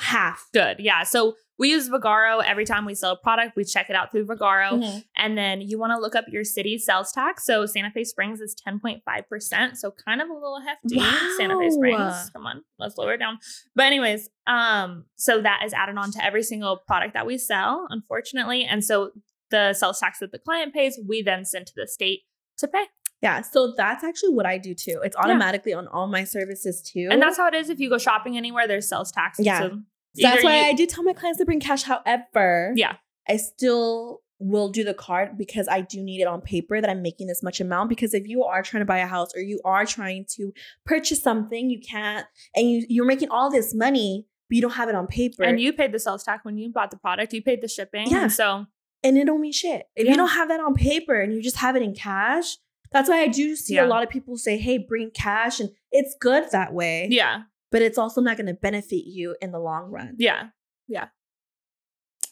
half. 0.00 0.48
Good. 0.52 0.76
Yeah. 0.80 1.02
So 1.04 1.34
we 1.58 1.70
use 1.70 1.88
Vagaro 1.88 2.42
every 2.44 2.64
time 2.66 2.84
we 2.84 2.94
sell 2.94 3.12
a 3.12 3.16
product. 3.16 3.56
We 3.56 3.64
check 3.64 3.88
it 3.88 3.96
out 3.96 4.10
through 4.12 4.26
Vagaro. 4.26 4.72
Mhm. 4.72 5.04
And 5.16 5.38
then 5.38 5.60
you 5.62 5.78
want 5.78 5.92
to 5.92 5.98
look 5.98 6.14
up 6.14 6.26
your 6.28 6.44
city's 6.44 6.84
sales 6.84 7.12
tax. 7.12 7.46
So 7.46 7.64
Santa 7.64 7.90
Fe 7.90 8.04
Springs 8.04 8.40
is 8.40 8.54
10.5%. 8.54 9.76
So 9.78 9.90
kind 9.90 10.20
of 10.20 10.28
a 10.28 10.34
little 10.34 10.60
hefty. 10.60 10.98
Santa 11.36 11.58
Fe 11.58 11.70
Springs. 11.70 12.30
Come 12.30 12.46
on, 12.46 12.62
let's 12.78 12.96
lower 12.98 13.14
it 13.14 13.18
down. 13.18 13.38
But 13.74 13.86
anyways, 13.86 14.28
um, 14.46 15.06
so 15.16 15.40
that 15.40 15.62
is 15.64 15.72
added 15.72 15.96
on 15.96 16.10
to 16.12 16.24
every 16.24 16.42
single 16.42 16.76
product 16.76 17.14
that 17.14 17.26
we 17.26 17.38
sell, 17.38 17.86
unfortunately. 17.90 18.64
And 18.64 18.84
so 18.84 19.12
the 19.50 19.72
sales 19.72 20.00
tax 20.00 20.18
that 20.18 20.32
the 20.32 20.38
client 20.38 20.74
pays, 20.74 20.98
we 21.08 21.22
then 21.22 21.44
send 21.44 21.66
to 21.68 21.72
the 21.74 21.86
state 21.86 22.22
to 22.58 22.68
pay. 22.68 22.84
Yeah, 23.22 23.40
so 23.40 23.72
that's 23.76 24.04
actually 24.04 24.34
what 24.34 24.46
I 24.46 24.58
do 24.58 24.74
too. 24.74 25.00
It's 25.02 25.16
automatically 25.16 25.72
on 25.72 25.88
all 25.88 26.06
my 26.06 26.24
services 26.24 26.82
too. 26.82 27.08
And 27.10 27.20
that's 27.20 27.36
how 27.38 27.48
it 27.48 27.54
is 27.54 27.70
if 27.70 27.80
you 27.80 27.88
go 27.88 27.98
shopping 27.98 28.36
anywhere, 28.36 28.68
there's 28.68 28.88
sales 28.88 29.10
tax. 29.10 29.38
Yeah. 29.40 29.60
So 29.60 29.68
So 30.14 30.22
that's 30.28 30.44
why 30.44 30.56
you- 30.60 30.64
I 30.66 30.72
do 30.72 30.86
tell 30.86 31.04
my 31.04 31.12
clients 31.12 31.38
to 31.40 31.44
bring 31.44 31.60
cash. 31.60 31.82
However, 31.82 32.72
Yeah. 32.76 32.96
I 33.28 33.36
still 33.36 34.22
will 34.38 34.68
do 34.70 34.84
the 34.84 34.92
card 34.94 35.36
because 35.38 35.66
I 35.66 35.80
do 35.80 36.02
need 36.02 36.20
it 36.20 36.26
on 36.26 36.40
paper 36.42 36.80
that 36.80 36.88
I'm 36.90 37.00
making 37.02 37.26
this 37.26 37.42
much 37.42 37.58
amount. 37.60 37.88
Because 37.88 38.12
if 38.14 38.26
you 38.28 38.44
are 38.44 38.62
trying 38.62 38.82
to 38.82 38.84
buy 38.86 38.98
a 38.98 39.06
house 39.06 39.34
or 39.34 39.40
you 39.40 39.60
are 39.64 39.86
trying 39.86 40.26
to 40.36 40.52
purchase 40.84 41.22
something, 41.22 41.70
you 41.70 41.80
can't, 41.80 42.26
and 42.54 42.70
you 42.70 42.84
you're 42.88 43.06
making 43.06 43.30
all 43.30 43.50
this 43.50 43.74
money, 43.74 44.26
but 44.48 44.56
you 44.56 44.62
don't 44.62 44.72
have 44.74 44.88
it 44.90 44.94
on 44.94 45.06
paper, 45.06 45.42
And 45.42 45.58
you 45.58 45.72
paid 45.72 45.92
the 45.92 45.98
sales 45.98 46.22
tax 46.22 46.44
when 46.44 46.58
you 46.58 46.70
bought 46.70 46.90
the 46.90 46.98
product. 46.98 47.32
You 47.32 47.42
paid 47.42 47.62
the 47.62 47.68
shipping. 47.68 48.08
Yeah. 48.10 48.28
So 48.28 48.66
and 49.02 49.16
it 49.18 49.24
don't 49.26 49.40
mean 49.40 49.52
shit. 49.52 49.86
If 49.96 50.04
Yeah. 50.04 50.10
you 50.12 50.16
don't 50.16 50.28
have 50.30 50.48
that 50.48 50.60
on 50.60 50.74
paper 50.74 51.18
and 51.20 51.32
you 51.34 51.42
just 51.42 51.56
have 51.56 51.74
it 51.76 51.82
in 51.82 51.94
cash, 51.94 52.56
that's 52.96 53.08
why 53.08 53.20
I 53.20 53.28
do 53.28 53.54
see 53.56 53.74
Yeah. 53.74 53.86
a 53.86 53.88
lot 53.88 54.02
of 54.02 54.08
people 54.10 54.36
say, 54.36 54.56
"Hey, 54.58 54.78
bring 54.78 55.10
cash," 55.10 55.60
and 55.60 55.70
it's 55.92 56.16
good 56.20 56.44
that 56.52 56.72
way. 56.72 57.08
yeah. 57.10 57.42
but 57.72 57.82
it's 57.82 57.98
also 57.98 58.20
not 58.20 58.36
going 58.36 58.46
to 58.46 58.54
benefit 58.54 59.06
you 59.06 59.36
in 59.42 59.50
the 59.52 59.58
long 59.58 59.90
run. 59.90 60.14
Yeah. 60.18 60.48
Yeah. 60.88 61.08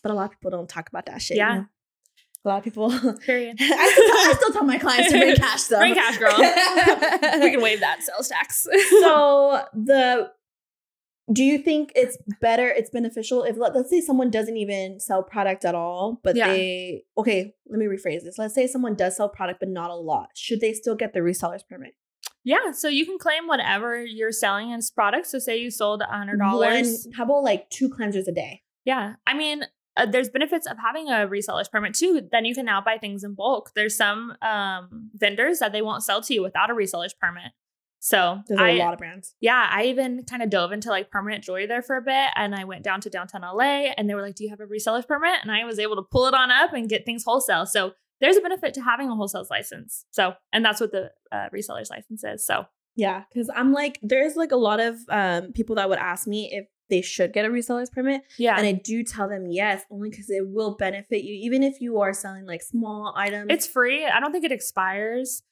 But 0.03 0.13
a 0.13 0.15
lot 0.15 0.25
of 0.27 0.31
people 0.33 0.51
don't 0.51 0.69
talk 0.69 0.89
about 0.89 1.07
that 1.07 1.21
shit. 1.23 1.37
Yeah. 1.37 1.53
you 1.55 1.59
know? 1.61 1.67
A 2.45 2.49
lot 2.49 2.59
of 2.59 2.65
people. 2.65 2.91
Period. 3.27 3.57
I, 3.61 3.91
still 3.93 4.07
tell, 4.07 4.17
I 4.31 4.35
still 4.37 4.53
tell 4.53 4.65
my 4.65 4.79
clients 4.79 5.11
to 5.13 5.19
bring 5.19 5.35
cash 5.47 5.65
though. 5.65 5.79
Bring 5.79 5.95
cash, 5.95 6.19
girl. 6.19 6.35
we 7.43 7.51
can 7.51 7.61
waive 7.63 7.81
that 7.81 8.03
sales 8.03 8.29
tax. 8.29 8.67
so 9.01 9.65
the 9.73 10.31
do 11.33 11.43
you 11.43 11.59
think 11.59 11.91
it's 11.95 12.19
better 12.41 12.69
it's 12.69 12.91
beneficial 12.91 13.43
if 13.45 13.57
let, 13.57 13.75
let's 13.75 13.89
say 13.91 14.01
someone 14.01 14.31
doesn't 14.31 14.57
even 14.57 15.01
sell 15.01 15.23
product 15.23 15.65
at 15.65 15.75
all 15.75 16.21
but 16.23 16.37
Yeah. 16.37 16.49
they 16.49 17.05
okay 17.17 17.55
let 17.69 17.79
me 17.79 17.87
rephrase 17.87 18.23
this 18.25 18.37
let's 18.39 18.55
say 18.55 18.67
someone 18.67 18.95
does 18.95 19.17
sell 19.17 19.29
product 19.29 19.61
but 19.61 19.69
not 19.71 19.91
a 19.91 19.95
lot 19.95 20.31
should 20.35 20.61
they 20.61 20.73
still 20.75 20.95
get 20.95 21.15
the 21.15 21.21
reseller's 21.21 21.63
permit 21.63 21.95
yeah. 22.47 22.73
So 22.73 22.89
you 22.89 23.07
can 23.07 23.17
claim 23.19 23.47
whatever 23.47 24.05
you're 24.05 24.31
selling 24.31 24.71
as 24.75 24.91
products. 24.91 25.31
So 25.31 25.39
say 25.39 25.57
you 25.57 25.71
sold 25.71 26.03
a 26.03 26.07
hundred 26.15 26.39
dollars. 26.39 27.07
One- 27.07 27.15
how 27.15 27.25
about 27.25 27.43
like 27.43 27.71
two 27.71 27.89
cleansers 27.89 28.29
a 28.29 28.33
day 28.33 28.63
Yeah. 28.85 29.15
I 29.27 29.33
mean, 29.33 29.65
uh, 29.97 30.05
there's 30.05 30.29
benefits 30.29 30.67
of 30.67 30.77
having 30.79 31.09
a 31.09 31.27
reseller's 31.27 31.69
permit 31.69 31.95
too. 31.95 32.21
Then 32.31 32.45
you 32.45 32.55
can 32.55 32.67
now 32.67 32.83
buy 32.83 32.99
things 32.99 33.25
in 33.25 33.35
bulk. 33.35 33.71
There's 33.75 33.97
some 33.97 34.35
um, 34.43 35.11
vendors 35.15 35.59
that 35.61 35.73
they 35.73 35.81
won't 35.81 36.03
sell 36.03 36.21
to 36.21 36.35
you 36.35 36.43
without 36.43 36.69
a 36.71 36.75
reseller's 36.75 37.15
permit. 37.15 37.53
So 38.05 38.43
There's 38.47 38.61
I, 38.61 38.71
a 38.73 38.79
lot 38.81 38.93
of 38.93 38.99
brands. 38.99 39.35
yeah, 39.41 39.67
I 39.71 39.85
even 39.85 40.25
kind 40.25 40.43
of 40.43 40.51
dove 40.51 40.73
into 40.73 40.91
like 40.91 41.11
permanent 41.11 41.43
jewelry 41.43 41.65
there 41.65 41.81
for 41.81 41.97
a 41.97 42.03
bit, 42.03 42.29
and 42.37 42.55
I 42.55 42.65
went 42.65 42.85
down 42.85 43.01
to 43.01 43.09
downtown 43.09 43.41
LA, 43.41 43.93
and 43.97 44.07
they 44.07 44.15
were 44.15 44.21
like, 44.21 44.35
"Do 44.35 44.45
you 44.45 44.51
have 44.51 44.61
a 44.61 44.67
reseller's 44.67 45.07
permit?" 45.07 45.39
And 45.41 45.51
I 45.51 45.65
was 45.65 45.79
able 45.79 45.97
to 45.97 46.03
pull 46.03 46.27
it 46.27 46.35
on 46.35 46.51
up 46.51 46.75
and 46.75 46.87
get 46.87 47.07
things 47.07 47.25
wholesale. 47.25 47.65
So 47.65 47.93
there's 48.21 48.37
a 48.37 48.43
benefit 48.43 48.75
to 48.75 48.83
having 48.83 49.09
a 49.09 49.15
wholesale 49.15 49.47
license. 49.49 50.05
So, 50.11 50.35
and 50.53 50.63
that's 50.63 50.83
what 50.83 50.93
the 50.93 51.13
uh, 51.33 51.49
reseller's 51.51 51.89
license 51.89 52.23
is. 52.25 52.45
So 52.45 52.67
Yeah, 52.95 53.23
because 53.33 53.49
I'm 53.57 53.73
like, 53.73 53.99
there's 54.03 54.37
like 54.37 54.53
a 54.53 54.57
lot 54.57 54.81
of 54.81 54.97
um 55.09 55.53
people 55.55 55.77
that 55.77 55.89
would 55.89 55.99
ask 55.99 56.27
me 56.27 56.51
if 56.53 56.67
they 56.91 57.01
should 57.01 57.33
get 57.33 57.47
a 57.47 57.49
reseller's 57.49 57.89
permit, 57.89 58.21
yeah, 58.39 58.59
and 58.59 58.67
I 58.67 58.73
do 58.73 59.03
tell 59.03 59.31
them 59.31 59.47
yes, 59.49 59.81
only 59.91 60.11
because 60.11 60.29
it 60.29 60.47
will 60.47 60.77
benefit 60.77 61.25
you, 61.25 61.33
even 61.43 61.63
if 61.63 61.81
you 61.81 62.01
are 62.01 62.13
selling 62.13 62.45
like 62.45 62.61
small 62.61 63.15
items. 63.17 63.47
it's 63.49 63.67
free. 63.67 64.05
I 64.05 64.21
don't 64.21 64.31
think 64.31 64.45
it 64.45 64.53
expires. 64.53 65.43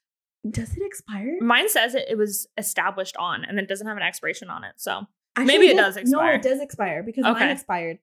Does 0.49 0.77
it 0.77 0.83
expire? 0.83 1.37
Mine 1.41 1.69
says 1.69 1.95
it, 1.95 2.07
it 2.09 2.19
was 2.19 2.47
established 2.59 3.17
on, 3.17 3.45
and 3.45 3.59
it 3.59 3.69
doesn't 3.69 3.87
have 3.87 3.97
an 3.97 4.03
expiration 4.03 4.51
on 4.51 4.65
it. 4.65 4.75
So 4.77 5.07
Actually, 5.37 5.47
maybe 5.47 5.67
it 5.69 5.77
does 5.77 5.97
expire. 5.97 6.33
No, 6.33 6.35
it 6.35 6.43
does 6.43 6.61
expire 6.61 7.03
because 7.03 7.25
mine 7.25 7.51
expired. 7.51 7.99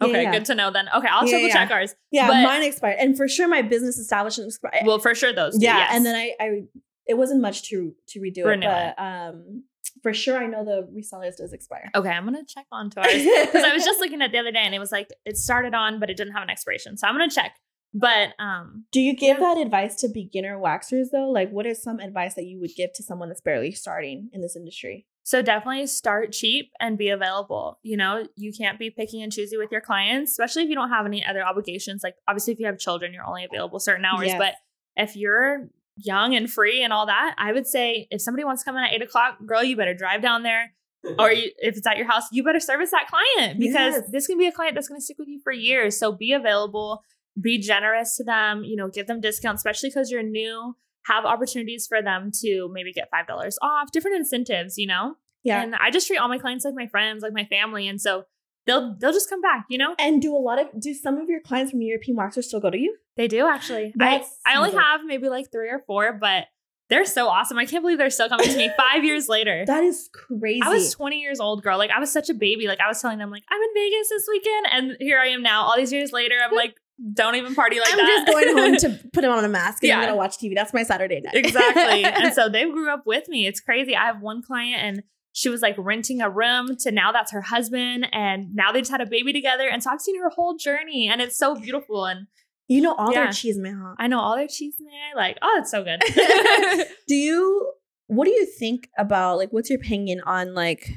Yeah, 0.00 0.06
okay, 0.08 0.22
yeah. 0.22 0.32
good 0.32 0.46
to 0.46 0.54
know 0.54 0.70
then. 0.70 0.88
Okay, 0.94 1.08
I'll 1.10 1.26
Yeah, 1.26 1.38
triple 1.38 1.50
check 1.50 1.70
ours. 1.70 1.94
Yeah, 2.10 2.28
But- 2.28 2.42
mine 2.42 2.62
expired, 2.62 2.96
and 3.00 3.16
for 3.16 3.28
sure 3.28 3.48
my 3.48 3.62
business 3.62 3.98
establishment 3.98 4.48
expired. 4.48 4.86
Well, 4.86 4.98
for 4.98 5.14
sure 5.14 5.32
those. 5.32 5.60
Yeah, 5.60 5.76
yes. 5.76 5.90
and 5.92 6.06
then 6.06 6.14
I, 6.14 6.34
I, 6.40 6.62
it 7.06 7.14
wasn't 7.14 7.42
much 7.42 7.64
to 7.70 7.94
to 8.08 8.20
redo 8.20 8.46
Renew 8.46 8.66
it, 8.66 8.94
but 8.96 9.02
um, 9.02 9.64
for 10.02 10.14
sure 10.14 10.38
I 10.38 10.46
know 10.46 10.64
the 10.64 10.88
resellers 10.96 11.36
does 11.36 11.52
expire. 11.52 11.90
Okay, 11.94 12.08
I'm 12.08 12.24
gonna 12.24 12.44
check 12.46 12.66
onto 12.72 13.00
ours 13.00 13.12
because 13.12 13.64
I 13.64 13.74
was 13.74 13.84
just 13.84 14.00
looking 14.00 14.22
at 14.22 14.32
the 14.32 14.38
other 14.38 14.52
day 14.52 14.60
and 14.60 14.74
it 14.74 14.78
was 14.78 14.92
like 14.92 15.08
it 15.26 15.36
started 15.36 15.74
on, 15.74 16.00
but 16.00 16.08
it 16.08 16.16
didn't 16.16 16.32
have 16.32 16.42
an 16.42 16.50
expiration. 16.50 16.96
So 16.96 17.06
I'm 17.06 17.14
gonna 17.14 17.28
check. 17.28 17.56
But 17.92 18.34
um, 18.38 18.84
Do 18.92 19.00
you 19.00 19.16
give 19.16 19.38
that 19.40 19.58
advice 19.58 19.96
to 19.96 20.08
beginner 20.08 20.58
waxers 20.58 21.06
though? 21.10 21.28
Like, 21.28 21.50
what 21.50 21.66
is 21.66 21.82
some 21.82 21.98
advice 21.98 22.34
that 22.34 22.44
you 22.44 22.60
would 22.60 22.70
give 22.76 22.92
to 22.94 23.02
someone 23.02 23.28
that's 23.28 23.40
barely 23.40 23.72
starting 23.72 24.30
in 24.32 24.40
this 24.40 24.56
industry? 24.56 25.06
so 25.22 25.42
definitely 25.42 25.86
start 25.86 26.32
cheap 26.32 26.72
and 26.80 26.98
be 26.98 27.08
available. 27.08 27.78
You 27.84 27.96
know, 27.96 28.26
you 28.36 28.52
can't 28.52 28.80
be 28.80 28.90
picky 28.90 29.22
and 29.22 29.30
choosy 29.30 29.56
with 29.56 29.70
your 29.70 29.82
clients, 29.82 30.32
especially 30.32 30.64
if 30.64 30.68
you 30.70 30.74
don't 30.74 30.88
have 30.88 31.06
any 31.06 31.24
other 31.24 31.44
obligations. 31.44 32.02
Like 32.02 32.16
obviously, 32.26 32.52
if 32.54 32.58
you 32.58 32.66
have 32.66 32.78
children, 32.78 33.12
you're 33.12 33.26
only 33.26 33.44
available 33.44 33.78
certain 33.78 34.04
hours. 34.04 34.26
Yes. 34.28 34.38
But 34.38 34.54
if 34.96 35.14
you're 35.14 35.68
young 35.96 36.34
and 36.34 36.50
free 36.50 36.82
and 36.82 36.92
all 36.92 37.06
that, 37.06 37.36
I 37.38 37.52
would 37.52 37.66
say 37.68 38.08
if 38.10 38.20
somebody 38.20 38.44
wants 38.44 38.62
to 38.62 38.70
come 38.70 38.76
in 38.76 38.82
at 38.82 38.92
eight 38.92 39.02
o'clock, 39.02 39.36
girl, 39.46 39.62
you 39.62 39.76
better 39.76 39.94
drive 39.94 40.20
down 40.20 40.42
there. 40.42 40.72
or 41.18 41.30
you, 41.38 41.52
if 41.58 41.76
it's 41.76 41.86
at 41.86 41.96
your 41.98 42.10
house, 42.10 42.24
you 42.32 42.42
better 42.42 42.58
service 42.58 42.90
that 42.90 43.06
client 43.08 43.60
because 43.60 43.94
Yes. 43.94 44.10
this 44.10 44.26
can 44.26 44.36
be 44.38 44.46
a 44.48 44.52
client 44.52 44.74
that's 44.74 44.88
going 44.88 44.98
to 45.00 45.04
stick 45.04 45.18
with 45.18 45.28
you 45.28 45.40
for 45.44 45.52
years. 45.52 45.96
So 45.96 46.10
be 46.10 46.32
available, 46.32 47.04
be 47.40 47.58
generous 47.58 48.16
to 48.16 48.24
them, 48.24 48.64
you 48.64 48.76
know, 48.76 48.88
give 48.88 49.06
them 49.06 49.20
discounts, 49.20 49.60
especially 49.60 49.90
because 49.90 50.10
you're 50.10 50.22
new. 50.22 50.76
Have 51.06 51.24
opportunities 51.24 51.86
for 51.86 52.02
them 52.02 52.30
to 52.40 52.68
maybe 52.72 52.92
get 52.92 53.08
$5 53.12 53.54
off, 53.62 53.90
different 53.90 54.16
incentives, 54.16 54.76
you 54.76 54.86
know? 54.86 55.16
Yeah, 55.42 55.62
And 55.62 55.74
I 55.74 55.90
just 55.90 56.06
treat 56.06 56.18
all 56.18 56.28
my 56.28 56.38
clients 56.38 56.64
like 56.64 56.74
my 56.74 56.86
friends, 56.86 57.22
like 57.22 57.32
my 57.32 57.44
family. 57.44 57.88
And 57.88 58.00
so 58.00 58.24
they'll 58.66 58.94
they'll 58.98 59.12
just 59.12 59.30
come 59.30 59.40
back, 59.40 59.64
you 59.70 59.78
know? 59.78 59.94
and 59.98 60.20
do 60.20 60.36
a 60.36 60.38
lot 60.38 60.60
of 60.60 60.68
do 60.78 60.92
some 60.92 61.16
of 61.16 61.28
your 61.28 61.40
clients 61.40 61.70
from 61.70 61.80
European 61.80 62.16
waxers 62.16 62.44
still 62.44 62.60
go 62.60 62.70
to 62.70 62.78
you? 62.78 62.96
They 63.16 63.28
do 63.28 63.46
actually. 63.46 63.86
I, 63.86 64.18
That's 64.18 64.38
I 64.46 64.56
only 64.56 64.72
have 64.72 65.00
maybe 65.04 65.28
like 65.28 65.50
three 65.50 65.70
or 65.70 65.82
four, 65.86 66.12
but 66.12 66.46
they're 66.90 67.06
so 67.06 67.28
awesome. 67.28 67.56
I 67.56 67.66
can't 67.66 67.82
believe 67.82 67.98
they're 67.98 68.10
still 68.10 68.28
coming 68.28 68.48
to 68.48 68.56
me 68.56 68.70
five 68.76 69.04
years 69.04 69.28
later. 69.28 69.64
That 69.66 69.84
is 69.84 70.10
crazy. 70.12 70.62
I 70.62 70.68
was 70.70 70.92
20 70.92 71.20
years 71.20 71.38
old, 71.40 71.62
girl. 71.62 71.78
Like 71.78 71.90
I 71.90 72.00
was 72.00 72.12
such 72.12 72.28
a 72.28 72.34
baby. 72.34 72.66
Like 72.66 72.80
I 72.80 72.88
was 72.88 73.00
telling 73.00 73.18
them, 73.18 73.30
like 73.30 73.44
I'm 73.48 73.60
in 73.62 73.68
Vegas 73.74 74.08
this 74.08 74.26
weekend, 74.28 74.66
and 74.72 74.96
here 75.00 75.18
I 75.18 75.28
am 75.28 75.42
now. 75.42 75.62
All 75.62 75.76
these 75.76 75.92
years 75.92 76.12
later, 76.12 76.34
I'm 76.44 76.54
like, 76.54 76.74
don't 77.14 77.34
even 77.36 77.54
party 77.54 77.78
like 77.80 77.88
I'm 77.92 77.96
that. 77.98 78.06
just 78.06 78.26
going 78.26 78.56
home 78.56 78.76
to 78.78 79.08
put 79.12 79.24
him 79.24 79.30
on 79.32 79.44
a 79.44 79.48
mask 79.48 79.82
and 79.82 79.92
I'm 79.92 80.00
Yeah. 80.00 80.06
gonna 80.06 80.16
watch 80.16 80.36
TV. 80.38 80.54
That's 80.54 80.74
my 80.74 80.82
Saturday 80.82 81.20
night. 81.20 81.34
exactly. 81.34 82.04
and 82.04 82.32
so 82.34 82.48
they 82.48 82.64
grew 82.64 82.90
up 82.92 83.02
with 83.06 83.28
me. 83.28 83.46
It's 83.46 83.60
crazy. 83.60 83.96
I 83.96 84.06
have 84.06 84.20
one 84.20 84.42
client, 84.42 84.82
and 84.82 85.02
she 85.32 85.48
was 85.48 85.62
like 85.62 85.76
renting 85.78 86.20
a 86.20 86.28
room 86.28 86.76
to 86.80 86.90
now 86.90 87.12
that's 87.12 87.32
her 87.32 87.40
husband, 87.40 88.06
and 88.12 88.54
now 88.54 88.72
they 88.72 88.80
just 88.80 88.90
had 88.90 89.00
a 89.00 89.06
baby 89.06 89.32
together. 89.32 89.68
And 89.68 89.82
so 89.82 89.90
I've 89.90 90.00
seen 90.00 90.20
her 90.20 90.28
whole 90.30 90.56
journey, 90.56 91.08
and 91.10 91.20
it's 91.22 91.36
so 91.38 91.54
beautiful. 91.58 92.04
And 92.06 92.26
you 92.68 92.80
know 92.82 92.94
all 92.94 93.12
Yeah. 93.12 93.24
their 93.24 93.32
cheese, 93.32 93.58
man. 93.58 93.80
Huh? 93.82 93.94
I 93.98 94.06
know 94.06 94.20
all 94.20 94.36
their 94.36 94.46
cheese. 94.48 94.74
Like, 95.16 95.38
oh, 95.42 95.58
it's 95.60 95.70
so 95.70 95.82
good. 95.84 96.00
Do 97.08 97.14
you? 97.14 97.72
What 98.08 98.24
do 98.24 98.30
you 98.32 98.44
think 98.44 98.88
about 98.98 99.38
like? 99.38 99.50
What's 99.50 99.70
your 99.70 99.78
opinion 99.78 100.20
on 100.26 100.52
like 100.54 100.90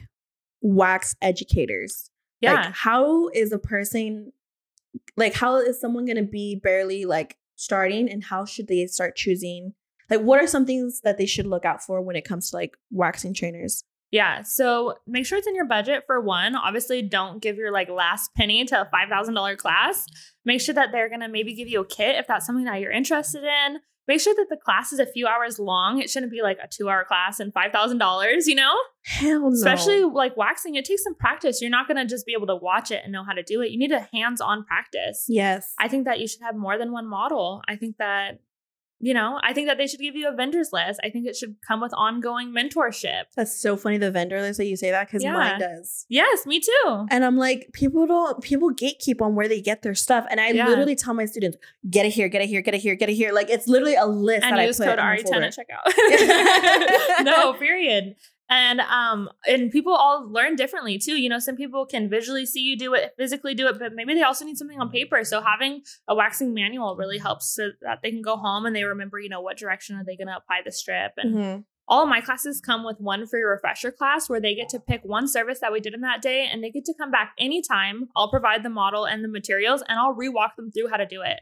wax 0.61 1.15
educators? 1.21 2.09
yeah. 2.41 2.53
Like, 2.55 2.73
how 2.73 3.29
is 3.29 3.51
a 3.53 3.59
person 3.59 4.33
like? 5.15 5.33
How 5.33 5.57
is 5.57 5.79
someone 5.79 6.05
gonna 6.05 6.23
be 6.23 6.59
barely 6.61 7.05
like 7.05 7.37
starting, 7.55 8.09
and 8.09 8.23
how 8.23 8.45
should 8.45 8.67
they 8.67 8.85
start 8.87 9.15
choosing? 9.15 9.73
Like, 10.09 10.21
what 10.21 10.41
are 10.41 10.47
some 10.47 10.65
things 10.65 11.01
that 11.01 11.17
they 11.17 11.25
should 11.25 11.47
look 11.47 11.65
out 11.65 11.81
for 11.81 12.01
when 12.01 12.15
it 12.15 12.25
comes 12.25 12.49
to 12.49 12.57
like 12.57 12.77
waxing 12.91 13.33
trainers? 13.33 13.83
Yeah. 14.11 14.43
So 14.43 14.99
make 15.07 15.25
sure 15.25 15.39
it's 15.39 15.47
in 15.47 15.55
your 15.55 15.65
budget 15.65 16.03
for 16.05 16.21
one. 16.21 16.55
Obviously, 16.55 17.01
don't 17.01 17.41
give 17.41 17.55
your 17.57 17.71
like 17.71 17.89
last 17.89 18.29
penny 18.35 18.63
to 18.65 18.81
a 18.81 18.85
five 18.85 19.09
thousand 19.09 19.33
dollar 19.33 19.55
class. 19.55 20.05
Make 20.45 20.61
sure 20.61 20.75
that 20.75 20.91
they're 20.91 21.09
gonna 21.09 21.29
maybe 21.29 21.55
give 21.55 21.67
you 21.67 21.81
a 21.81 21.85
kit 21.85 22.15
if 22.15 22.27
that's 22.27 22.45
something 22.45 22.65
that 22.65 22.79
you're 22.79 22.91
interested 22.91 23.43
in. 23.43 23.79
Make 24.07 24.19
sure 24.19 24.35
that 24.35 24.47
the 24.49 24.57
class 24.57 24.91
is 24.91 24.99
a 24.99 25.05
few 25.05 25.27
hours 25.27 25.59
long. 25.59 26.01
It 26.01 26.09
shouldn't 26.09 26.31
be 26.31 26.41
like 26.41 26.57
a 26.63 26.67
two 26.67 26.89
hour 26.89 27.05
class 27.05 27.39
and 27.39 27.53
five 27.53 27.71
thousand 27.71 27.99
dollars. 27.99 28.47
You 28.47 28.55
know, 28.55 28.73
Hell 29.05 29.39
no. 29.41 29.47
especially 29.53 30.03
like 30.03 30.35
waxing. 30.35 30.75
It 30.75 30.85
takes 30.85 31.03
some 31.03 31.15
practice. 31.15 31.61
You're 31.61 31.69
not 31.71 31.87
gonna 31.87 32.05
just 32.05 32.25
be 32.25 32.33
able 32.33 32.47
to 32.47 32.55
watch 32.55 32.91
it 32.91 33.01
and 33.03 33.11
know 33.13 33.23
how 33.23 33.33
to 33.33 33.43
do 33.43 33.61
it. 33.61 33.71
You 33.71 33.77
need 33.77 33.91
a 33.91 34.07
hands 34.13 34.41
on 34.41 34.65
practice. 34.65 35.25
yes. 35.29 35.73
I 35.79 35.87
think 35.87 36.05
that 36.05 36.19
you 36.19 36.27
should 36.27 36.41
have 36.41 36.55
more 36.55 36.77
than 36.77 36.91
one 36.91 37.07
model. 37.07 37.61
I 37.67 37.75
think 37.77 37.97
that, 37.97 38.39
you 39.05 39.13
know, 39.13 39.37
I 39.43 39.51
think 39.53 39.67
that 39.67 39.77
they 39.77 39.85
should 39.85 39.99
give 39.99 40.15
you 40.15 40.29
a 40.29 40.31
vendors 40.35 40.69
list. 40.71 40.99
I 41.03 41.09
think 41.09 41.27
it 41.27 41.35
should 41.35 41.57
come 41.67 41.81
with 41.81 41.93
ongoing 41.93 42.53
mentorship. 42.55 43.23
That's 43.35 43.59
so 43.61 43.75
funny. 43.75 43.97
The 43.97 44.11
vendor 44.11 44.39
list 44.41 44.57
that 44.59 44.65
you 44.65 44.77
say 44.77 44.91
that 44.91 45.07
because 45.07 45.23
Yeah. 45.23 45.33
mine 45.33 45.59
does. 45.59 46.05
Yes, 46.07 46.45
me 46.45 46.59
too. 46.61 47.05
And 47.11 47.25
I'm 47.25 47.35
like, 47.37 47.69
people 47.73 48.07
don't, 48.07 48.41
people 48.41 48.71
gatekeep 48.71 49.21
on 49.21 49.35
where 49.35 49.47
they 49.49 49.59
get 49.61 49.81
their 49.81 49.93
stuff. 49.95 50.25
And 50.31 50.39
I 50.39 50.51
Yeah. 50.51 50.69
literally 50.69 50.95
tell 50.95 51.13
my 51.13 51.25
students, 51.25 51.57
get 51.89 52.05
it 52.05 52.11
here, 52.13 52.29
get 52.29 52.41
it 52.41 52.47
here, 52.47 52.61
get 52.61 52.73
it 52.75 52.79
here, 52.81 52.95
get 52.95 53.09
it 53.09 53.15
here. 53.15 53.33
Like 53.33 53.49
it's 53.49 53.67
literally 53.67 53.95
a 53.95 54.05
list 54.05 54.45
And 54.45 54.57
that 54.57 54.65
use 54.65 54.79
I 54.79 54.85
put 54.85 54.89
code 54.91 54.99
in 54.99 55.05
my 55.05 55.15
RE10 55.17 55.23
folder. 55.23 55.45
at 55.45 55.57
checkout. 55.57 57.23
no, 57.25 57.53
period. 57.59 58.15
And 58.55 58.81
um, 58.81 59.29
and 59.47 59.71
people 59.71 59.95
all 59.95 60.29
learn 60.31 60.55
differently 60.55 60.99
too. 60.99 61.19
You 61.19 61.27
know, 61.27 61.39
some 61.39 61.55
people 61.55 61.87
can 61.87 62.07
visually 62.07 62.45
see 62.45 62.59
you 62.61 62.77
do 62.77 62.93
it, 62.93 63.13
physically 63.17 63.55
do 63.55 63.65
it, 63.67 63.79
but 63.79 63.93
maybe 63.95 64.13
they 64.13 64.21
also 64.21 64.45
need 64.45 64.57
something 64.59 64.79
on 64.79 64.91
paper. 64.91 65.23
So 65.23 65.41
having 65.41 65.81
a 66.07 66.13
waxing 66.13 66.53
manual 66.53 66.95
really 66.95 67.17
helps 67.17 67.55
so 67.55 67.69
that 67.81 67.99
they 68.03 68.11
can 68.11 68.21
go 68.21 68.35
home 68.37 68.67
and 68.67 68.75
they 68.75 68.83
remember, 68.83 69.17
you 69.19 69.29
know, 69.29 69.41
what 69.41 69.57
direction 69.57 69.95
are 69.95 70.03
they 70.05 70.15
going 70.15 70.27
to 70.27 70.37
apply 70.37 70.59
the 70.63 70.71
strip 70.71 71.13
and 71.17 71.33
Mhm. 71.35 71.65
all 71.87 72.03
of 72.03 72.09
my 72.09 72.21
classes 72.21 72.61
come 72.61 72.83
with 72.85 72.97
one 72.99 73.25
free 73.25 73.41
refresher 73.41 73.91
class 73.91 74.29
where 74.29 74.39
they 74.39 74.53
get 74.53 74.69
to 74.69 74.79
pick 74.79 75.01
one 75.03 75.27
service 75.27 75.59
that 75.61 75.71
we 75.73 75.79
did 75.79 75.95
in 75.95 76.01
that 76.01 76.21
day 76.21 76.45
and 76.45 76.63
they 76.63 76.69
get 76.69 76.85
to 76.85 76.93
come 76.93 77.09
back 77.11 77.33
anytime. 77.39 78.09
I'll 78.15 78.29
provide 78.29 78.61
the 78.63 78.69
model 78.69 79.05
and 79.05 79.23
the 79.23 79.27
materials 79.39 79.81
and 79.87 79.97
I'll 79.97 80.13
rewalk 80.13 80.55
them 80.57 80.69
through 80.71 80.89
how 80.89 80.97
to 80.97 81.07
do 81.07 81.21
it. 81.23 81.39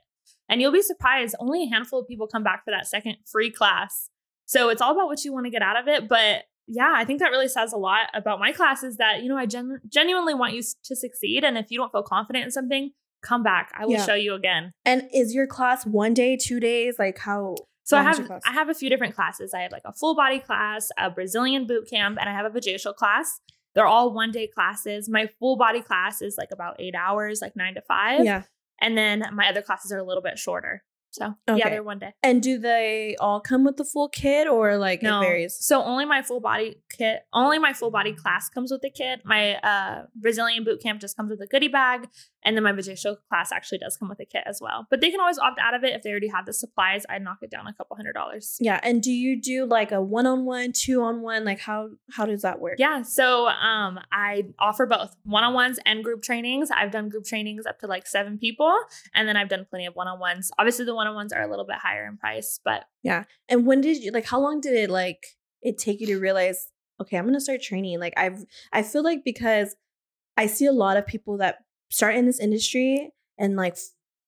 And 0.47 0.62
you'll 0.62 0.71
be 0.71 0.82
surprised, 0.82 1.36
only 1.39 1.63
a 1.63 1.69
handful 1.69 2.00
of 2.00 2.08
people 2.08 2.28
come 2.28 2.43
back 2.43 2.63
for 2.63 2.71
that 2.71 2.88
second 2.88 3.17
free 3.30 3.52
class. 3.52 4.10
So 4.45 4.69
it's 4.69 4.82
all 4.82 4.93
about 4.93 5.08
what 5.08 5.24
you 5.26 5.34
want 5.34 5.45
to 5.45 5.52
get 5.52 5.62
out 5.62 5.78
of 5.78 5.88
it. 5.88 6.08
But 6.10 6.43
yeah, 6.73 6.93
I 6.95 7.03
think 7.05 7.19
that 7.19 7.29
really 7.31 7.47
says 7.49 7.73
a 7.73 7.77
lot 7.77 8.07
about 8.13 8.39
my 8.39 8.51
classes 8.51 8.97
that, 8.97 9.21
you 9.23 9.29
know, 9.29 9.38
I 9.38 9.45
gen- 9.45 9.81
genuinely 9.88 10.34
want 10.34 10.53
you 10.53 10.62
to 10.86 10.95
succeed. 10.95 11.43
And 11.43 11.57
if 11.57 11.69
you 11.69 11.77
don't 11.77 11.91
feel 11.91 12.03
confident 12.03 12.45
in 12.45 12.51
something, 12.51 12.91
come 13.21 13.43
back. 13.43 13.71
I 13.77 13.86
will 13.86 13.93
Yeah. 13.93 14.05
show 14.05 14.13
you 14.15 14.34
again. 14.34 14.71
And 14.86 15.10
is 15.13 15.34
your 15.34 15.47
class 15.47 15.86
one 15.86 16.13
day, 16.13 16.38
two 16.38 16.60
days? 16.60 16.95
Like 16.97 17.17
how? 17.19 17.55
So 17.84 17.97
I 17.97 18.03
have? 18.03 18.31
I 18.45 18.51
have 18.53 18.69
a 18.69 18.73
few 18.73 18.89
different 18.89 19.15
classes. 19.15 19.53
I 19.53 19.62
have 19.62 19.71
like 19.71 19.81
a 19.86 19.91
full 19.91 20.15
body 20.15 20.39
class, 20.39 20.89
a 20.97 21.10
Brazilian 21.10 21.67
boot 21.67 21.89
camp, 21.89 22.17
and 22.19 22.29
I 22.29 22.34
have 22.34 22.45
a 22.45 22.49
vajacial 22.49 22.95
class. 22.95 23.41
They're 23.75 23.86
all 23.88 24.13
one 24.13 24.31
day 24.31 24.47
classes. 24.47 25.10
My 25.10 25.27
full 25.39 25.57
body 25.57 25.81
class 25.81 26.21
is 26.21 26.36
like 26.38 26.49
about 26.51 26.75
eight 26.79 26.95
hours, 26.95 27.41
like 27.41 27.55
nine 27.55 27.73
to 27.75 27.81
five. 27.81 28.23
Yeah. 28.23 28.43
And 28.79 28.97
then 28.97 29.23
my 29.34 29.47
other 29.49 29.62
classes 29.62 29.91
are 29.91 29.97
a 29.97 30.03
little 30.03 30.23
bit 30.23 30.39
shorter. 30.39 30.84
So 31.12 31.36
yeah, 31.47 31.56
Okay. 31.56 31.69
they're 31.69 31.84
one 31.84 32.00
day. 32.00 32.13
And 32.24 32.41
do 32.41 32.58
they 32.58 33.15
all 33.19 33.39
come 33.41 33.63
with 33.65 33.78
the 33.78 33.84
full 33.86 34.08
kit 34.10 34.47
or 34.47 34.78
like 34.78 35.02
No, 35.02 35.19
it 35.21 35.26
varies? 35.26 35.58
so 35.60 35.84
only 35.84 36.06
my 36.06 36.21
full 36.21 36.39
body 36.39 36.82
kit, 36.89 37.24
only 37.34 37.60
my 37.60 37.74
full 37.74 37.91
body 37.91 38.13
class 38.13 38.50
comes 38.50 38.71
with 38.71 38.82
the 38.82 38.89
kit. 38.89 39.21
My 39.26 39.56
uh, 39.56 40.06
Brazilian 40.15 40.63
boot 40.63 40.82
camp 40.82 41.02
just 41.02 41.17
comes 41.17 41.30
with 41.30 41.41
a 41.41 41.47
goodie 41.47 41.67
bag, 41.67 42.08
and 42.43 42.56
then 42.56 42.63
my 42.63 42.71
vajacial 42.71 43.17
class 43.30 43.52
actually 43.52 43.80
does 43.80 43.97
come 43.97 44.10
with 44.10 44.19
a 44.21 44.26
kit 44.26 44.43
as 44.45 44.60
well. 44.62 44.88
But 44.89 45.02
they 45.02 45.12
can 45.12 45.19
always 45.19 45.38
opt 45.38 45.60
out 45.60 45.74
of 45.74 45.84
it 45.84 45.93
if 45.93 46.02
they 46.04 46.10
already 46.12 46.30
have 46.30 46.45
the 46.45 46.54
supplies. 46.54 47.04
I'd 47.10 47.21
knock 47.24 47.39
it 47.41 47.52
down 47.52 47.67
a 47.67 47.74
couple 47.74 47.95
hundred 47.97 48.13
dollars. 48.13 48.56
Yeah. 48.60 48.80
And 48.82 49.02
do 49.04 49.12
you 49.12 49.39
do 49.39 49.65
like 49.65 49.91
a 49.91 50.02
one 50.02 50.26
on 50.26 50.45
one, 50.45 50.71
two 50.71 51.02
on 51.02 51.21
one? 51.21 51.43
Like 51.43 51.60
how 51.60 51.89
how 52.12 52.26
does 52.26 52.41
that 52.43 52.60
work? 52.62 52.76
Yeah, 52.80 53.02
so 53.02 53.47
um, 53.47 54.00
I 54.12 54.45
offer 54.60 54.86
both 54.86 55.15
one-on-ones 55.24 55.78
and 55.86 56.04
group 56.04 56.21
trainings. 56.21 56.71
I've 56.71 56.91
done 56.91 57.10
group 57.10 57.26
trainings 57.26 57.65
up 57.65 57.80
to 57.80 57.88
like 57.88 58.08
seven 58.08 58.38
people, 58.38 58.74
and 59.13 59.28
then 59.28 59.36
I've 59.36 59.50
done 59.50 59.65
plenty 59.69 59.86
of 59.86 59.95
one-on-ones. 59.95 60.52
Obviously, 60.58 60.86
the 60.86 60.95
one-on-ones 61.01 61.33
are 61.33 61.41
a 61.41 61.47
little 61.49 61.65
bit 61.65 61.77
higher 61.77 62.05
in 62.07 62.17
price, 62.17 62.59
but 62.63 62.85
yeah. 63.03 63.23
And 63.49 63.65
when 63.65 63.81
did 63.81 63.97
you 64.03 64.11
like 64.11 64.25
how 64.25 64.39
long 64.39 64.61
did 64.61 64.73
it 64.73 64.89
like 64.89 65.23
it 65.61 65.77
take 65.77 65.99
you 65.99 66.07
to 66.07 66.19
realize, 66.19 66.67
okay, 67.01 67.17
I'm 67.17 67.25
gonna 67.25 67.39
start 67.41 67.61
training? 67.61 67.99
Like 67.99 68.13
I've 68.17 68.43
I 68.71 68.83
feel 68.83 69.03
like 69.03 69.23
because 69.25 69.75
I 70.37 70.45
see 70.47 70.65
a 70.65 70.71
lot 70.71 70.97
of 70.97 71.05
people 71.07 71.37
that 71.37 71.57
start 71.89 72.15
in 72.15 72.25
this 72.25 72.39
industry 72.39 73.11
and 73.37 73.55
like 73.55 73.75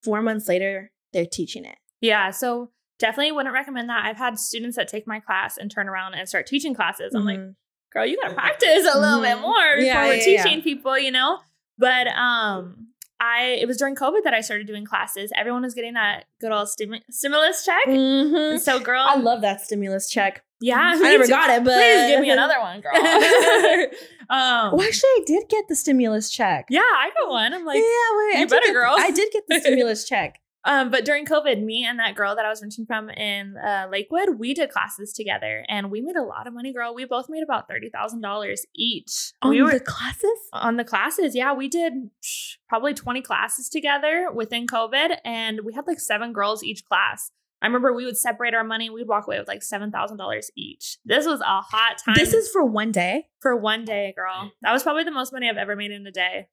four 0.04 0.22
months 0.22 0.48
later 0.48 0.92
they're 1.14 1.26
teaching 1.26 1.64
it. 1.66 1.78
Yeah. 2.02 2.32
So 2.32 2.72
definitely 3.00 3.32
wouldn't 3.32 3.54
recommend 3.54 3.90
that. 3.90 4.06
I've 4.06 4.18
had 4.18 4.40
students 4.40 4.76
that 4.78 4.88
take 4.88 5.06
my 5.08 5.20
class 5.20 5.58
and 5.58 5.70
turn 5.72 5.88
around 5.88 6.16
and 6.16 6.28
start 6.28 6.48
teaching 6.48 6.74
classes. 6.74 7.14
I'm 7.16 7.26
like, 7.26 7.40
Mhm. 7.40 7.56
girl, 7.92 8.06
you 8.06 8.18
gotta 8.22 8.34
practice 8.34 8.86
a 8.94 9.00
little 9.00 9.22
bit 9.22 9.38
Mhm. 9.38 9.42
more 9.42 9.76
before 9.78 9.86
Yeah, 9.86 10.06
we're 10.08 10.16
yeah, 10.16 10.28
yeah. 10.28 10.44
teaching 10.44 10.62
people, 10.62 10.98
you 10.98 11.12
know? 11.12 11.40
But 11.78 12.08
um 12.08 12.93
I 13.24 13.58
it 13.62 13.68
was 13.68 13.78
during 13.78 13.96
COVID 13.96 14.24
that 14.26 14.34
I 14.34 14.42
started 14.42 14.68
doing 14.68 14.86
classes. 14.86 15.32
Everyone 15.36 15.62
was 15.62 15.74
getting 15.74 15.94
that 15.94 16.26
good 16.42 16.52
old 16.52 16.68
stimu- 16.68 17.02
stimulus 17.10 17.64
check. 17.66 17.86
Mhm. 17.88 18.60
So 18.60 18.80
girl, 18.80 19.06
I 19.08 19.16
love 19.16 19.42
that 19.42 19.62
stimulus 19.62 20.10
check. 20.10 20.44
yeah, 20.60 20.78
I 20.80 20.96
never 20.96 21.24
too. 21.24 21.30
got 21.30 21.50
it, 21.50 21.64
but 21.64 21.74
Please 21.76 22.08
give 22.12 22.22
me 22.22 22.30
another 22.32 22.60
one, 22.60 22.82
girl. 22.82 22.94
um, 24.30 24.72
Well, 24.78 24.82
actually, 24.82 25.10
I 25.10 25.24
did 25.26 25.50
get 25.50 25.68
the 25.68 25.76
stimulus 25.76 26.30
check. 26.30 26.66
yeah, 26.70 26.80
I 26.82 27.10
got 27.20 27.30
one. 27.30 27.54
I'm 27.54 27.66
like, 27.66 27.78
yeah, 27.78 27.84
wait, 27.84 28.40
you 28.40 28.44
I 28.44 28.46
better, 28.46 28.66
get- 28.68 28.74
girl. 28.74 28.96
I 28.98 29.12
did 29.12 29.32
get 29.32 29.44
the 29.48 29.60
stimulus 29.60 30.06
check. 30.12 30.40
Um, 30.66 30.90
but 30.92 31.06
during 31.06 31.26
COVID, 31.26 31.62
me 31.64 31.86
and 31.86 32.00
that 32.00 32.16
girl 32.16 32.36
that 32.36 32.46
I 32.46 32.50
was 32.50 32.62
renting 32.62 32.86
from 32.86 33.10
in 33.10 33.58
uh, 33.58 33.88
Lakewood, 33.92 34.40
we 34.40 34.54
did 34.54 34.70
classes 34.70 35.12
together, 35.12 35.66
and 35.68 35.92
we 35.92 36.02
made 36.02 36.16
a 36.16 36.24
lot 36.24 36.48
of 36.48 36.54
money, 36.54 36.72
girl. 36.72 36.96
We 36.96 37.06
both 37.06 37.28
made 37.30 37.44
about 37.44 37.68
thirty 37.68 37.90
thousand 37.90 38.22
dollars 38.22 38.66
each. 38.76 39.34
On 39.42 39.50
we 39.50 39.62
were 39.62 39.74
the 39.74 39.80
classes? 39.80 40.40
on 40.54 40.78
the 40.78 40.84
classes. 40.84 41.36
Yeah, 41.36 41.54
we 41.54 41.68
did 41.68 41.94
probably 42.70 42.94
twenty 42.94 43.22
classes 43.22 43.70
together 43.70 44.30
within 44.34 44.68
COVID, 44.68 45.18
and 45.26 45.62
we 45.66 45.74
had 45.74 45.86
like 45.88 46.00
seven 46.00 46.34
girls 46.34 46.64
each 46.64 46.86
class. 46.86 47.32
I 47.62 47.68
remember 47.68 47.94
we 47.94 48.04
would 48.04 48.18
separate 48.18 48.54
our 48.54 48.64
money. 48.66 48.90
We'd 48.90 49.08
walk 49.08 49.26
away 49.26 49.40
with 49.40 49.48
like 49.48 49.64
seven 49.64 49.92
thousand 49.92 50.18
dollars 50.18 50.52
each. 50.56 50.98
This 51.06 51.26
was 51.26 51.40
a 51.42 51.62
hot 51.62 51.98
time. 52.04 52.16
This 52.18 52.34
is 52.34 52.50
for 52.50 52.64
one 52.66 52.92
day. 52.92 53.28
for 53.42 53.56
one 53.56 53.86
day, 53.86 54.14
girl. 54.16 54.52
That 54.62 54.74
was 54.74 54.84
probably 54.84 55.04
the 55.06 55.12
most 55.12 55.32
money 55.34 55.50
I've 55.50 55.58
ever 55.58 55.76
made 55.76 55.92
in 55.92 56.06
a 56.06 56.12
day. 56.12 56.48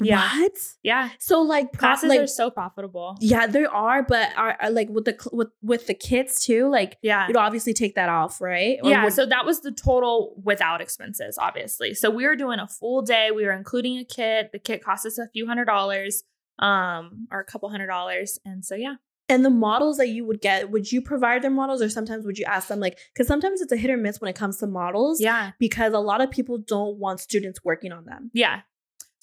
Yeah. 0.00 0.40
What? 0.40 0.52
Yeah, 0.82 1.08
So 1.18 1.40
like 1.42 1.72
classes 1.72 2.08
like 2.08 2.20
are 2.20 2.26
so 2.26 2.50
profitable. 2.50 3.16
yeah, 3.20 3.46
they 3.46 3.64
are, 3.64 4.02
but 4.02 4.30
are, 4.36 4.56
are 4.60 4.70
like 4.70 4.88
with 4.90 5.04
the 5.06 5.16
with 5.32 5.48
with 5.62 5.86
the 5.86 5.94
kids 5.94 6.44
too. 6.44 6.68
Like 6.68 6.98
Yeah. 7.02 7.26
you'd 7.28 7.36
obviously 7.36 7.72
take 7.74 7.94
that 7.94 8.08
off, 8.08 8.40
right? 8.40 8.78
Or 8.82 8.90
yeah, 8.90 9.04
would- 9.04 9.12
so 9.12 9.24
that 9.26 9.46
was 9.46 9.60
the 9.60 9.72
total 9.72 10.34
without 10.44 10.80
expenses, 10.80 11.38
obviously. 11.38 11.94
So 11.94 12.10
we 12.10 12.26
were 12.26 12.36
doing 12.36 12.58
a 12.58 12.66
full 12.68 13.02
day. 13.02 13.30
We 13.30 13.44
were 13.44 13.52
including 13.52 13.98
a 13.98 14.04
kit. 14.04 14.50
The 14.52 14.58
kit 14.58 14.82
cost 14.84 15.06
us 15.06 15.18
a 15.18 15.28
few 15.32 15.46
hundred 15.46 15.64
dollars, 15.66 16.22
um, 16.58 17.26
or 17.30 17.40
a 17.40 17.44
couple 17.44 17.68
hundred 17.70 17.86
dollars. 17.88 18.38
And 18.44 18.64
so 18.64 18.74
yeah, 18.74 18.94
and 19.28 19.44
the 19.44 19.50
models 19.50 19.96
that 19.96 20.08
you 20.08 20.24
would 20.24 20.40
get, 20.40 20.70
would 20.70 20.90
you 20.92 21.02
provide 21.02 21.42
their 21.42 21.50
models, 21.50 21.82
or 21.82 21.88
sometimes 21.88 22.24
would 22.24 22.38
you 22.38 22.44
ask 22.44 22.68
them? 22.68 22.80
Like, 22.80 22.98
because 23.12 23.26
sometimes 23.26 23.60
it's 23.60 23.72
a 23.72 23.76
hit 23.76 23.90
or 23.90 23.96
miss 23.96 24.20
when 24.20 24.28
it 24.28 24.36
comes 24.36 24.58
to 24.58 24.66
models. 24.66 25.20
yeah, 25.20 25.50
Because 25.58 25.92
a 25.94 25.98
lot 25.98 26.20
of 26.20 26.30
people 26.30 26.58
don't 26.58 26.98
want 26.98 27.18
students 27.20 27.60
working 27.64 27.92
on 27.92 28.04
them. 28.04 28.30
yeah. 28.34 28.60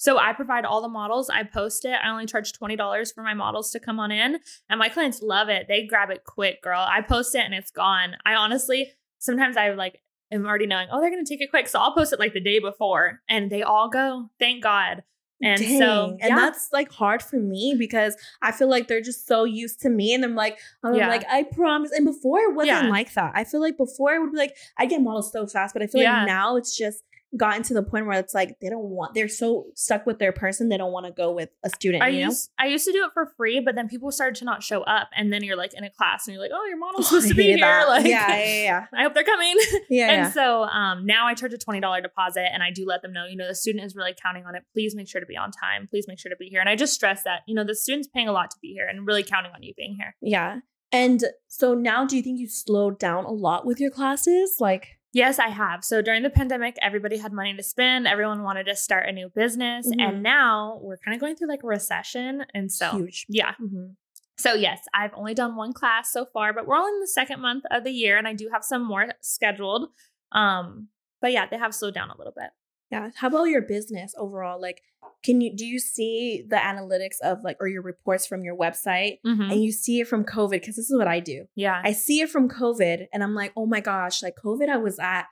So 0.04 0.18
I 0.18 0.34
provide 0.34 0.66
all 0.66 0.82
the 0.82 0.88
models. 0.90 1.30
I 1.30 1.44
post 1.44 1.86
it. 1.86 1.94
I 2.04 2.10
only 2.10 2.26
charge 2.26 2.52
twenty 2.52 2.76
dollars 2.76 3.10
for 3.10 3.22
my 3.22 3.32
models 3.32 3.70
to 3.70 3.80
come 3.80 3.98
on 3.98 4.10
in, 4.10 4.38
and 4.68 4.78
my 4.78 4.90
clients 4.90 5.22
love 5.22 5.48
it. 5.48 5.64
They 5.66 5.86
grab 5.86 6.10
it 6.10 6.24
quick, 6.24 6.60
girl. 6.62 6.84
I 6.86 7.00
post 7.00 7.34
it 7.34 7.38
and 7.40 7.54
it's 7.54 7.70
gone. 7.70 8.16
I 8.26 8.34
honestly 8.34 8.92
sometimes 9.18 9.56
I 9.56 9.70
like 9.70 10.02
am 10.30 10.44
already 10.44 10.66
knowing, 10.66 10.88
oh, 10.92 11.00
they're 11.00 11.08
gonna 11.08 11.24
take 11.24 11.40
it 11.40 11.48
quick, 11.48 11.68
so 11.68 11.78
I'll 11.78 11.94
post 11.94 12.12
it 12.12 12.18
like 12.18 12.34
the 12.34 12.40
day 12.40 12.58
before, 12.58 13.22
and 13.30 13.50
they 13.50 13.62
all 13.62 13.88
go. 13.88 14.28
Thank 14.38 14.62
God. 14.62 15.04
And 15.42 15.58
so 15.58 16.16
Dang. 16.18 16.18
and 16.20 16.36
that's 16.38 16.68
like 16.70 16.92
hard 16.92 17.22
for 17.22 17.36
me 17.36 17.74
because 17.78 18.14
I 18.42 18.52
feel 18.52 18.68
like 18.68 18.88
they're 18.88 19.00
just 19.00 19.26
so 19.26 19.44
used 19.44 19.80
to 19.80 19.88
me, 19.88 20.12
and 20.12 20.22
I'm 20.22 20.34
like, 20.34 20.58
I'm 20.82 20.96
Yeah. 20.96 21.08
like, 21.08 21.24
I 21.30 21.44
promise. 21.44 21.92
And 21.92 22.04
before 22.04 22.40
it 22.40 22.54
wasn't 22.54 22.82
Yeah. 22.84 22.88
like 22.90 23.14
that. 23.14 23.32
I 23.34 23.44
feel 23.44 23.62
like 23.62 23.78
before 23.78 24.12
it 24.14 24.20
would 24.20 24.32
be 24.32 24.36
like, 24.38 24.54
I 24.76 24.84
get 24.84 25.00
models 25.00 25.32
so 25.32 25.46
fast, 25.46 25.72
but 25.72 25.82
I 25.82 25.86
feel 25.86 26.02
Yeah. 26.02 26.18
like 26.18 26.26
now 26.26 26.56
it's 26.56 26.76
just 26.76 27.04
gotten 27.36 27.62
to 27.64 27.74
the 27.74 27.82
point 27.82 28.06
where 28.06 28.18
it's 28.18 28.34
like 28.34 28.58
they 28.60 28.68
don't 28.68 28.84
want. 28.84 29.14
They're 29.14 29.28
so 29.28 29.66
stuck 29.74 30.06
with 30.06 30.18
their 30.18 30.32
person, 30.32 30.68
they 30.68 30.76
don't 30.76 30.92
want 30.92 31.06
to 31.06 31.12
go 31.12 31.32
with 31.32 31.50
a 31.64 31.70
student. 31.70 32.02
I 32.02 32.08
you 32.08 32.20
know? 32.20 32.26
used 32.26 32.50
I 32.58 32.66
used 32.66 32.84
to 32.86 32.92
do 32.92 33.04
it 33.04 33.12
for 33.12 33.32
free, 33.36 33.60
but 33.60 33.74
then 33.74 33.88
people 33.88 34.10
started 34.12 34.36
to 34.36 34.44
not 34.44 34.62
show 34.62 34.82
up, 34.82 35.08
and 35.16 35.32
then 35.32 35.42
you're 35.42 35.56
like 35.56 35.74
in 35.74 35.84
a 35.84 35.90
class, 35.90 36.26
and 36.26 36.34
you're 36.34 36.42
like, 36.42 36.52
"Oh, 36.54 36.64
your 36.66 36.78
model's 36.78 37.06
Oh, 37.06 37.08
supposed 37.20 37.26
I 37.26 37.28
to 37.30 37.34
be 37.34 37.42
here." 37.44 37.58
that. 37.58 37.88
Like, 37.88 38.06
yeah, 38.06 38.36
yeah, 38.36 38.62
yeah, 38.62 38.86
I 38.94 39.02
hope 39.02 39.14
they're 39.14 39.24
coming. 39.24 39.56
yeah. 39.90 40.10
and 40.10 40.24
yeah. 40.24 40.30
so 40.30 40.64
um, 40.64 41.06
now 41.06 41.26
I 41.26 41.34
charge 41.34 41.52
a 41.52 41.58
twenty 41.58 41.80
dollar 41.80 42.00
deposit, 42.00 42.46
and 42.52 42.62
I 42.62 42.70
do 42.70 42.84
let 42.86 43.02
them 43.02 43.12
know, 43.12 43.26
you 43.26 43.36
know, 43.36 43.46
the 43.48 43.54
student 43.54 43.84
is 43.84 43.94
really 43.96 44.14
counting 44.20 44.44
on 44.46 44.54
it. 44.54 44.62
Please 44.72 44.94
make 44.94 45.08
sure 45.08 45.20
to 45.20 45.26
be 45.26 45.36
on 45.36 45.50
time. 45.50 45.86
Please 45.88 46.06
make 46.08 46.18
sure 46.18 46.30
to 46.30 46.36
be 46.36 46.48
here. 46.48 46.60
And 46.60 46.68
I 46.68 46.76
just 46.76 46.92
stress 46.92 47.22
that, 47.24 47.40
you 47.46 47.54
know, 47.54 47.64
the 47.64 47.74
student's 47.74 48.08
paying 48.08 48.28
a 48.28 48.32
lot 48.32 48.50
to 48.50 48.56
be 48.60 48.72
here 48.72 48.86
and 48.86 49.06
really 49.06 49.22
counting 49.22 49.52
on 49.54 49.62
you 49.62 49.72
being 49.76 49.96
here. 49.96 50.14
Yeah. 50.20 50.60
And 50.92 51.24
so 51.48 51.74
now, 51.74 52.06
do 52.06 52.16
you 52.16 52.22
think 52.22 52.38
you 52.38 52.48
slowed 52.48 52.98
down 52.98 53.24
a 53.24 53.32
lot 53.32 53.66
with 53.66 53.80
your 53.80 53.90
classes? 53.90 54.56
Like, 54.60 54.98
Yes, 55.14 55.38
I 55.38 55.48
have. 55.48 55.84
So 55.84 56.02
during 56.02 56.22
the 56.24 56.28
pandemic, 56.30 56.76
everybody 56.82 57.16
had 57.16 57.32
money 57.32 57.54
to 57.56 57.62
spend. 57.62 58.06
Everyone 58.06 58.42
wanted 58.42 58.64
to 58.64 58.74
start 58.76 59.08
a 59.08 59.12
new 59.12 59.28
business, 59.30 59.86
Mhm. 59.88 60.00
and 60.02 60.22
now 60.22 60.78
we're 60.82 60.98
kind 60.98 61.14
of 61.14 61.20
going 61.20 61.36
through 61.36 61.48
like 61.48 61.62
a 61.62 61.66
recession, 61.66 62.44
and 62.52 62.70
so 62.70 62.90
huge. 62.90 63.24
yeah. 63.28 63.54
Mhm. 63.60 63.94
So 64.36 64.54
yes, 64.54 64.84
I've 64.92 65.14
only 65.14 65.32
done 65.32 65.54
one 65.54 65.72
class 65.72 66.10
so 66.10 66.26
far, 66.26 66.52
but 66.52 66.66
we're 66.66 66.76
only 66.76 66.92
in 66.94 67.00
the 67.00 67.06
second 67.06 67.40
month 67.40 67.64
of 67.70 67.84
the 67.84 67.92
year 67.92 68.18
and 68.18 68.26
I 68.26 68.32
do 68.34 68.48
have 68.52 68.64
some 68.64 68.82
more 68.84 69.06
scheduled. 69.20 69.90
Um, 70.32 70.88
but 71.20 71.30
yeah, 71.30 71.46
they 71.46 71.56
have 71.56 71.72
slowed 71.72 71.94
down 71.94 72.10
a 72.10 72.16
little 72.18 72.32
bit. 72.36 72.50
Yeah. 72.94 73.10
How 73.16 73.28
about 73.28 73.44
your 73.44 73.62
business 73.62 74.14
overall? 74.16 74.60
Like, 74.60 74.82
can 75.22 75.40
you 75.40 75.54
do 75.56 75.66
you 75.66 75.78
see 75.78 76.44
the 76.46 76.56
analytics 76.56 77.16
of 77.22 77.42
like 77.42 77.56
or 77.60 77.66
your 77.66 77.82
reports 77.82 78.26
from 78.26 78.44
your 78.44 78.56
website 78.56 79.18
and 79.24 79.40
mm-hmm. 79.40 79.58
you 79.58 79.72
see 79.72 80.00
it 80.00 80.08
from 80.08 80.24
COVID? 80.24 80.50
Because 80.50 80.76
this 80.76 80.90
is 80.90 80.96
what 80.96 81.08
I 81.08 81.20
do. 81.20 81.46
Yeah. 81.54 81.80
I 81.82 81.92
see 81.92 82.20
it 82.20 82.30
from 82.30 82.48
COVID 82.48 83.06
and 83.12 83.22
I'm 83.22 83.34
like, 83.34 83.52
oh 83.56 83.66
my 83.66 83.80
gosh, 83.80 84.22
like 84.22 84.36
COVID, 84.42 84.68
I 84.68 84.76
was 84.76 84.98
at, 84.98 85.26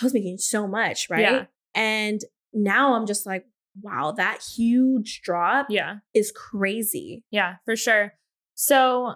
I 0.00 0.04
was 0.04 0.14
making 0.14 0.38
so 0.38 0.66
much, 0.66 1.08
right? 1.10 1.20
Yeah. 1.20 1.44
And 1.74 2.20
now 2.52 2.94
I'm 2.94 3.06
just 3.06 3.26
like, 3.26 3.46
wow, 3.80 4.12
that 4.12 4.42
huge 4.56 5.22
drop 5.22 5.66
yeah. 5.70 5.96
is 6.14 6.32
crazy. 6.32 7.24
Yeah, 7.30 7.56
for 7.64 7.76
sure. 7.76 8.14
So 8.54 9.14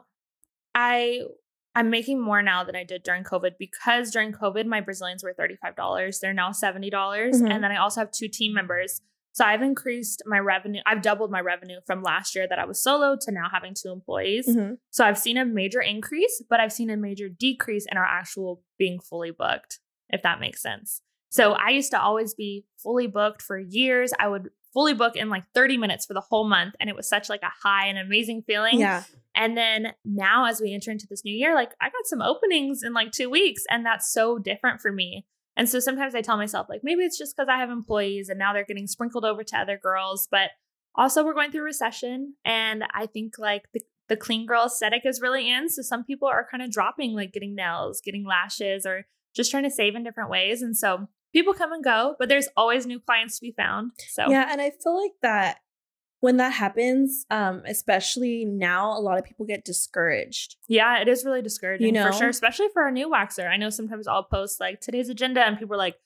I 0.75 1.23
I'm 1.77 1.91
making 1.91 2.21
more 2.23 2.43
now 2.43 2.65
than 2.65 2.75
I 2.75 2.85
did 2.85 3.03
during 3.03 3.23
COVID 3.23 3.53
because 3.59 4.11
during 4.11 4.33
COVID 4.33 4.65
my 4.67 4.81
Brazilians 4.81 5.23
were 5.23 5.35
$35. 5.35 6.21
They're 6.21 6.33
now 6.33 6.51
$70. 6.51 6.91
Mhm. 7.41 7.51
And 7.51 7.63
then 7.63 7.71
I 7.71 7.77
also 7.77 8.01
have 8.01 8.11
two 8.11 8.29
team 8.29 8.55
members. 8.55 9.03
So 9.33 9.45
I've 9.45 9.61
increased 9.61 10.23
my 10.25 10.39
revenue. 10.39 10.81
I've 10.87 11.03
doubled 11.03 11.31
my 11.31 11.41
revenue 11.41 11.81
from 11.87 12.03
last 12.03 12.35
year 12.35 12.49
that 12.49 12.59
I 12.59 12.65
was 12.65 12.83
solo 12.83 13.17
to 13.21 13.31
now 13.31 13.51
having 13.53 13.75
two 13.75 13.93
employees. 13.93 14.49
Mhm. 14.49 14.79
So 14.91 15.05
I've 15.05 15.19
seen 15.19 15.37
a 15.37 15.45
major 15.45 15.83
increase, 15.83 16.43
but 16.49 16.59
I've 16.59 16.73
seen 16.73 16.89
a 16.89 16.97
major 16.97 17.29
decrease 17.29 17.85
in 17.93 17.99
our 17.99 18.07
actual 18.07 18.63
being 18.79 18.99
fully 18.99 19.31
booked, 19.31 19.81
if 20.09 20.23
that 20.23 20.41
makes 20.41 20.63
sense. 20.63 21.03
So 21.29 21.53
I 21.53 21.69
used 21.69 21.91
to 21.91 22.01
always 22.01 22.33
be 22.33 22.65
fully 22.79 23.07
booked 23.07 23.43
for 23.43 23.59
years. 23.59 24.15
I 24.19 24.29
would 24.29 24.49
fully 24.77 24.93
book 24.93 25.17
in 25.17 25.31
like 25.31 25.45
30 25.55 25.79
minutes 25.79 26.05
for 26.05 26.13
the 26.13 26.21
whole 26.21 26.47
month 26.47 26.75
and 26.79 26.91
it 26.91 26.95
was 26.95 27.09
such 27.09 27.31
like 27.31 27.41
a 27.43 27.67
high 27.67 27.87
and 27.87 27.97
amazing 27.97 28.43
feeling. 28.43 28.79
Yeah. 28.79 29.05
And 29.35 29.57
then 29.57 29.95
now 30.05 30.45
as 30.45 30.61
we 30.61 30.75
enter 30.75 30.91
into 30.91 31.07
this 31.09 31.25
new 31.25 31.35
year, 31.35 31.55
like 31.55 31.73
I 31.81 31.87
got 31.87 32.05
some 32.05 32.21
openings 32.21 32.83
in 32.83 32.93
like 32.93 33.11
2 33.11 33.31
weeks 33.31 33.63
and 33.71 33.87
that's 33.87 34.13
so 34.13 34.39
different 34.39 34.83
for 34.83 34.93
me. 34.93 35.25
And 35.57 35.67
so 35.67 35.81
sometimes 35.81 36.15
I 36.15 36.21
tell 36.21 36.37
myself 36.37 36.67
like 36.69 36.83
maybe 36.85 37.05
it's 37.05 37.17
just 37.17 37.35
cuz 37.39 37.49
I 37.49 37.57
have 37.57 37.71
employees 37.71 38.29
and 38.29 38.39
now 38.39 38.53
they're 38.53 38.67
getting 38.67 38.87
sprinkled 38.87 39.25
over 39.25 39.43
to 39.43 39.57
other 39.57 39.79
girls, 39.79 40.29
but 40.31 40.51
also 40.95 41.25
we're 41.25 41.33
going 41.33 41.53
through 41.53 41.65
recession 41.65 42.35
and 42.45 42.85
I 42.93 43.07
think 43.07 43.39
like 43.39 43.63
the 43.73 43.81
the 44.09 44.17
clean 44.17 44.45
girl 44.45 44.67
aesthetic 44.67 45.07
is 45.07 45.23
really 45.23 45.51
in. 45.51 45.71
So 45.71 45.81
some 45.81 46.05
people 46.05 46.29
are 46.29 46.47
kind 46.51 46.63
of 46.63 46.71
dropping 46.71 47.15
like 47.15 47.33
getting 47.33 47.55
nails, 47.55 48.03
getting 48.05 48.27
lashes, 48.27 48.85
or 48.87 49.07
just 49.35 49.51
trying 49.51 49.65
to 49.65 49.71
save 49.71 49.95
in 49.95 50.05
different 50.05 50.31
ways. 50.31 50.63
And 50.63 50.77
so 50.77 51.09
people 51.37 51.53
come 51.53 51.71
and 51.73 51.85
go, 51.85 52.17
but 52.19 52.31
there's 52.31 52.49
always 52.57 52.87
new 52.87 52.99
clients 52.99 53.37
to 53.39 53.43
be 53.43 53.53
found. 53.53 53.91
So 54.09 54.31
Yeah, 54.31 54.49
and 54.51 54.59
I 54.61 54.71
feel 54.83 55.01
like 55.01 55.13
that 55.21 55.59
when 56.21 56.39
that 56.39 56.55
happens, 56.55 57.27
um, 57.31 57.63
especially 57.67 58.47
now, 58.47 58.99
a 58.99 59.01
lot 59.01 59.19
of 59.19 59.25
people 59.25 59.45
get 59.45 59.65
discouraged. 59.67 60.57
Yeah, 60.67 61.01
it 61.03 61.09
is 61.09 61.25
really 61.27 61.43
discouraging 61.43 61.95
You 61.95 62.03
for 62.03 62.13
sure, 62.13 62.29
especially 62.31 62.69
for 62.73 62.87
a 62.87 62.91
new 62.91 63.11
waxer. 63.11 63.47
I 63.49 63.59
know 63.59 63.69
sometimes 63.69 64.09
I'll 64.09 64.25
post 64.25 64.59
like 64.59 64.81
today's 64.81 65.11
agenda 65.11 65.43
and 65.47 65.59
people 65.59 65.75
are 65.75 65.79
like, 65.79 65.97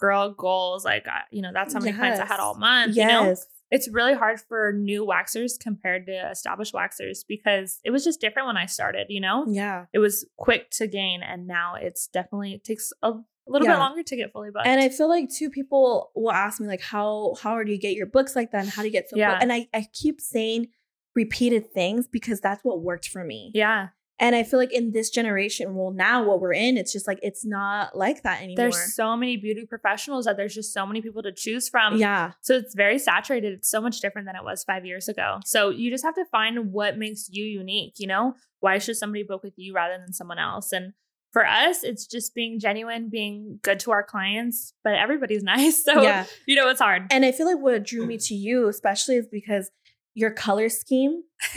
girl, 0.00 0.32
goals. 0.32 0.84
Like, 0.86 1.06
I- 1.06 1.24
you 1.30 1.42
know, 1.42 1.50
that's 1.52 1.74
how 1.74 1.80
many 1.80 1.92
clients 1.92 2.18
I 2.18 2.24
had 2.24 2.40
all 2.40 2.54
month. 2.54 2.96
You 2.96 3.06
know, 3.06 3.24
Yes. 3.26 3.46
it's 3.70 3.88
really 3.90 4.14
hard 4.14 4.40
for 4.40 4.72
new 4.72 5.04
waxers 5.04 5.52
compared 5.60 6.06
to 6.06 6.12
established 6.30 6.72
waxers 6.72 7.18
because 7.28 7.78
it 7.84 7.90
was 7.90 8.04
just 8.04 8.20
different 8.22 8.46
when 8.46 8.56
I 8.56 8.64
started, 8.66 9.08
you 9.10 9.20
know? 9.20 9.44
Yeah. 9.48 9.84
It 9.92 9.98
was 9.98 10.26
quick 10.38 10.70
to 10.78 10.86
gain 10.86 11.22
and 11.22 11.46
now 11.46 11.74
it's 11.74 12.06
definitely, 12.06 12.54
it 12.54 12.64
takes 12.64 12.90
a 13.02 13.12
little 13.50 13.66
Yeah. 13.66 13.74
bit 13.74 13.78
longer 13.80 14.02
to 14.02 14.16
get 14.16 14.32
fully 14.32 14.50
booked. 14.50 14.66
And 14.66 14.80
I 14.80 14.88
feel 14.88 15.08
like 15.08 15.28
two 15.30 15.50
people 15.50 16.10
will 16.14 16.32
ask 16.32 16.60
me 16.60 16.66
like, 16.68 16.80
how 16.82 17.34
how 17.42 17.62
do 17.62 17.70
you 17.72 17.78
get 17.78 17.94
your 17.94 18.06
books 18.06 18.34
like 18.36 18.50
that? 18.52 18.60
And 18.62 18.68
how 18.70 18.82
do 18.82 18.88
you 18.88 18.92
get 18.92 19.08
so 19.08 19.16
Yeah. 19.16 19.30
booked? 19.32 19.42
And 19.42 19.52
I, 19.52 19.68
I 19.74 19.86
keep 19.92 20.20
saying 20.20 20.68
repeated 21.14 21.72
things 21.72 22.06
because 22.06 22.40
that's 22.40 22.62
what 22.64 22.82
worked 22.82 23.08
for 23.08 23.24
me. 23.24 23.50
yeah, 23.54 23.88
And 24.20 24.34
I 24.36 24.42
feel 24.44 24.58
like 24.58 24.72
in 24.72 24.92
this 24.92 25.10
generation, 25.10 25.74
well, 25.74 25.90
now 25.92 26.24
what 26.24 26.40
we're 26.40 26.52
in, 26.52 26.76
it's 26.76 26.92
just 26.92 27.06
like 27.08 27.18
it's 27.22 27.44
not 27.44 27.96
like 27.96 28.22
that 28.22 28.38
anymore. 28.42 28.56
there's 28.56 28.94
so 28.94 29.16
many 29.16 29.36
beauty 29.36 29.64
professionals 29.66 30.26
that 30.26 30.36
there's 30.36 30.54
just 30.54 30.72
so 30.72 30.86
many 30.86 31.00
people 31.02 31.22
to 31.22 31.32
choose 31.32 31.68
from. 31.68 31.96
yeah. 31.96 32.32
So 32.42 32.54
it's 32.56 32.74
very 32.74 32.98
saturated. 32.98 33.52
It's 33.52 33.70
so 33.70 33.80
much 33.80 34.00
different 34.00 34.26
than 34.26 34.36
it 34.36 34.44
was 34.44 34.62
five 34.64 34.84
years 34.86 35.08
ago. 35.08 35.38
So 35.44 35.70
you 35.70 35.90
just 35.90 36.04
have 36.04 36.14
to 36.16 36.24
find 36.26 36.72
what 36.72 36.98
makes 36.98 37.28
you 37.30 37.44
unique. 37.44 37.94
You 37.98 38.06
know, 38.08 38.34
why 38.60 38.78
should 38.78 38.96
somebody 38.96 39.22
book 39.24 39.42
with 39.42 39.54
you 39.56 39.72
rather 39.74 39.98
than 39.98 40.12
someone 40.12 40.38
else? 40.38 40.72
And 40.72 40.92
for 41.32 41.46
us, 41.46 41.82
it's 41.84 42.06
just 42.06 42.34
being 42.34 42.58
genuine, 42.58 43.08
being 43.10 43.60
good 43.62 43.80
to 43.80 43.90
our 43.90 44.02
clients, 44.02 44.72
but 44.84 44.94
everybody's 44.94 45.42
nice. 45.54 45.84
So, 45.84 46.02
yeah. 46.02 46.24
you 46.46 46.56
know, 46.56 46.68
it's 46.68 46.80
hard. 46.80 47.04
And 47.10 47.24
I 47.24 47.32
feel 47.32 47.46
like 47.46 47.62
what 47.62 47.84
drew 47.84 48.06
me 48.06 48.18
to 48.18 48.34
you, 48.34 48.68
especially, 48.68 49.16
is 49.16 49.26
because 49.30 49.70
your 50.14 50.30
color 50.30 50.68
scheme, 50.68 51.22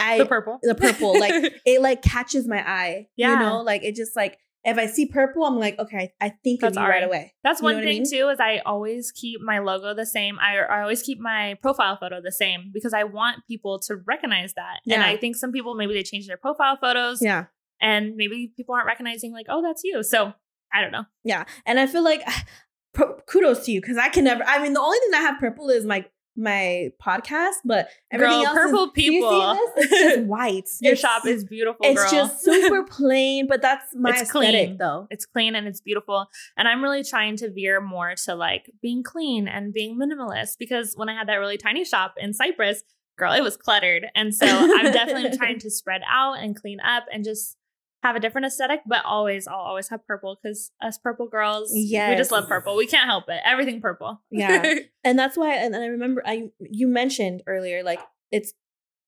I 0.00 0.18
the 0.18 0.26
purple. 0.26 0.58
the 0.62 0.74
purple, 0.74 1.18
like 1.18 1.54
it 1.66 1.80
like 1.80 2.02
catches 2.02 2.46
my 2.46 2.58
eye. 2.68 3.08
Yeah. 3.16 3.32
You 3.32 3.38
know, 3.38 3.62
like 3.62 3.84
it 3.84 3.94
just 3.94 4.14
like 4.16 4.38
if 4.64 4.78
I 4.78 4.86
see 4.86 5.06
purple, 5.06 5.44
I'm 5.44 5.58
like, 5.58 5.78
okay, 5.78 6.12
I 6.20 6.28
think 6.44 6.62
of 6.62 6.74
That's 6.74 6.84
you 6.84 6.88
right 6.88 7.02
away. 7.02 7.34
That's 7.42 7.60
You 7.60 7.64
one 7.64 7.74
what 7.76 7.82
I 7.82 7.86
thing 7.86 8.02
mean? 8.02 8.10
too 8.10 8.28
is 8.28 8.38
I 8.38 8.58
always 8.64 9.10
keep 9.10 9.40
my 9.40 9.58
logo 9.58 9.92
the 9.92 10.06
same. 10.06 10.38
I, 10.38 10.58
I 10.58 10.82
always 10.82 11.02
keep 11.02 11.18
my 11.18 11.56
profile 11.62 11.96
photo 11.96 12.20
the 12.20 12.30
same 12.30 12.70
because 12.72 12.94
I 12.94 13.04
want 13.04 13.38
people 13.48 13.80
to 13.80 13.96
recognize 13.96 14.54
that. 14.54 14.80
And 14.88 15.02
I 15.02 15.16
think 15.16 15.34
some 15.36 15.50
people 15.50 15.74
maybe 15.74 15.94
they 15.94 16.04
change 16.04 16.28
their 16.28 16.36
profile 16.36 16.76
photos 16.76 17.20
Yeah. 17.20 17.46
And 17.82 18.16
maybe 18.16 18.52
people 18.56 18.74
aren't 18.74 18.86
recognizing 18.86 19.32
like, 19.32 19.46
oh, 19.50 19.60
that's 19.60 19.82
you. 19.84 20.02
So 20.02 20.32
I 20.72 20.80
don't 20.80 20.92
know. 20.92 21.04
Yeah. 21.24 21.44
And 21.66 21.78
I 21.78 21.86
feel 21.86 22.02
like 22.04 22.22
kudos 23.26 23.64
to 23.66 23.72
you 23.72 23.80
because 23.80 23.96
I 23.98 24.08
can 24.08 24.24
never, 24.24 24.44
I 24.44 24.62
mean, 24.62 24.72
the 24.72 24.80
only 24.80 24.98
thing 24.98 25.10
that 25.12 25.18
I 25.18 25.22
have 25.22 25.40
purple 25.40 25.68
is 25.68 25.84
my 25.84 26.04
my 26.34 26.88
podcast, 27.06 27.56
but 27.62 27.88
everything 28.10 28.38
Girl, 28.38 28.46
else 28.46 28.56
purple 28.56 28.84
is, 28.84 28.90
do 28.94 29.02
you 29.02 29.10
see 29.10 29.18
people. 29.18 29.54
this? 29.54 29.70
It's 29.76 29.90
just 30.14 30.20
white. 30.26 30.64
Your 30.80 30.92
It's- 30.94 30.98
shop 30.98 31.26
is 31.26 31.44
beautiful, 31.44 31.84
It's 31.84 32.00
girl. 32.02 32.10
just 32.10 32.42
super 32.42 32.84
plain, 32.90 33.46
but 33.46 33.60
that's 33.60 33.84
my 33.94 34.12
It's 34.12 34.22
aesthetic 34.22 34.66
clean. 34.68 34.76
though. 34.78 35.06
it's 35.10 35.26
clean 35.26 35.54
and 35.54 35.68
it's 35.68 35.82
beautiful. 35.82 36.26
And 36.56 36.66
I'm 36.66 36.82
really 36.82 37.04
trying 37.04 37.36
to 37.36 37.50
veer 37.52 37.82
more 37.82 38.14
to 38.24 38.34
like 38.34 38.70
being 38.80 39.02
clean 39.02 39.46
and 39.46 39.74
being 39.74 39.98
minimalist 39.98 40.52
because 40.58 40.94
when 40.96 41.10
I 41.10 41.14
had 41.14 41.28
that 41.28 41.34
really 41.34 41.58
tiny 41.58 41.84
shop 41.84 42.14
in 42.16 42.32
Cypress, 42.32 42.82
girl, 43.18 43.34
it 43.34 43.42
was 43.42 43.58
cluttered. 43.58 44.06
And 44.14 44.34
so 44.34 44.46
I'm 44.46 44.90
definitely 44.90 45.36
trying 45.36 45.58
to 45.58 45.70
spread 45.70 46.00
out 46.10 46.38
and 46.38 46.56
clean 46.58 46.78
up 46.80 47.04
and 47.12 47.24
just 47.24 47.58
have 48.02 48.16
a 48.16 48.20
different 48.20 48.46
aesthetic, 48.46 48.80
but 48.86 49.04
always, 49.04 49.46
I'll 49.46 49.56
always 49.56 49.88
have 49.88 50.06
purple 50.06 50.38
because 50.42 50.72
us 50.80 50.98
purple 50.98 51.28
girls, 51.28 51.70
we 52.10 52.16
just 52.16 52.32
love 52.32 52.48
purple. 52.48 52.76
We 52.76 52.86
can't 52.86 53.08
help 53.08 53.24
it. 53.28 53.40
Everything 53.44 53.80
purple. 53.80 54.20
Yeah. 54.30 54.74
and 55.04 55.18
that's 55.18 55.36
why 55.36 55.54
and, 55.54 55.74
and 55.74 55.82
i 55.82 55.86
remember 55.86 56.22
i 56.24 56.50
you 56.60 56.86
mentioned 56.86 57.42
earlier 57.46 57.82
like 57.82 58.00
it's 58.30 58.52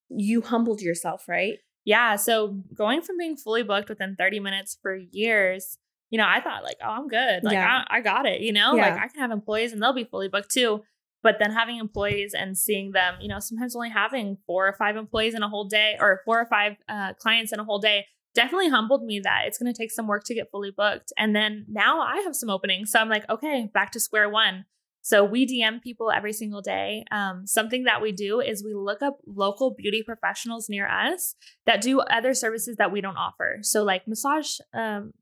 you 0.08 0.42
humbled 0.42 0.80
yourself 0.80 1.28
right 1.28 1.58
yeah. 1.84 2.16
So 2.16 2.62
going 2.74 3.02
from 3.02 3.18
being 3.18 3.36
fully 3.36 3.62
booked 3.62 3.88
within 3.88 4.16
30 4.16 4.40
minutes 4.40 4.78
for 4.80 4.96
years, 4.96 5.78
you 6.10 6.18
know, 6.18 6.26
I 6.26 6.40
thought 6.40 6.64
like, 6.64 6.76
oh, 6.82 6.88
I'm 6.88 7.08
good. 7.08 7.44
Like 7.44 7.54
Yeah. 7.54 7.84
I, 7.88 7.98
I 7.98 8.00
got 8.00 8.26
it, 8.26 8.40
you 8.40 8.52
know, 8.52 8.72
like 8.74 8.94
I 8.94 9.08
can 9.08 9.20
have 9.20 9.30
employees 9.30 9.72
and 9.72 9.82
they'll 9.82 9.92
be 9.92 10.04
fully 10.04 10.28
booked 10.28 10.50
too. 10.50 10.82
But 11.22 11.36
then 11.38 11.52
having 11.52 11.78
employees 11.78 12.34
and 12.34 12.56
seeing 12.56 12.92
them, 12.92 13.14
you 13.20 13.28
know, 13.28 13.38
sometimes 13.38 13.74
only 13.74 13.88
having 13.88 14.36
four 14.46 14.68
or 14.68 14.74
five 14.74 14.96
employees 14.96 15.34
in 15.34 15.42
a 15.42 15.48
whole 15.48 15.64
day 15.64 15.96
or 15.98 16.20
four 16.24 16.38
or 16.38 16.46
five 16.46 16.76
uh, 16.88 17.14
clients 17.14 17.52
in 17.52 17.60
a 17.60 17.64
whole 17.64 17.78
day 17.78 18.06
definitely 18.34 18.68
humbled 18.68 19.04
me 19.04 19.20
that 19.20 19.42
it's 19.46 19.58
going 19.58 19.72
to 19.72 19.76
take 19.76 19.92
some 19.92 20.06
work 20.06 20.24
to 20.24 20.34
get 20.34 20.50
fully 20.50 20.70
booked. 20.70 21.12
And 21.16 21.34
then 21.34 21.66
now 21.68 22.00
I 22.00 22.18
have 22.20 22.36
some 22.36 22.50
openings. 22.50 22.90
So 22.90 22.98
I'm 22.98 23.08
like, 23.08 23.28
okay, 23.30 23.70
back 23.72 23.92
to 23.92 24.00
square 24.00 24.28
one. 24.28 24.64
So 25.02 25.22
we 25.22 25.46
DM 25.46 25.82
people 25.82 26.10
every 26.10 26.32
single 26.32 26.62
day. 26.62 27.04
Um, 27.12 27.46
something 27.46 27.84
that 27.84 28.00
we 28.00 28.10
do 28.10 28.40
is 28.40 28.64
we 28.64 28.72
look 28.72 29.02
up 29.02 29.18
local 29.26 29.74
beauty 29.74 30.02
professionals 30.02 30.70
near 30.70 30.88
us 30.88 31.34
that 31.66 31.82
do 31.82 32.00
other 32.00 32.32
services 32.32 32.76
that 32.76 32.90
we 32.90 33.02
don't 33.02 33.18
offer. 33.18 33.58
So 33.60 33.84
like 33.84 34.08
massage, 34.08 34.58
um, 34.72 35.12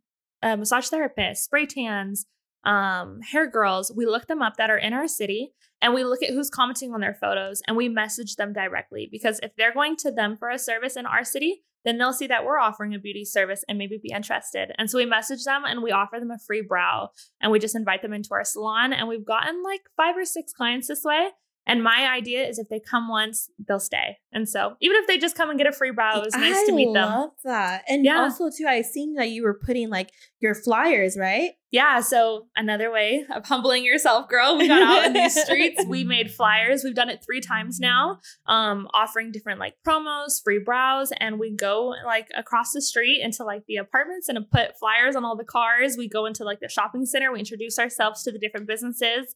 uh, 0.41 0.57
massage 0.57 0.89
therapists, 0.89 1.39
spray 1.39 1.67
tans, 1.67 2.27
um, 2.65 3.21
hair 3.23 3.51
girls. 3.51 3.93
We 3.95 4.07
look 4.07 4.29
them 4.29 4.41
up 4.41 4.57
that 4.57 4.71
are 4.71 4.79
in 4.79 4.93
our 4.93 5.09
city, 5.09 5.53
and 5.81 5.95
we 5.95 6.05
look 6.05 6.23
at 6.23 6.31
who's 6.31 6.49
commenting 6.49 6.95
on 6.95 7.01
their 7.01 7.15
photos, 7.15 7.61
and 7.67 7.77
we 7.77 7.89
message 7.89 8.37
them 8.37 8.53
directly 8.53 9.09
because 9.11 9.41
if 9.43 9.51
they're 9.57 9.75
going 9.75 9.97
to 9.97 10.13
them 10.13 10.37
for 10.37 10.49
a 10.49 10.59
service 10.59 10.97
in 10.97 11.07
our 11.07 11.25
city, 11.25 11.65
then 11.85 11.99
they'll 11.99 12.13
see 12.13 12.27
that 12.27 12.45
we're 12.45 12.59
offering 12.59 12.95
a 12.95 12.99
beauty 12.99 13.25
service 13.25 13.65
and 13.69 13.79
maybe 13.79 13.99
be 14.03 14.13
interested. 14.15 14.73
And 14.79 14.91
so 14.91 14.99
we 14.99 15.07
message 15.07 15.45
them 15.45 15.63
and 15.67 15.83
we 15.83 15.91
offer 15.91 16.19
them 16.19 16.31
a 16.31 16.39
free 16.39 16.63
brow 16.63 17.11
and 17.41 17.51
we 17.51 17.59
just 17.59 17.77
invite 17.77 18.03
them 18.03 18.13
into 18.13 18.31
our 18.33 18.45
salon. 18.45 18.93
And 18.93 19.09
we've 19.09 19.27
gotten 19.27 19.63
like 19.63 19.83
five 19.97 20.17
or 20.17 20.25
six 20.25 20.53
clients 20.53 20.89
this 20.89 21.03
way. 21.05 21.29
And 21.67 21.83
my 21.85 22.09
idea 22.13 22.47
is 22.49 22.59
if 22.59 22.69
they 22.69 22.81
come 22.81 23.09
once, 23.09 23.49
they'll 23.69 23.79
stay. 23.79 24.19
And 24.33 24.49
so 24.49 24.75
even 24.81 24.97
if 24.97 25.07
they 25.07 25.17
just 25.19 25.37
come 25.37 25.49
and 25.49 25.57
get 25.59 25.67
a 25.69 25.73
free 25.73 25.93
brow, 25.93 26.19
it 26.19 26.25
was 26.25 26.35
nice 26.35 26.57
I 26.57 26.67
to 26.67 26.73
meet 26.73 26.93
them. 26.93 27.09
love 27.09 27.31
that 27.45 27.85
and 27.89 28.05
Yeah. 28.05 28.21
also 28.21 28.51
too 28.51 28.67
i 28.67 28.81
seen 28.83 29.15
that 29.15 29.29
you 29.31 29.43
were 29.45 29.59
putting 29.65 29.89
like 29.91 30.11
your 30.41 30.55
flyers 30.55 31.17
right 31.19 31.53
Yeah. 31.71 32.01
So 32.01 32.49
another 32.57 32.91
way 32.91 33.25
of 33.35 33.47
humbling 33.47 33.85
yourself, 33.85 34.29
girl. 34.29 34.59
We 34.59 34.69
got 34.69 34.83
out 34.83 35.07
in 35.07 35.13
these 35.15 35.41
streets. 35.43 35.83
We 35.87 36.05
made 36.17 36.31
flyers. 36.31 36.83
We've 36.85 36.95
done 36.95 37.09
it 37.09 37.23
three 37.25 37.41
times 37.41 37.79
now, 37.81 38.19
um, 38.47 38.89
offering 38.93 39.31
different 39.33 39.59
like 39.61 39.75
promos, 39.87 40.43
free 40.45 40.59
brows, 40.59 41.13
and 41.19 41.39
we 41.39 41.55
go 41.57 41.95
like 42.05 42.29
across 42.37 42.73
the 42.73 42.83
street 42.83 43.23
into 43.23 43.45
like 43.45 43.63
the 43.67 43.77
apartments 43.77 44.29
and 44.29 44.39
put 44.51 44.77
flyers 44.79 45.15
on 45.17 45.25
all 45.25 45.37
the 45.37 45.45
cars. 45.45 45.97
We 45.97 46.09
go 46.09 46.27
into 46.27 46.45
like 46.45 46.61
the 46.61 46.69
shopping 46.69 47.07
center. 47.07 47.33
We 47.33 47.39
introduce 47.39 47.79
ourselves 47.79 48.23
to 48.25 48.33
the 48.33 48.39
different 48.39 48.67
businesses. 48.67 49.35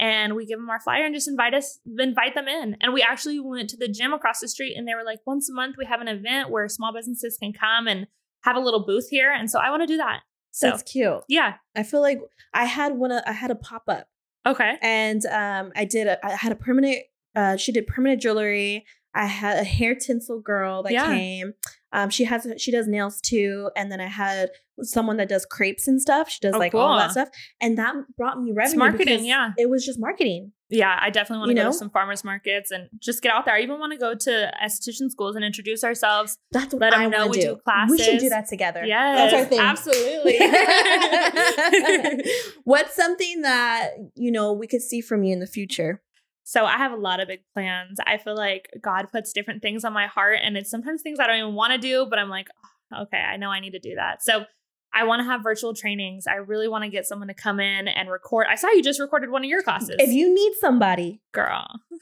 And 0.00 0.36
we 0.36 0.46
give 0.46 0.58
them 0.58 0.70
our 0.70 0.80
flyer 0.80 1.04
and 1.04 1.14
just 1.14 1.26
invite 1.28 1.54
us, 1.54 1.80
invite 1.98 2.34
them 2.34 2.46
in. 2.46 2.76
And 2.80 2.92
we 2.92 3.02
actually 3.02 3.40
went 3.40 3.68
to 3.70 3.76
the 3.76 3.88
gym 3.88 4.12
across 4.12 4.38
the 4.40 4.48
street, 4.48 4.76
and 4.76 4.86
they 4.86 4.94
were 4.94 5.04
like, 5.04 5.18
once 5.26 5.50
a 5.50 5.52
month 5.52 5.76
we 5.76 5.86
have 5.86 6.00
an 6.00 6.08
event 6.08 6.50
where 6.50 6.68
small 6.68 6.92
businesses 6.94 7.36
can 7.36 7.52
come 7.52 7.88
and 7.88 8.06
have 8.44 8.54
a 8.56 8.60
little 8.60 8.84
booth 8.86 9.08
here. 9.10 9.32
And 9.32 9.50
so 9.50 9.58
I 9.58 9.70
want 9.70 9.82
to 9.82 9.86
do 9.86 9.96
that. 9.96 10.20
So 10.50 10.70
that's 10.70 10.82
cute 10.82 11.20
yeah, 11.28 11.54
i 11.76 11.82
feel 11.84 12.00
like 12.00 12.20
i 12.54 12.64
had 12.64 12.94
one 12.96 13.12
of, 13.12 13.22
i 13.26 13.32
had 13.32 13.50
a 13.50 13.54
pop-up 13.54 14.08
okay. 14.46 14.76
and 14.82 15.24
um 15.26 15.70
i 15.76 15.84
did 15.84 16.06
a 16.08 16.26
i 16.26 16.30
had 16.34 16.50
a 16.50 16.56
permanent 16.56 16.98
uh 17.36 17.56
she 17.56 17.70
did 17.70 17.86
permanent 17.86 18.20
jewelry 18.20 18.84
i 19.14 19.26
had 19.26 19.58
a 19.58 19.62
hair 19.62 19.94
tinsel 19.94 20.40
girl 20.40 20.82
that 20.82 20.92
Yeah. 20.92 21.06
came 21.06 21.52
um 21.92 22.10
she 22.10 22.24
has 22.24 22.46
she 22.58 22.70
does 22.70 22.86
nails 22.86 23.20
too 23.20 23.70
and 23.76 23.90
then 23.90 24.00
i 24.00 24.06
had 24.06 24.50
someone 24.82 25.16
that 25.16 25.28
does 25.28 25.44
crepes 25.44 25.88
and 25.88 26.00
stuff 26.00 26.28
she 26.30 26.38
does 26.40 26.54
Oh, 26.54 26.58
like 26.58 26.74
all 26.74 26.96
that 26.98 27.10
stuff 27.12 27.28
and 27.60 27.76
that 27.78 27.94
brought 28.16 28.40
me 28.40 28.52
revenue 28.52 28.78
marketing, 28.78 29.24
yeah. 29.24 29.50
it 29.58 29.68
was 29.68 29.84
just 29.84 29.98
marketing 29.98 30.52
Yeah, 30.70 30.96
I 31.00 31.10
definitely 31.10 31.38
want 31.40 31.48
You 31.50 31.54
to 31.56 31.60
go 31.62 31.64
know? 31.66 31.72
to 31.72 31.78
some 31.78 31.90
farmers 31.90 32.22
markets 32.22 32.70
and 32.70 32.88
just 33.00 33.22
get 33.22 33.32
out 33.32 33.44
there. 33.46 33.54
I 33.54 33.60
even 33.62 33.80
want 33.80 33.92
to 33.94 33.98
go 33.98 34.14
to 34.14 34.52
esthetician 34.62 35.10
schools 35.10 35.34
and 35.34 35.44
introduce 35.44 35.82
ourselves. 35.82 36.38
that's 36.52 36.72
what 36.74 36.80
Let 36.82 36.94
I 36.94 37.06
know 37.06 37.26
we 37.26 37.40
do 37.40 37.56
we 37.90 37.98
should 37.98 38.18
do 38.20 38.28
that 38.28 38.46
together 38.48 38.84
Yes, 38.84 39.32
that's 39.32 39.34
our 39.34 39.44
thing 39.48 39.58
absolutely. 39.58 40.38
what's 42.64 42.94
something 42.94 43.42
that 43.42 43.90
you 44.14 44.30
know 44.30 44.52
we 44.52 44.66
could 44.66 44.82
see 44.82 45.00
from 45.00 45.22
you 45.24 45.32
in 45.32 45.40
the 45.40 45.46
future 45.46 46.02
so 46.48 46.64
I 46.64 46.78
have 46.78 46.92
a 46.92 46.96
lot 46.96 47.20
of 47.20 47.28
big 47.28 47.40
plans. 47.52 47.98
I 48.06 48.16
feel 48.16 48.34
like 48.34 48.70
God 48.80 49.08
puts 49.12 49.34
different 49.34 49.60
things 49.60 49.84
on 49.84 49.92
my 49.92 50.06
heart, 50.06 50.38
and 50.42 50.56
it's 50.56 50.70
sometimes 50.70 51.02
things 51.02 51.20
I 51.20 51.26
don't 51.26 51.36
even 51.36 51.54
want 51.54 51.74
to 51.74 51.78
do, 51.78 52.06
but 52.08 52.18
I'm 52.18 52.30
like, 52.30 52.46
"Oh, 52.90 53.02
okay, 53.02 53.18
I 53.18 53.36
know 53.36 53.50
I 53.50 53.60
need 53.60 53.72
to 53.72 53.78
do 53.78 53.96
that. 53.96 54.22
So 54.22 54.46
I 54.94 55.04
want 55.04 55.20
to 55.20 55.24
have 55.24 55.42
virtual 55.42 55.74
trainings. 55.74 56.26
I 56.26 56.36
really 56.36 56.66
want 56.66 56.84
to 56.84 56.90
get 56.90 57.04
someone 57.04 57.28
to 57.28 57.34
come 57.34 57.60
in 57.60 57.86
and 57.86 58.10
record. 58.10 58.46
I 58.48 58.54
saw 58.54 58.70
you 58.70 58.82
just 58.82 58.98
recorded 58.98 59.28
one 59.28 59.44
of 59.44 59.50
your 59.50 59.62
classes, 59.62 59.96
if 59.98 60.10
you 60.10 60.34
need 60.34 60.54
somebody 60.58 61.20
girl. 61.32 61.66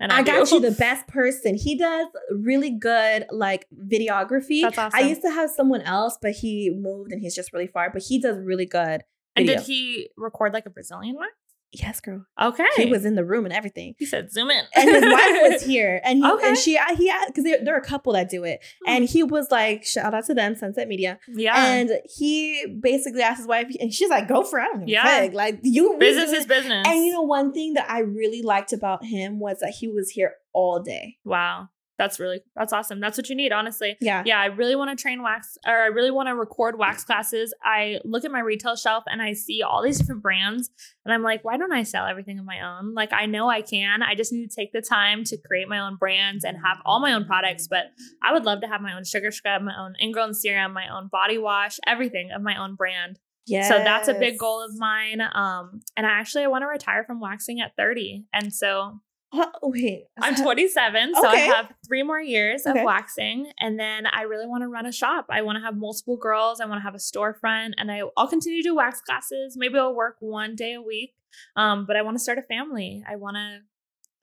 And 0.00 0.12
I, 0.12 0.22
got 0.22 0.48
you 0.52 0.60
the 0.60 0.70
best 0.78 1.08
person. 1.08 1.56
He 1.56 1.76
does 1.76 2.06
really 2.30 2.70
good 2.70 3.26
like 3.32 3.66
videography. 3.74 4.62
That's 4.62 4.78
awesome. 4.78 4.96
I 4.96 5.00
used 5.08 5.22
to 5.22 5.30
have 5.32 5.50
someone 5.50 5.82
else, 5.82 6.16
but 6.22 6.34
he 6.34 6.70
moved 6.70 7.10
and 7.10 7.20
he's 7.20 7.34
just 7.34 7.52
really 7.52 7.66
far. 7.66 7.90
But 7.90 8.02
he 8.02 8.20
does 8.20 8.38
really 8.38 8.64
good. 8.64 9.02
and 9.34 9.44
did 9.44 9.62
he 9.62 10.10
record 10.16 10.52
like 10.52 10.66
a 10.66 10.70
Brazilian 10.70 11.16
one? 11.16 11.30
Yes, 11.72 12.00
girl. 12.00 12.24
Okay. 12.40 12.64
He 12.76 12.86
was 12.86 13.04
in 13.04 13.14
the 13.14 13.24
room 13.26 13.44
and 13.44 13.52
everything. 13.52 13.94
He 13.98 14.06
said, 14.06 14.32
"Zoom 14.32 14.50
in." 14.50 14.64
And 14.74 14.88
his 14.88 15.02
wife 15.02 15.36
was 15.52 15.62
here, 15.62 16.00
and 16.02 16.18
he 16.18 16.24
Okay. 16.30 16.48
and 16.48 16.56
she 16.56 16.78
uh, 16.78 16.96
he 16.96 17.10
uh, 17.10 17.14
because 17.26 17.44
there, 17.44 17.58
there 17.62 17.74
are 17.74 17.78
a 17.78 17.84
couple 17.84 18.14
that 18.14 18.30
do 18.30 18.42
it, 18.44 18.60
hmm. 18.84 18.90
and 18.90 19.04
he 19.04 19.22
was 19.22 19.48
like, 19.50 19.84
shout 19.84 20.14
out 20.14 20.24
to 20.26 20.34
them, 20.34 20.56
Sunset 20.56 20.88
Media, 20.88 21.18
Yeah. 21.28 21.54
and 21.72 21.90
he 22.16 22.64
basically 22.80 23.20
asked 23.20 23.38
his 23.38 23.46
wife, 23.46 23.66
and 23.80 23.92
she's 23.92 24.08
like, 24.08 24.28
go 24.28 24.44
for 24.44 24.58
it, 24.58 24.62
I 24.62 24.66
don't 24.68 24.78
give 24.80 24.88
Yeah. 24.88 25.24
fuck. 25.26 25.34
like 25.34 25.60
you 25.62 25.96
business 26.00 26.32
is 26.32 26.46
business. 26.46 26.86
And 26.88 27.04
you 27.04 27.12
know, 27.12 27.22
one 27.22 27.52
thing 27.52 27.74
that 27.74 27.90
I 27.90 28.00
really 28.00 28.40
liked 28.42 28.72
about 28.72 29.04
him 29.04 29.38
was 29.38 29.58
that 29.60 29.74
he 29.78 29.88
was 29.88 30.10
here 30.10 30.36
all 30.54 30.80
day. 30.82 31.16
wow. 31.24 31.68
That's 31.98 32.20
really 32.20 32.40
that's 32.54 32.72
awesome. 32.72 33.00
That's 33.00 33.18
what 33.18 33.28
you 33.28 33.34
need, 33.34 33.52
honestly. 33.52 33.96
Yeah, 34.00 34.22
Yeah, 34.24 34.40
I 34.40 34.46
really 34.46 34.76
want 34.76 34.96
to 34.96 35.00
train 35.00 35.22
wax 35.22 35.58
or 35.66 35.74
I 35.74 35.86
really 35.86 36.12
want 36.12 36.28
to 36.28 36.34
record 36.34 36.78
wax 36.78 37.04
classes. 37.04 37.52
I 37.64 37.98
look 38.04 38.24
at 38.24 38.30
my 38.30 38.40
retail 38.40 38.76
shelf 38.76 39.04
and 39.08 39.20
I 39.20 39.32
see 39.32 39.62
all 39.62 39.82
these 39.82 39.98
different 39.98 40.22
brands 40.22 40.70
and 41.04 41.12
I'm 41.12 41.22
like, 41.22 41.44
why 41.44 41.56
don't 41.56 41.72
I 41.72 41.82
sell 41.82 42.06
everything 42.06 42.38
on 42.38 42.46
my 42.46 42.60
own? 42.60 42.94
Like 42.94 43.12
I 43.12 43.26
know 43.26 43.48
I 43.48 43.62
can. 43.62 44.02
I 44.02 44.14
just 44.14 44.32
need 44.32 44.48
to 44.48 44.54
take 44.54 44.72
the 44.72 44.80
time 44.80 45.24
to 45.24 45.36
create 45.36 45.68
my 45.68 45.80
own 45.80 45.96
brands 45.96 46.44
and 46.44 46.56
have 46.64 46.78
all 46.86 47.00
my 47.00 47.12
own 47.12 47.24
products, 47.24 47.66
but 47.66 47.86
I 48.22 48.32
would 48.32 48.44
love 48.44 48.60
to 48.60 48.68
have 48.68 48.80
my 48.80 48.94
own 48.94 49.04
sugar 49.04 49.32
scrub, 49.32 49.62
my 49.62 49.74
own 49.76 49.94
ingrown 50.00 50.34
serum, 50.34 50.72
my 50.72 50.88
own 50.88 51.08
body 51.08 51.38
wash, 51.38 51.78
everything 51.86 52.30
of 52.30 52.42
my 52.42 52.56
own 52.56 52.76
brand. 52.76 53.18
yeah. 53.46 53.68
So 53.68 53.78
that's 53.78 54.08
a 54.08 54.14
big 54.14 54.38
goal 54.38 54.64
of 54.64 54.76
mine. 54.78 55.20
Um 55.20 55.80
and 55.96 56.06
I 56.06 56.10
actually 56.10 56.44
I 56.44 56.46
want 56.48 56.62
to 56.62 56.68
retire 56.68 57.02
from 57.04 57.18
waxing 57.18 57.60
at 57.60 57.72
30. 57.76 58.26
And 58.32 58.54
so 58.54 59.00
Oh, 59.32 59.50
wait, 59.62 60.04
I'm 60.20 60.34
27, 60.34 61.14
so 61.14 61.26
I 61.26 61.36
have 61.36 61.70
three 61.86 62.02
more 62.02 62.20
years 62.20 62.66
Okay. 62.66 62.80
of 62.80 62.84
waxing, 62.84 63.52
and 63.60 63.78
then 63.78 64.06
I 64.06 64.22
really 64.22 64.46
want 64.46 64.62
to 64.62 64.68
run 64.68 64.86
a 64.86 64.92
shop. 64.92 65.26
I 65.28 65.42
want 65.42 65.56
to 65.56 65.62
have 65.62 65.76
multiple 65.76 66.16
girls. 66.16 66.60
I 66.60 66.64
want 66.66 66.78
to 66.78 66.82
have 66.82 66.94
a 66.94 66.98
storefront, 66.98 67.74
and 67.76 67.92
I, 67.92 68.02
I'll 68.16 68.26
continue 68.28 68.62
to 68.62 68.68
do 68.70 68.74
wax 68.74 69.00
classes. 69.02 69.54
Maybe 69.56 69.78
I'll 69.78 69.94
work 69.94 70.16
one 70.20 70.54
day 70.56 70.72
a 70.74 70.80
week, 70.82 71.14
um, 71.56 71.84
but 71.86 71.94
I 71.96 72.02
want 72.02 72.16
to 72.16 72.22
start 72.22 72.38
a 72.38 72.42
family. 72.42 73.04
I 73.06 73.16
want 73.16 73.36
to, 73.36 73.58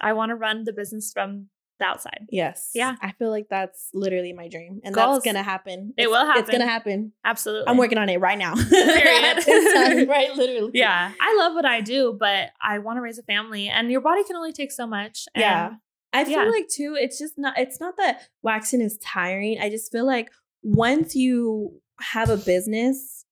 I 0.01 0.13
want 0.13 0.31
to 0.31 0.35
run 0.35 0.63
the 0.63 0.73
business 0.73 1.11
from 1.13 1.49
the 1.79 1.85
outside. 1.85 2.25
Yes. 2.29 2.71
Yeah. 2.73 2.95
I 3.01 3.11
feel 3.11 3.29
like 3.29 3.47
that's 3.49 3.89
literally 3.93 4.31
my 4.33 4.47
dream. 4.47 4.79
And 4.83 4.95
Goals. 4.95 5.17
that's 5.17 5.25
gonna 5.25 5.43
happen. 5.43 5.93
It 5.97 6.03
It's- 6.03 6.07
will 6.09 6.25
happen. 6.25 6.41
It's 6.41 6.49
gonna 6.49 6.65
happen. 6.65 6.91
happen. 6.91 7.13
Absolutely. 7.25 7.67
I'm 7.67 7.77
working 7.77 7.97
on 7.97 8.07
it 8.09 8.17
right 8.19 8.37
now. 8.37 8.55
Period. 8.69 9.37
Time, 9.43 10.07
right? 10.09 10.33
Literally. 10.35 10.71
Yeah, 10.73 11.11
I 11.19 11.35
love 11.37 11.53
what 11.53 11.65
I 11.65 11.81
do, 11.81 12.15
but 12.17 12.51
I 12.61 12.79
want 12.79 12.97
to 12.97 13.01
raise 13.01 13.17
a 13.19 13.23
family, 13.23 13.67
and 13.67 13.91
your 13.91 14.01
body 14.01 14.23
can 14.23 14.35
only 14.35 14.53
take 14.53 14.71
so 14.71 14.87
much. 14.87 15.25
and- 15.35 15.41
Yeah. 15.41 15.73
I 16.13 16.23
feel 16.23 16.43
Yeah. 16.45 16.49
like 16.49 16.69
too, 16.69 16.95
it's 16.97 17.19
just 17.19 17.37
not 17.37 17.59
it's 17.59 17.81
not 17.81 17.97
that 17.97 18.21
waxing 18.41 18.79
is 18.79 18.97
tiring. 18.99 19.59
I 19.59 19.69
just 19.69 19.91
feel 19.91 20.05
like 20.05 20.31
once 20.63 21.13
you 21.13 21.81
have 21.99 22.29
a 22.29 22.37
business, 22.37 23.25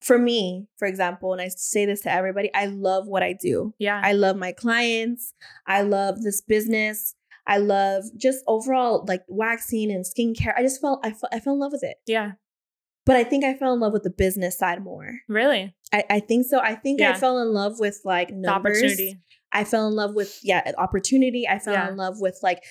for 0.00 0.18
me, 0.18 0.66
for 0.78 0.86
example, 0.88 1.32
and 1.32 1.40
I 1.40 1.46
say 1.46 1.86
this 1.86 2.00
to 2.00 2.12
everybody, 2.12 2.50
I 2.54 2.66
love 2.66 3.06
what 3.06 3.22
I 3.22 3.34
do. 3.34 3.72
yeah, 3.78 4.00
I 4.02 4.14
love 4.14 4.34
my 4.36 4.50
clients. 4.50 5.32
I 5.64 5.82
love 5.82 6.22
this 6.22 6.40
business. 6.40 7.14
I 7.46 7.58
love 7.58 8.04
just 8.16 8.44
overall 8.46 9.04
like 9.08 9.22
waxing 9.28 9.90
and 9.90 10.04
skincare. 10.04 10.54
I 10.56 10.62
just 10.62 10.80
felt 10.80 11.00
I, 11.04 11.14
I 11.32 11.40
fell 11.40 11.54
in 11.54 11.58
love 11.60 11.72
with 11.72 11.82
it. 11.84 11.96
yeah. 12.06 12.32
But 13.04 13.16
I 13.16 13.24
think 13.24 13.42
I 13.44 13.54
fell 13.54 13.72
in 13.74 13.80
love 13.80 13.92
with 13.92 14.04
the 14.04 14.10
business 14.10 14.56
side 14.56 14.80
more. 14.84 15.18
Really, 15.28 15.74
I, 15.92 16.04
I 16.08 16.20
think 16.20 16.46
so. 16.46 16.60
I 16.60 16.76
think 16.76 17.00
I 17.00 17.14
fell 17.14 17.38
in 17.42 17.52
love 17.52 17.80
with 17.80 18.00
like 18.04 18.28
the 18.28 18.34
numbers. 18.36 18.76
opportunity. 18.78 19.18
I 19.52 19.64
fell 19.64 19.88
in 19.88 19.94
love 19.94 20.14
with 20.14 20.38
yeah 20.44 20.70
opportunity. 20.78 21.46
I 21.48 21.58
fell 21.58 21.74
Yeah. 21.74 21.88
in 21.88 21.96
love 21.96 22.20
with 22.20 22.38
like 22.44 22.62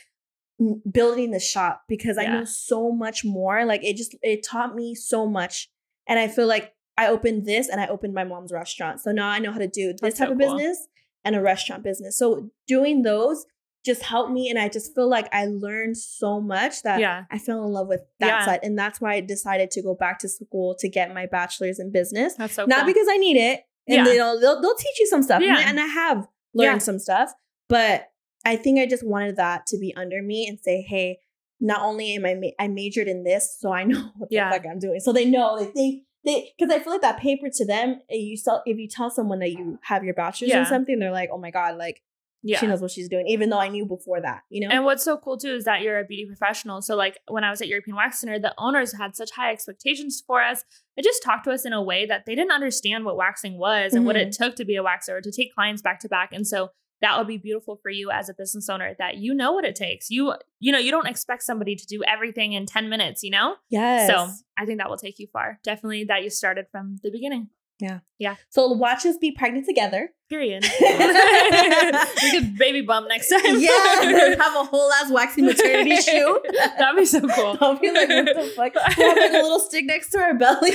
building 0.89 1.31
the 1.31 1.39
shop 1.39 1.83
because 1.87 2.17
I 2.17 2.23
Yeah. 2.23 2.39
know 2.39 2.45
so 2.45 2.91
much 2.91 3.25
more. 3.25 3.65
Like 3.65 3.83
it 3.83 3.97
just 3.97 4.15
it 4.21 4.45
taught 4.49 4.75
me 4.75 4.95
so 4.95 5.25
much, 5.27 5.69
and 6.07 6.19
I 6.19 6.27
feel 6.27 6.47
like 6.47 6.73
I 6.97 7.07
opened 7.07 7.45
this 7.45 7.67
and 7.67 7.81
I 7.81 7.87
opened 7.87 8.13
my 8.13 8.23
mom's 8.23 8.51
restaurant. 8.51 9.01
So 9.01 9.11
now 9.11 9.27
I 9.29 9.39
know 9.39 9.51
how 9.51 9.57
to 9.59 9.67
do 9.67 9.91
this 9.91 10.01
That's 10.01 10.19
type 10.19 10.27
so 10.29 10.33
of 10.33 10.39
cool. 10.39 10.55
business 10.55 10.87
and 11.23 11.35
a 11.35 11.41
restaurant 11.41 11.83
business. 11.83 12.17
So 12.17 12.51
doing 12.67 13.01
those 13.01 13.45
just 13.85 14.03
helped 14.03 14.31
me, 14.31 14.49
and 14.49 14.59
I 14.59 14.69
just 14.69 14.93
feel 14.93 15.09
like 15.09 15.27
I 15.33 15.45
learned 15.45 15.97
so 15.97 16.39
much 16.39 16.83
that 16.83 16.99
Yeah, 16.99 17.23
I 17.31 17.39
fell 17.39 17.63
in 17.65 17.71
love 17.71 17.87
with 17.87 18.01
that 18.19 18.27
Yeah. 18.27 18.45
side, 18.45 18.59
and 18.63 18.77
that's 18.77 19.01
why 19.01 19.13
I 19.15 19.21
decided 19.21 19.71
to 19.71 19.81
go 19.81 19.95
back 19.95 20.19
to 20.19 20.29
school 20.29 20.75
to 20.79 20.87
get 20.89 21.13
my 21.13 21.25
bachelor's 21.25 21.79
in 21.79 21.91
business 21.91 22.35
that's 22.35 22.53
so 22.53 22.65
not 22.65 22.79
cool. 22.79 22.87
because 22.93 23.07
I 23.09 23.17
need 23.17 23.37
it. 23.37 23.61
And 23.87 24.05
Yeah. 24.05 24.11
you 24.13 24.17
know, 24.19 24.39
they'll 24.39 24.61
they'll 24.61 24.75
teach 24.75 24.99
you 24.99 25.07
some 25.07 25.23
stuff. 25.23 25.41
Yeah. 25.41 25.63
And, 25.67 25.79
I 25.79 25.85
have 25.87 26.27
learned 26.53 26.83
some 26.83 26.99
stuff. 26.99 27.33
But 27.67 28.09
I 28.45 28.55
think 28.55 28.79
I 28.79 28.85
just 28.85 29.05
wanted 29.05 29.35
that 29.37 29.65
to 29.67 29.77
be 29.79 29.93
under 29.95 30.21
me 30.21 30.47
and 30.47 30.59
say, 30.59 30.81
hey, 30.81 31.19
not 31.59 31.81
only 31.81 32.15
am 32.15 32.25
I 32.25 32.35
ma- 32.35 32.55
I 32.59 32.67
majored 32.67 33.07
in 33.07 33.23
this, 33.23 33.57
so 33.59 33.71
I 33.71 33.83
know 33.91 34.11
what 34.17 34.29
the 34.29 34.37
fuck 34.37 34.65
I'm 34.69 34.79
doing. 34.79 34.99
So 34.99 35.11
they 35.13 35.25
know 35.25 35.57
they 35.59 35.71
they 35.75 36.01
they 36.23 36.53
because 36.57 36.73
I 36.73 36.79
feel 36.79 36.93
like 36.93 37.01
that 37.01 37.19
paper 37.19 37.49
to 37.51 37.65
them, 37.65 38.01
eh, 38.11 38.15
you 38.17 38.37
sell 38.37 38.61
if 38.67 38.77
you 38.77 38.87
tell 38.87 39.09
someone 39.09 39.39
that 39.39 39.51
you 39.51 39.79
have 39.83 40.03
your 40.03 40.13
bachelor's 40.13 40.51
in 40.51 40.65
something, 40.67 40.99
they're 40.99 41.11
like, 41.11 41.29
oh 41.31 41.37
my 41.39 41.49
god, 41.51 41.77
like 41.77 42.01
yeah. 42.43 42.59
she 42.59 42.67
knows 42.67 42.81
what 42.81 42.91
she's 42.91 43.07
doing, 43.09 43.27
even 43.27 43.49
though 43.49 43.59
I 43.59 43.67
knew 43.67 43.85
before 43.85 44.21
that, 44.21 44.41
you 44.49 44.61
know. 44.61 44.73
And 44.73 44.83
what's 44.85 45.03
so 45.03 45.17
cool 45.17 45.37
too 45.37 45.53
is 45.53 45.65
that 45.65 45.81
you're 45.81 45.99
a 45.99 46.03
beauty 46.03 46.25
professional. 46.25 46.81
So 46.81 46.95
like 46.95 47.17
when 47.27 47.43
I 47.43 47.49
was 47.49 47.61
at 47.61 47.67
European 47.67 47.95
Wax 47.95 48.19
Center, 48.19 48.39
the 48.39 48.53
owners 48.57 48.97
had 48.97 49.15
such 49.15 49.31
high 49.31 49.51
expectations 49.51 50.23
for 50.25 50.41
us. 50.41 50.63
They 50.95 51.03
just 51.03 51.23
talked 51.23 51.43
to 51.45 51.51
us 51.51 51.65
in 51.65 51.73
a 51.73 51.81
way 51.81 52.05
that 52.05 52.25
they 52.25 52.35
didn't 52.35 52.51
understand 52.51 53.05
what 53.05 53.15
waxing 53.15 53.57
was 53.57 53.93
and 53.93 54.05
what 54.05 54.15
it 54.15 54.29
Mm-hmm. 54.29 54.43
took 54.43 54.55
to 54.55 54.65
be 54.65 54.75
a 54.75 54.83
waxer 54.83 55.09
or 55.09 55.21
to 55.21 55.31
take 55.31 55.53
clients 55.53 55.81
back 55.81 55.99
to 56.01 56.09
back. 56.09 56.31
And 56.33 56.45
so 56.47 56.69
that 57.01 57.17
would 57.17 57.27
be 57.27 57.37
beautiful 57.37 57.79
for 57.81 57.89
you 57.89 58.11
as 58.11 58.29
a 58.29 58.33
business 58.33 58.69
owner 58.69 58.95
that 58.99 59.17
you 59.17 59.33
know 59.33 59.53
what 59.53 59.65
it 59.65 59.75
takes. 59.75 60.09
You 60.09 60.33
you 60.59 60.71
know, 60.71 60.77
you 60.79 60.91
don't 60.91 61.07
expect 61.07 61.43
somebody 61.43 61.75
to 61.75 61.85
do 61.87 62.03
everything 62.07 62.53
in 62.53 62.65
10 62.67 62.89
minutes, 62.89 63.23
you 63.23 63.31
know? 63.31 63.55
yes. 63.69 64.07
So 64.07 64.29
I 64.57 64.65
think 64.65 64.77
that 64.79 64.89
will 64.89 64.97
take 64.97 65.17
you 65.17 65.27
far. 65.33 65.59
Definitely 65.63 66.03
that 66.05 66.23
you 66.23 66.29
started 66.29 66.67
from 66.71 66.97
the 67.03 67.09
beginning. 67.11 67.49
Yeah. 67.79 67.99
Yeah. 68.19 68.35
So 68.49 68.67
watch 68.67 69.07
us 69.07 69.17
be 69.17 69.31
pregnant 69.31 69.65
together. 69.65 70.11
Period. 70.29 70.63
we 70.81 72.30
baby 72.71 72.85
bump 72.85 73.07
next 73.09 73.29
time. 73.29 73.59
yeah, 73.59 73.69
have 74.39 74.55
a 74.55 74.63
whole 74.63 74.91
ass 74.93 75.11
waxing 75.11 75.45
maternity 75.45 75.95
shoot. 76.01 76.39
That'd 76.77 76.97
be 76.97 77.05
so 77.05 77.21
cool. 77.21 77.57
I'll 77.61 77.77
be 77.77 77.91
like, 77.91 78.09
what 78.09 78.25
the 78.25 78.53
fuck? 78.55 78.73
We'll 78.97 79.09
have 79.09 79.17
like 79.17 79.31
a 79.31 79.41
little 79.43 79.59
stick 79.59 79.85
next 79.85 80.09
to 80.11 80.19
our 80.19 80.33
belly. 80.33 80.71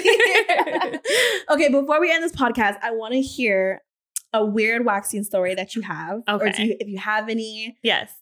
okay, 1.51 1.69
before 1.69 2.01
we 2.01 2.13
end 2.13 2.23
this 2.25 2.33
podcast, 2.33 2.79
I 2.83 2.91
want 2.93 3.13
to 3.15 3.21
hear 3.21 3.83
a 4.33 4.45
weird 4.45 4.85
waxing 4.85 5.25
story 5.25 5.55
that 5.55 5.75
you 5.75 5.83
have. 5.83 6.23
Or 6.29 6.51
do 6.51 6.63
you, 6.65 6.77
if 6.81 6.89
you 6.89 6.99
have 6.99 7.29
any, 7.29 7.77
yes. 7.83 8.13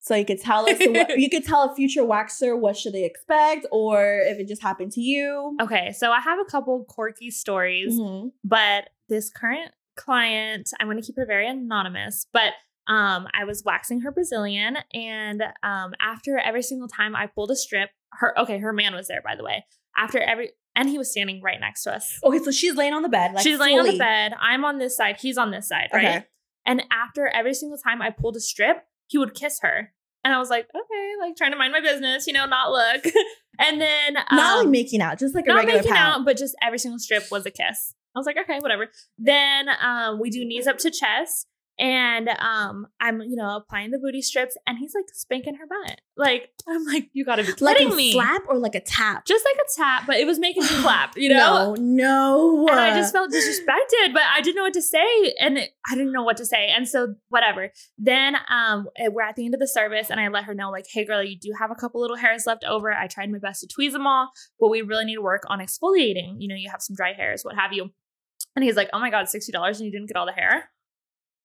so 0.00 0.14
you 0.14 0.24
could 0.24 0.40
tell 0.40 0.68
us, 0.68 0.78
what, 0.80 1.18
you 1.18 1.28
could 1.30 1.44
tell 1.44 1.70
a 1.70 1.74
future 1.74 2.02
waxer 2.02 2.58
what 2.58 2.76
should 2.76 2.92
they 2.92 3.04
expect, 3.04 3.66
or 3.70 4.20
if 4.24 4.38
it 4.38 4.48
just 4.48 4.62
happened 4.62 4.92
to 4.92 5.00
you. 5.00 5.56
Okay, 5.60 5.92
so 5.92 6.10
I 6.10 6.20
have 6.20 6.38
a 6.40 6.44
couple 6.50 6.84
quirky 6.88 7.30
stories, 7.30 7.92
Mhm. 7.94 8.32
but 8.42 8.88
this 9.08 9.30
current 9.30 9.72
client, 9.96 10.70
I'm 10.80 10.86
going 10.86 10.96
to 11.00 11.06
keep 11.06 11.16
her 11.16 11.26
very 11.26 11.46
anonymous, 11.48 12.26
but 12.32 12.52
um, 12.86 13.28
I 13.34 13.44
was 13.44 13.62
waxing 13.64 14.00
her 14.00 14.10
Brazilian, 14.10 14.78
and 14.92 15.42
um, 15.62 15.92
after 16.00 16.38
every 16.38 16.62
single 16.62 16.88
time 16.88 17.14
I 17.14 17.26
pulled 17.26 17.50
a 17.50 17.56
strip, 17.56 17.90
her 18.12 18.38
okay, 18.40 18.58
her 18.58 18.72
man 18.72 18.94
was 18.94 19.08
there 19.08 19.22
by 19.22 19.36
the 19.36 19.44
way. 19.44 19.64
After 19.96 20.20
every, 20.20 20.50
and 20.76 20.88
he 20.88 20.98
was 20.98 21.10
standing 21.10 21.42
right 21.42 21.58
next 21.60 21.82
to 21.84 21.94
us. 21.94 22.18
Okay, 22.24 22.38
so 22.38 22.50
she's 22.50 22.74
laying 22.74 22.92
on 22.92 23.02
the 23.02 23.08
bed. 23.08 23.32
Like 23.34 23.42
She's 23.42 23.58
laying 23.58 23.78
on 23.78 23.86
the 23.86 23.98
bed. 23.98 24.32
I'm 24.40 24.64
on 24.64 24.78
this 24.78 24.96
side. 24.96 25.16
He's 25.20 25.36
on 25.36 25.50
this 25.50 25.68
side, 25.68 25.88
right? 25.92 26.04
Okay. 26.04 26.26
And 26.64 26.82
after 26.92 27.26
every 27.26 27.54
single 27.54 27.78
time 27.78 28.00
I 28.00 28.10
pulled 28.10 28.36
a 28.36 28.40
strip, 28.40 28.84
he 29.08 29.18
would 29.18 29.34
kiss 29.34 29.58
her. 29.62 29.92
And 30.24 30.34
I 30.34 30.38
was 30.38 30.50
like, 30.50 30.68
okay, 30.68 31.12
like 31.20 31.36
trying 31.36 31.52
to 31.52 31.56
mind 31.56 31.72
my 31.72 31.80
business, 31.80 32.26
you 32.26 32.32
know, 32.32 32.46
not 32.46 32.70
look. 32.70 33.04
and 33.58 33.80
then 33.80 34.14
Not 34.14 34.30
um, 34.32 34.58
like 34.64 34.68
making 34.68 35.00
out, 35.00 35.18
just 35.18 35.34
like 35.34 35.46
a 35.46 35.48
not 35.48 35.64
making 35.66 35.90
pound. 35.90 36.20
out, 36.20 36.24
but 36.24 36.36
just 36.36 36.54
every 36.62 36.78
single 36.78 36.98
strip 36.98 37.30
was 37.30 37.46
a 37.46 37.50
kiss. 37.50 37.94
I 38.14 38.18
was 38.18 38.26
like, 38.26 38.36
okay, 38.36 38.58
whatever. 38.58 38.88
Then 39.18 39.68
um, 39.82 40.20
we 40.20 40.30
do 40.30 40.44
knees 40.44 40.66
up 40.66 40.78
to 40.78 40.90
chest, 40.90 41.46
and 41.80 42.28
um, 42.28 42.86
I'm 43.00 43.20
you 43.22 43.34
know 43.36 43.56
applying 43.56 43.90
the 43.90 43.98
booty 43.98 44.20
strips, 44.22 44.56
and 44.66 44.78
he's 44.78 44.94
like 44.94 45.06
spanking 45.12 45.54
her 45.54 45.66
butt. 45.66 46.00
Like 46.16 46.50
I'm 46.68 46.84
like, 46.84 47.08
you 47.14 47.24
gotta 47.24 47.42
be 47.42 47.48
kidding 47.52 47.64
Like 47.66 47.80
a 47.80 47.94
me. 47.96 48.12
slap 48.12 48.42
or 48.48 48.58
like 48.58 48.74
a 48.74 48.80
tap. 48.80 49.24
Just 49.24 49.44
like 49.44 49.56
a 49.56 49.80
tap, 49.80 50.06
but 50.06 50.16
it 50.16 50.26
was 50.26 50.38
making 50.38 50.62
me 50.62 50.68
clap. 50.82 51.16
You 51.16 51.30
know. 51.30 51.74
No, 51.74 52.64
no. 52.64 52.68
And 52.68 52.78
I 52.78 52.94
just 52.94 53.12
felt 53.12 53.30
disrespected, 53.32 54.12
but 54.12 54.22
I 54.34 54.40
didn't 54.42 54.56
know 54.56 54.62
what 54.62 54.74
to 54.74 54.82
say, 54.82 55.34
and 55.40 55.58
it, 55.58 55.70
I 55.90 55.94
didn't 55.96 56.12
know 56.12 56.22
what 56.22 56.36
to 56.36 56.44
say, 56.46 56.68
and 56.68 56.86
so 56.86 57.14
whatever. 57.30 57.70
Then 57.98 58.36
um, 58.48 58.86
we're 59.08 59.22
at 59.22 59.36
the 59.36 59.44
end 59.46 59.54
of 59.54 59.60
the 59.60 59.68
service, 59.68 60.10
and 60.10 60.20
I 60.20 60.28
let 60.28 60.44
her 60.44 60.54
know, 60.54 60.70
like, 60.70 60.84
"Hey, 60.92 61.04
girl, 61.06 61.22
you 61.24 61.38
do 61.38 61.52
have 61.58 61.70
a 61.70 61.74
couple 61.74 62.00
little 62.02 62.16
hairs 62.16 62.44
left 62.46 62.64
over. 62.64 62.92
I 62.92 63.06
tried 63.06 63.30
my 63.32 63.38
best 63.38 63.60
to 63.62 63.66
tweeze 63.68 63.92
them 63.92 64.06
all, 64.06 64.30
but 64.60 64.68
we 64.68 64.82
really 64.82 65.06
need 65.06 65.14
to 65.16 65.22
work 65.22 65.44
on 65.48 65.60
exfoliating. 65.60 66.36
You 66.38 66.48
know, 66.48 66.54
you 66.56 66.68
have 66.70 66.82
some 66.82 66.94
dry 66.94 67.14
hairs, 67.14 67.42
what 67.42 67.54
have 67.56 67.72
you." 67.72 67.90
And 68.54 68.64
he's 68.64 68.76
like, 68.76 68.90
"Oh 68.92 68.98
my 68.98 69.10
god, 69.10 69.28
sixty 69.28 69.52
dollars, 69.52 69.80
and 69.80 69.86
you 69.86 69.92
didn't 69.92 70.08
get 70.08 70.16
all 70.16 70.26
the 70.26 70.32
hair." 70.32 70.70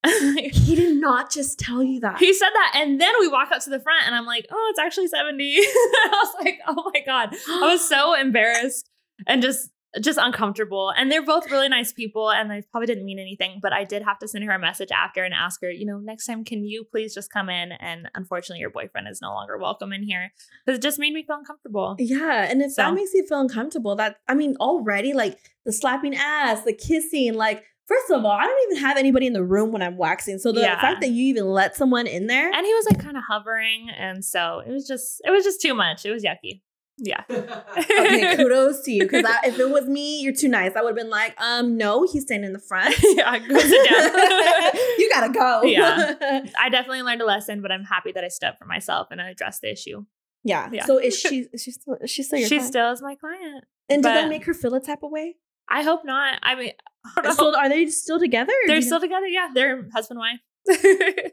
he 0.52 0.74
did 0.74 0.96
not 1.00 1.30
just 1.30 1.58
tell 1.58 1.82
you 1.82 2.00
that. 2.00 2.18
he 2.18 2.32
said 2.32 2.50
that, 2.50 2.72
and 2.76 3.00
then 3.00 3.12
we 3.20 3.28
walk 3.28 3.50
up 3.52 3.62
to 3.64 3.70
the 3.70 3.80
front, 3.80 4.04
and 4.06 4.14
I'm 4.14 4.26
like, 4.26 4.46
"Oh, 4.50 4.66
it's 4.70 4.78
actually 4.78 5.08
70 5.08 5.56
I 5.58 6.08
was 6.12 6.34
like, 6.44 6.58
"Oh 6.66 6.90
my 6.94 7.00
god." 7.04 7.34
I 7.48 7.72
was 7.72 7.86
so 7.88 8.14
embarrassed 8.20 8.90
and 9.26 9.42
just 9.42 9.70
just 9.98 10.18
uncomfortable. 10.20 10.92
And 10.94 11.10
they're 11.10 11.24
both 11.24 11.50
really 11.50 11.70
nice 11.70 11.90
people 11.90 12.30
and 12.30 12.52
I 12.52 12.62
probably 12.70 12.86
didn't 12.86 13.06
mean 13.06 13.18
anything, 13.18 13.60
but 13.62 13.72
I 13.72 13.84
did 13.84 14.02
have 14.02 14.18
to 14.18 14.28
send 14.28 14.44
her 14.44 14.50
a 14.50 14.58
message 14.58 14.90
after 14.90 15.24
and 15.24 15.32
ask 15.32 15.62
her, 15.62 15.70
you 15.70 15.86
know, 15.86 15.96
next 15.98 16.26
time 16.26 16.44
can 16.44 16.64
you 16.66 16.84
please 16.84 17.14
just 17.14 17.32
come 17.32 17.48
in 17.48 17.72
and 17.72 18.10
unfortunately 18.14 18.60
your 18.60 18.68
boyfriend 18.68 19.08
is 19.08 19.22
no 19.22 19.30
longer 19.30 19.56
welcome 19.56 19.94
in 19.94 20.02
here 20.02 20.32
because 20.66 20.78
it 20.78 20.82
just 20.82 20.98
made 20.98 21.14
me 21.14 21.24
feel 21.24 21.36
uncomfortable. 21.36 21.96
Yeah, 21.98 22.46
and 22.50 22.60
if 22.60 22.72
So- 22.72 22.82
that 22.82 22.92
makes 22.94 23.14
you 23.14 23.26
feel 23.26 23.40
uncomfortable, 23.40 23.96
that 23.96 24.16
I 24.28 24.34
mean, 24.34 24.56
already 24.60 25.14
like 25.14 25.38
the 25.64 25.72
slapping 25.72 26.14
ass, 26.14 26.62
the 26.62 26.74
kissing, 26.74 27.32
like 27.32 27.64
first 27.86 28.10
of 28.10 28.24
all, 28.24 28.30
I 28.32 28.44
don't 28.44 28.70
even 28.72 28.84
have 28.84 28.96
anybody 28.96 29.26
in 29.26 29.32
the 29.32 29.44
room 29.44 29.72
when 29.72 29.82
I'm 29.82 29.96
waxing. 29.96 30.38
So 30.38 30.52
the 30.52 30.60
Yeah. 30.60 30.80
fact 30.80 31.00
that 31.02 31.10
you 31.10 31.24
even 31.26 31.46
let 31.46 31.76
someone 31.76 32.06
in 32.06 32.26
there, 32.26 32.50
And 32.52 32.66
he 32.66 32.74
was 32.74 32.86
like 32.90 33.02
kind 33.02 33.16
of 33.16 33.22
hovering 33.28 33.88
and 33.90 34.24
so 34.24 34.60
it 34.66 34.70
was 34.70 34.86
just 34.86 35.20
it 35.24 35.30
was 35.30 35.44
just 35.44 35.60
too 35.60 35.74
much. 35.74 36.04
It 36.04 36.10
was 36.10 36.24
yucky. 36.24 36.62
Yeah. 36.98 37.24
okay, 37.30 38.36
kudos 38.36 38.82
to 38.84 38.90
you. 38.90 39.02
Because 39.02 39.24
if 39.44 39.58
it 39.58 39.68
was 39.70 39.86
me, 39.86 40.22
you're 40.22 40.32
too 40.32 40.48
nice. 40.48 40.72
I 40.76 40.80
would 40.80 40.88
have 40.90 40.96
been 40.96 41.10
like, 41.10 41.38
um, 41.40 41.76
no, 41.76 42.06
he's 42.10 42.22
staying 42.22 42.42
in 42.42 42.54
the 42.54 42.58
front. 42.58 42.94
yeah, 43.02 43.38
go 43.38 43.54
down. 43.54 44.72
you 44.98 45.10
gotta 45.12 45.30
go. 45.32 45.62
Yeah. 45.64 46.14
I 46.58 46.68
definitely 46.70 47.02
learned 47.02 47.20
a 47.20 47.26
lesson, 47.26 47.60
but 47.62 47.70
I'm 47.70 47.84
happy 47.84 48.12
that 48.12 48.24
I 48.24 48.28
stood 48.28 48.46
up 48.48 48.58
for 48.58 48.64
myself 48.64 49.08
and 49.10 49.20
I 49.20 49.30
addressed 49.30 49.60
the 49.60 49.70
issue. 49.70 50.04
yeah. 50.42 50.68
Yeah. 50.72 50.84
So 50.86 50.98
is 50.98 51.18
she? 51.18 51.46
Is 51.52 51.62
she 51.62 51.72
still? 51.72 51.96
Is 52.00 52.10
she 52.10 52.22
still 52.22 52.38
your 52.38 52.48
She 52.48 52.56
client? 52.56 52.72
still 52.72 52.90
is 52.92 53.02
my 53.02 53.14
client. 53.14 53.64
And 53.88 54.02
did 54.02 54.08
that 54.08 54.28
make 54.28 54.44
her 54.46 54.54
feel 54.54 54.74
a 54.74 54.80
type 54.80 55.02
of 55.02 55.10
way? 55.10 55.36
I 55.68 55.82
hope 55.82 56.04
not. 56.04 56.38
I 56.42 56.54
mean, 56.54 56.70
I 56.70 56.70
don't 56.70 56.70
know. 56.70 56.95
So 57.34 57.56
are 57.56 57.68
they 57.68 57.86
still 57.86 58.18
together? 58.18 58.52
they're 58.66 58.82
still 58.82 58.98
know? 58.98 59.06
together. 59.06 59.26
Yeah, 59.26 59.48
they're 59.54 59.88
husband 59.92 60.20
and 60.20 60.20
wife. 60.20 60.40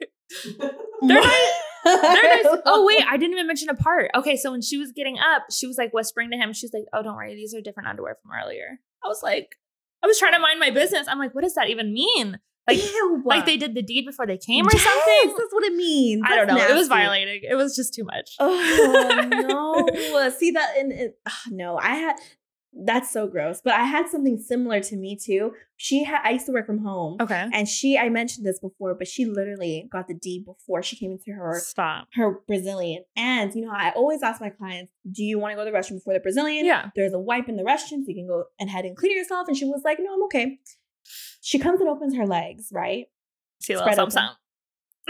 They're 1.01 1.19
nice. 1.21 1.51
They're 1.83 2.01
nice. 2.03 2.45
Oh 2.65 2.85
wait, 2.85 3.05
I 3.09 3.17
didn't 3.17 3.33
even 3.33 3.47
mention 3.47 3.69
a 3.69 3.75
part. 3.75 4.09
Okay, 4.15 4.37
so 4.37 4.51
when 4.51 4.61
she 4.61 4.77
was 4.77 4.91
getting 4.91 5.17
up, 5.19 5.43
she 5.51 5.67
was 5.67 5.77
like 5.77 5.93
whispering 5.93 6.31
to 6.31 6.37
him. 6.37 6.53
She's 6.53 6.71
like, 6.73 6.83
"Oh, 6.93 7.03
don't 7.03 7.15
worry, 7.15 7.35
these 7.35 7.53
are 7.53 7.61
different 7.61 7.89
underwear 7.89 8.17
from 8.21 8.31
earlier." 8.31 8.79
I 9.03 9.07
was 9.07 9.21
like, 9.21 9.49
I 10.03 10.07
was 10.07 10.17
trying 10.19 10.33
to 10.33 10.39
mind 10.39 10.59
my 10.59 10.69
business. 10.69 11.07
I'm 11.07 11.19
like, 11.19 11.33
what 11.33 11.43
does 11.43 11.55
that 11.55 11.69
even 11.69 11.93
mean? 11.93 12.39
Like, 12.67 12.77
Ew. 12.81 13.21
like 13.25 13.45
they 13.45 13.57
did 13.57 13.75
the 13.75 13.81
deed 13.81 14.05
before 14.05 14.25
they 14.25 14.37
came 14.37 14.65
or 14.65 14.69
Yes, 14.71 14.83
something? 14.83 15.35
That's 15.37 15.53
what 15.53 15.65
it 15.65 15.73
means. 15.73 16.23
I 16.25 16.35
don't 16.35 16.47
know. 16.47 16.55
That's 16.55 16.71
It 16.71 16.75
was 16.75 16.87
violating. 16.87 17.41
It 17.43 17.55
was 17.55 17.75
just 17.75 17.93
too 17.93 18.05
much. 18.05 18.35
Oh 18.39 19.89
no! 19.91 20.29
See 20.29 20.51
that? 20.51 20.77
And 20.77 20.91
it, 20.93 21.19
ah, 21.27 21.41
no, 21.49 21.77
I 21.77 21.95
had. 21.95 22.15
That's 22.75 23.11
so 23.11 23.27
gross. 23.27 23.61
But 23.63 23.73
I 23.73 23.83
had 23.83 24.07
something 24.07 24.37
similar 24.39 24.79
to 24.81 24.95
me 24.95 25.15
too. 25.15 25.53
She 25.77 26.03
had 26.03 26.21
I 26.23 26.31
used 26.31 26.45
to 26.47 26.51
work 26.51 26.65
from 26.65 26.79
home. 26.79 27.17
Okay. 27.21 27.47
And 27.53 27.67
she 27.67 27.97
I 27.97 28.09
mentioned 28.09 28.45
this 28.45 28.59
before, 28.59 28.95
but 28.95 29.07
she 29.07 29.25
literally 29.25 29.87
got 29.91 30.07
the 30.07 30.13
D 30.13 30.43
before 30.43 30.81
she 30.81 30.95
came 30.95 31.11
into 31.11 31.31
her 31.31 31.59
Stop. 31.59 32.07
her 32.13 32.39
Brazilian. 32.47 33.03
And 33.15 33.53
you 33.53 33.65
know, 33.65 33.71
I 33.71 33.91
always 33.91 34.23
ask 34.23 34.41
my 34.41 34.49
clients, 34.49 34.91
do 35.11 35.23
you 35.23 35.37
want 35.37 35.51
to 35.51 35.55
go 35.55 35.65
to 35.65 35.71
the 35.71 35.77
restroom 35.77 35.97
before 35.97 36.13
the 36.13 36.19
Brazilian? 36.19 36.65
Yeah. 36.65 36.89
There's 36.95 37.13
a 37.13 37.19
wipe 37.19 37.47
in 37.47 37.57
the 37.57 37.63
restroom, 37.63 38.03
so 38.03 38.05
you 38.07 38.15
can 38.15 38.27
go 38.27 38.45
and 38.59 38.69
head 38.69 38.85
and 38.85 38.97
clean 38.97 39.15
yourself. 39.15 39.47
And 39.47 39.55
she 39.55 39.65
was 39.65 39.81
like, 39.85 39.99
No, 40.01 40.13
I'm 40.13 40.23
okay. 40.23 40.59
She 41.41 41.59
comes 41.59 41.79
and 41.79 41.89
opens 41.89 42.15
her 42.15 42.25
legs, 42.25 42.69
right? 42.71 43.05
See 43.61 43.73
a 43.73 43.79
little 43.79 43.93
something. 43.93 44.23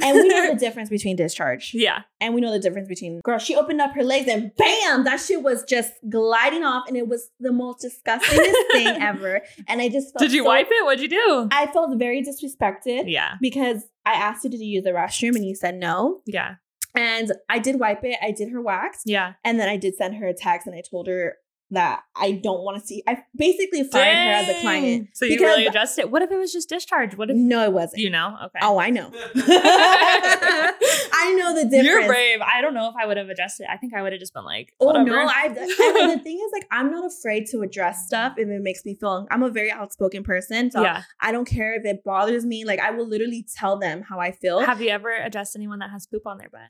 And 0.02 0.16
we 0.18 0.28
know 0.28 0.54
the 0.54 0.60
difference 0.60 0.90
between 0.90 1.16
discharge. 1.16 1.72
Yeah. 1.74 2.02
And 2.20 2.34
we 2.34 2.42
know 2.42 2.52
the 2.52 2.60
difference 2.60 2.88
between 2.88 3.22
girl. 3.24 3.38
She 3.38 3.56
opened 3.56 3.82
up 3.82 3.94
her 3.94 4.04
legs 4.04 4.28
and 4.28 4.52
bam, 4.56 5.04
that 5.04 5.18
shit 5.20 5.44
was 5.44 5.64
just 5.64 5.92
gliding 6.10 6.64
off, 6.64 6.88
and 6.88 6.98
it 6.98 7.08
was 7.08 7.30
the 7.40 7.52
most 7.52 7.82
disgustingest 7.82 8.58
thing 8.72 8.88
ever. 8.88 9.42
And 9.68 9.82
I 9.82 9.90
just 9.90 10.14
felt 10.14 10.20
Did 10.22 10.34
you 10.34 10.44
so- 10.44 10.48
wipe 10.50 10.68
it? 10.70 10.86
What'd 10.86 11.02
you 11.02 11.10
do? 11.10 11.48
I 11.52 11.68
felt 11.68 11.98
very 12.00 12.24
disrespected 12.24 13.04
yeah. 13.08 13.34
because 13.42 13.84
I 14.06 14.14
asked 14.14 14.44
you 14.44 14.50
to 14.50 14.58
use 14.58 14.84
the 14.84 14.92
restroom 14.92 15.36
and 15.36 15.46
you 15.46 15.56
said 15.56 15.76
no. 15.76 16.22
Yeah. 16.26 16.56
And 16.96 17.32
I 17.50 17.58
did 17.60 17.80
wipe 17.80 18.04
it. 18.04 18.18
I 18.22 18.32
did 18.32 18.50
her 18.52 18.62
wax, 18.62 19.02
Yeah. 19.06 19.34
and 19.44 19.60
then 19.60 19.68
I 19.68 19.78
did 19.78 19.96
send 19.96 20.16
her 20.18 20.28
a 20.28 20.34
text 20.34 20.68
and 20.68 20.76
I 20.76 20.82
told 20.82 21.08
her 21.08 21.38
that 21.74 22.02
I 22.16 22.32
don't 22.32 22.64
want 22.64 22.80
to 22.80 22.86
see. 22.86 23.04
I 23.08 23.24
basically 23.36 23.84
fired 23.84 24.16
her 24.16 24.32
as 24.32 24.50
a 24.50 24.62
client. 24.62 25.10
So 25.14 25.26
you 25.26 25.40
really 25.40 25.66
addressed 25.66 26.00
it. 26.00 26.10
What 26.10 26.22
if 26.22 26.32
it 26.32 26.38
was 26.38 26.52
just 26.52 26.70
discharge? 26.70 27.18
What 27.18 27.30
if 27.30 27.36
No, 27.36 27.64
it 27.64 27.74
wasn't. 27.74 28.02
you 28.02 28.10
know? 28.10 28.38
Okay. 28.46 28.60
Oh, 28.62 28.80
I 28.80 28.90
know. 28.90 29.12
I 29.36 31.36
know 31.38 31.54
the 31.54 31.64
difference. 31.66 31.86
You're 31.86 32.08
brave. 32.08 32.40
I 32.42 32.62
don't 32.62 32.74
know 32.74 32.90
if 32.90 32.96
I 33.00 33.06
would 33.06 33.18
have 33.18 33.30
adjusted. 33.30 33.64
It. 33.64 33.70
I 33.72 33.78
think 33.78 33.94
I 33.94 34.02
would 34.02 34.14
have 34.14 34.20
just 34.20 34.34
been 34.34 34.46
like, 34.46 34.74
Oh 34.80 34.88
whatever. 34.88 35.06
no, 35.10 35.28
I 35.28 35.46
and 35.48 36.12
the 36.12 36.20
thing 36.24 36.38
is 36.38 36.52
like 36.54 36.68
I'm 36.72 36.92
not 36.92 37.06
afraid 37.12 37.48
to 37.52 37.62
address 37.62 38.06
stuff 38.06 38.34
if 38.38 38.48
it 38.48 38.62
makes 38.62 38.86
me 38.86 38.96
feel 38.96 39.28
I'm 39.32 39.44
a 39.44 39.50
very 39.50 39.72
outspoken 39.72 40.24
person. 40.24 40.72
So 40.72 40.82
yeah. 40.82 41.04
I 41.20 41.32
don't 41.32 41.46
care 41.46 41.76
if 41.76 41.86
it 41.86 42.04
bothers 42.04 42.46
me. 42.46 42.66
Like 42.66 42.80
I 42.80 42.92
will 42.92 43.08
literally 43.08 43.46
tell 43.56 43.78
them 43.78 44.02
how 44.02 44.20
I 44.20 44.32
feel. 44.32 44.60
Have 44.60 44.82
you 44.82 44.90
ever 44.90 45.12
addressed 45.12 45.56
anyone 45.56 45.80
that 45.80 45.90
has 45.90 46.08
poop 46.08 46.26
on 46.26 46.38
their 46.38 46.50
butt? 46.50 46.62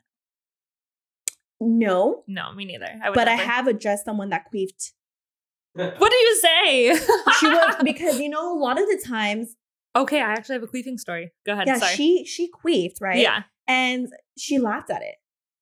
No. 1.67 2.23
No, 2.27 2.53
me 2.53 2.65
neither. 2.65 2.87
I 3.03 3.09
would 3.09 3.15
But 3.15 3.27
I 3.27 3.35
have 3.35 3.67
addressed 3.67 4.05
someone 4.05 4.29
that 4.29 4.45
queefed. 4.53 4.91
What 5.75 6.11
do 6.11 6.15
you 6.15 6.35
say? 6.41 6.95
She 7.39 7.47
was 7.47 7.75
because 7.83 8.19
you 8.19 8.29
know 8.29 8.55
a 8.55 8.59
lot 8.59 8.79
of 8.81 8.87
the 8.87 9.01
times, 9.05 9.55
okay, 9.95 10.21
I 10.21 10.31
actually 10.33 10.53
have 10.55 10.63
a 10.63 10.67
queefing 10.67 10.99
story. 10.99 11.31
Go 11.45 11.53
ahead. 11.53 11.67
yeah, 11.67 11.79
Sorry. 11.79 11.95
she 11.95 12.25
she 12.25 12.49
queefed, 12.51 13.01
right? 13.01 13.17
Yeah. 13.19 13.43
And 13.67 14.09
she 14.37 14.59
laughed 14.59 14.89
at 14.91 15.01
it. 15.01 15.15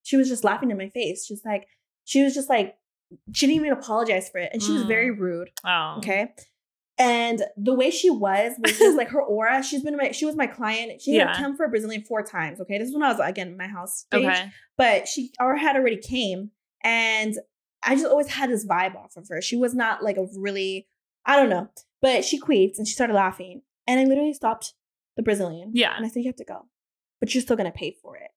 She 0.03 0.17
was 0.17 0.27
just 0.27 0.43
laughing 0.43 0.71
in 0.71 0.77
my 0.77 0.89
face. 0.89 1.25
She's 1.25 1.43
like 1.45 1.67
she 2.03 2.23
was 2.23 2.33
just 2.33 2.49
like 2.49 2.75
she 3.33 3.45
didn't 3.47 3.57
even 3.63 3.71
apologize 3.77 4.29
for 4.29 4.39
it. 4.39 4.49
And 4.53 4.61
she 4.61 4.71
was 4.73 4.83
Mm. 4.83 4.87
very 4.87 5.11
rude. 5.11 5.49
Oh. 5.65 5.95
Okay. 5.99 6.33
And 6.97 7.41
the 7.57 7.73
way 7.73 7.89
she 7.89 8.09
was 8.09 8.53
was 8.59 8.77
just 8.77 8.95
like 8.97 9.09
her 9.09 9.21
aura. 9.21 9.63
She's 9.63 9.81
been 9.83 9.97
my 9.97 10.11
she 10.11 10.25
was 10.25 10.35
my 10.35 10.47
client. 10.47 11.01
She 11.01 11.15
Yeah. 11.15 11.27
had 11.33 11.37
come 11.37 11.55
for 11.57 11.65
a 11.65 11.69
Brazilian 11.69 12.03
four 12.03 12.21
times. 12.21 12.59
Okay. 12.61 12.77
This 12.77 12.89
is 12.89 12.93
when 12.93 13.03
I 13.03 13.11
was 13.11 13.19
again 13.23 13.47
in 13.47 13.57
my 13.57 13.67
house. 13.67 13.99
Stage, 14.01 14.25
Okay. 14.25 14.51
But 14.77 15.07
she 15.07 15.31
or 15.39 15.55
had 15.55 15.75
already 15.75 15.97
came. 15.97 16.51
And 16.83 17.35
I 17.83 17.95
just 17.95 18.05
always 18.07 18.27
had 18.27 18.49
this 18.51 18.65
vibe 18.65 18.95
off 18.95 19.15
of 19.17 19.27
her. 19.29 19.41
She 19.41 19.55
was 19.55 19.73
not 19.73 20.03
like 20.03 20.17
a 20.17 20.27
really, 20.37 20.87
I 21.25 21.35
don't 21.37 21.49
know. 21.49 21.69
But 22.01 22.23
she 22.25 22.39
queefed 22.39 22.77
and 22.77 22.87
she 22.87 22.93
started 22.93 23.13
laughing. 23.13 23.61
And 23.87 23.99
I 23.99 24.03
literally 24.05 24.33
stopped 24.33 24.73
the 25.17 25.23
Brazilian. 25.23 25.71
Yeah. 25.73 25.95
And 25.95 26.05
I 26.05 26.09
said, 26.09 26.19
You 26.23 26.29
have 26.29 26.35
to 26.37 26.45
go. 26.45 26.67
But 27.19 27.33
you're 27.33 27.41
still 27.41 27.55
gonna 27.57 27.71
pay 27.71 27.95
for 28.01 28.15
it. 28.17 28.29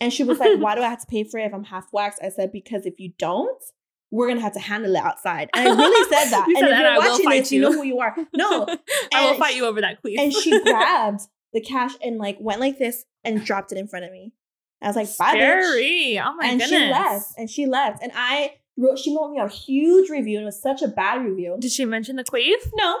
And 0.00 0.12
she 0.12 0.22
was 0.22 0.38
like, 0.38 0.58
Why 0.60 0.74
do 0.76 0.82
I 0.82 0.88
have 0.88 1.00
to 1.00 1.06
pay 1.06 1.24
for 1.24 1.38
it 1.38 1.46
if 1.46 1.54
I'm 1.54 1.64
half 1.64 1.88
waxed? 1.92 2.22
I 2.22 2.28
said, 2.28 2.52
Because 2.52 2.86
if 2.86 3.00
you 3.00 3.12
don't, 3.18 3.62
we're 4.10 4.28
gonna 4.28 4.40
have 4.40 4.54
to 4.54 4.60
handle 4.60 4.94
it 4.94 4.98
outside. 5.02 5.50
And 5.54 5.68
I 5.68 5.74
really 5.76 6.08
said 6.10 6.30
that. 6.30 6.46
You 6.48 6.56
and 6.56 6.64
said 6.64 6.70
if 6.70 6.70
that, 6.70 6.80
you're 6.80 6.90
I 6.90 6.98
will 6.98 7.10
watching 7.12 7.24
fight 7.24 7.38
this, 7.40 7.52
you 7.52 7.60
know 7.60 7.72
who 7.72 7.84
you 7.84 8.00
are. 8.00 8.16
No. 8.34 8.66
I 9.12 9.30
will 9.30 9.38
fight 9.38 9.56
you 9.56 9.66
over 9.66 9.80
that 9.80 10.02
queef. 10.02 10.18
And 10.18 10.32
she 10.32 10.60
grabbed 10.62 11.22
the 11.52 11.60
cash 11.60 11.92
and 12.02 12.18
like 12.18 12.38
went 12.40 12.60
like 12.60 12.78
this 12.78 13.04
and 13.24 13.44
dropped 13.44 13.72
it 13.72 13.78
in 13.78 13.88
front 13.88 14.04
of 14.04 14.12
me. 14.12 14.32
I 14.80 14.86
was 14.86 14.96
like, 14.96 15.08
bye, 15.18 15.34
bitch. 15.34 15.62
Scary. 15.62 16.20
Oh 16.20 16.34
my 16.36 16.46
and 16.46 16.60
goodness. 16.60 16.68
she 16.68 16.90
left. 16.90 17.26
And 17.36 17.50
she 17.50 17.66
left. 17.66 18.02
And 18.02 18.12
I 18.14 18.52
wrote, 18.76 18.98
she 18.98 19.14
wrote 19.14 19.32
me 19.32 19.40
a 19.40 19.48
huge 19.48 20.08
review, 20.08 20.38
and 20.38 20.44
it 20.44 20.46
was 20.46 20.62
such 20.62 20.82
a 20.82 20.88
bad 20.88 21.24
review. 21.24 21.56
Did 21.58 21.72
she 21.72 21.84
mention 21.84 22.16
the 22.16 22.24
queef? 22.24 22.70
No, 22.74 22.96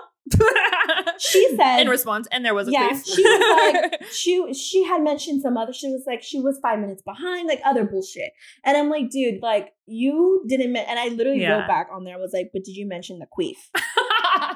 she 1.18 1.48
said 1.56 1.80
in 1.80 1.88
response, 1.88 2.26
and 2.32 2.44
there 2.44 2.54
was 2.54 2.68
a 2.68 2.72
Yeah, 2.72 2.88
she 3.00 3.22
was 3.22 3.72
like- 3.74 4.02
she 4.12 4.54
she 4.54 4.84
had 4.84 5.02
mentioned 5.02 5.42
some 5.42 5.56
other. 5.56 5.72
She 5.72 5.88
was 5.88 6.04
like 6.06 6.22
she 6.22 6.40
was 6.40 6.58
five 6.62 6.78
minutes 6.78 7.02
behind, 7.02 7.46
like 7.48 7.60
other 7.64 7.84
bullshit. 7.84 8.30
And 8.64 8.76
I'm 8.76 8.88
like, 8.90 9.10
dude, 9.10 9.42
like 9.42 9.72
you 9.86 10.44
didn't. 10.48 10.76
And 10.76 10.98
I 10.98 11.08
literally 11.08 11.40
Yeah. 11.42 11.58
wrote 11.60 11.68
back 11.68 11.88
on 11.92 12.04
there. 12.04 12.14
I 12.14 12.18
was 12.18 12.32
like, 12.32 12.50
but 12.52 12.64
did 12.64 12.76
you 12.76 12.86
mention 12.86 13.18
the 13.18 13.26
queef? 13.26 13.56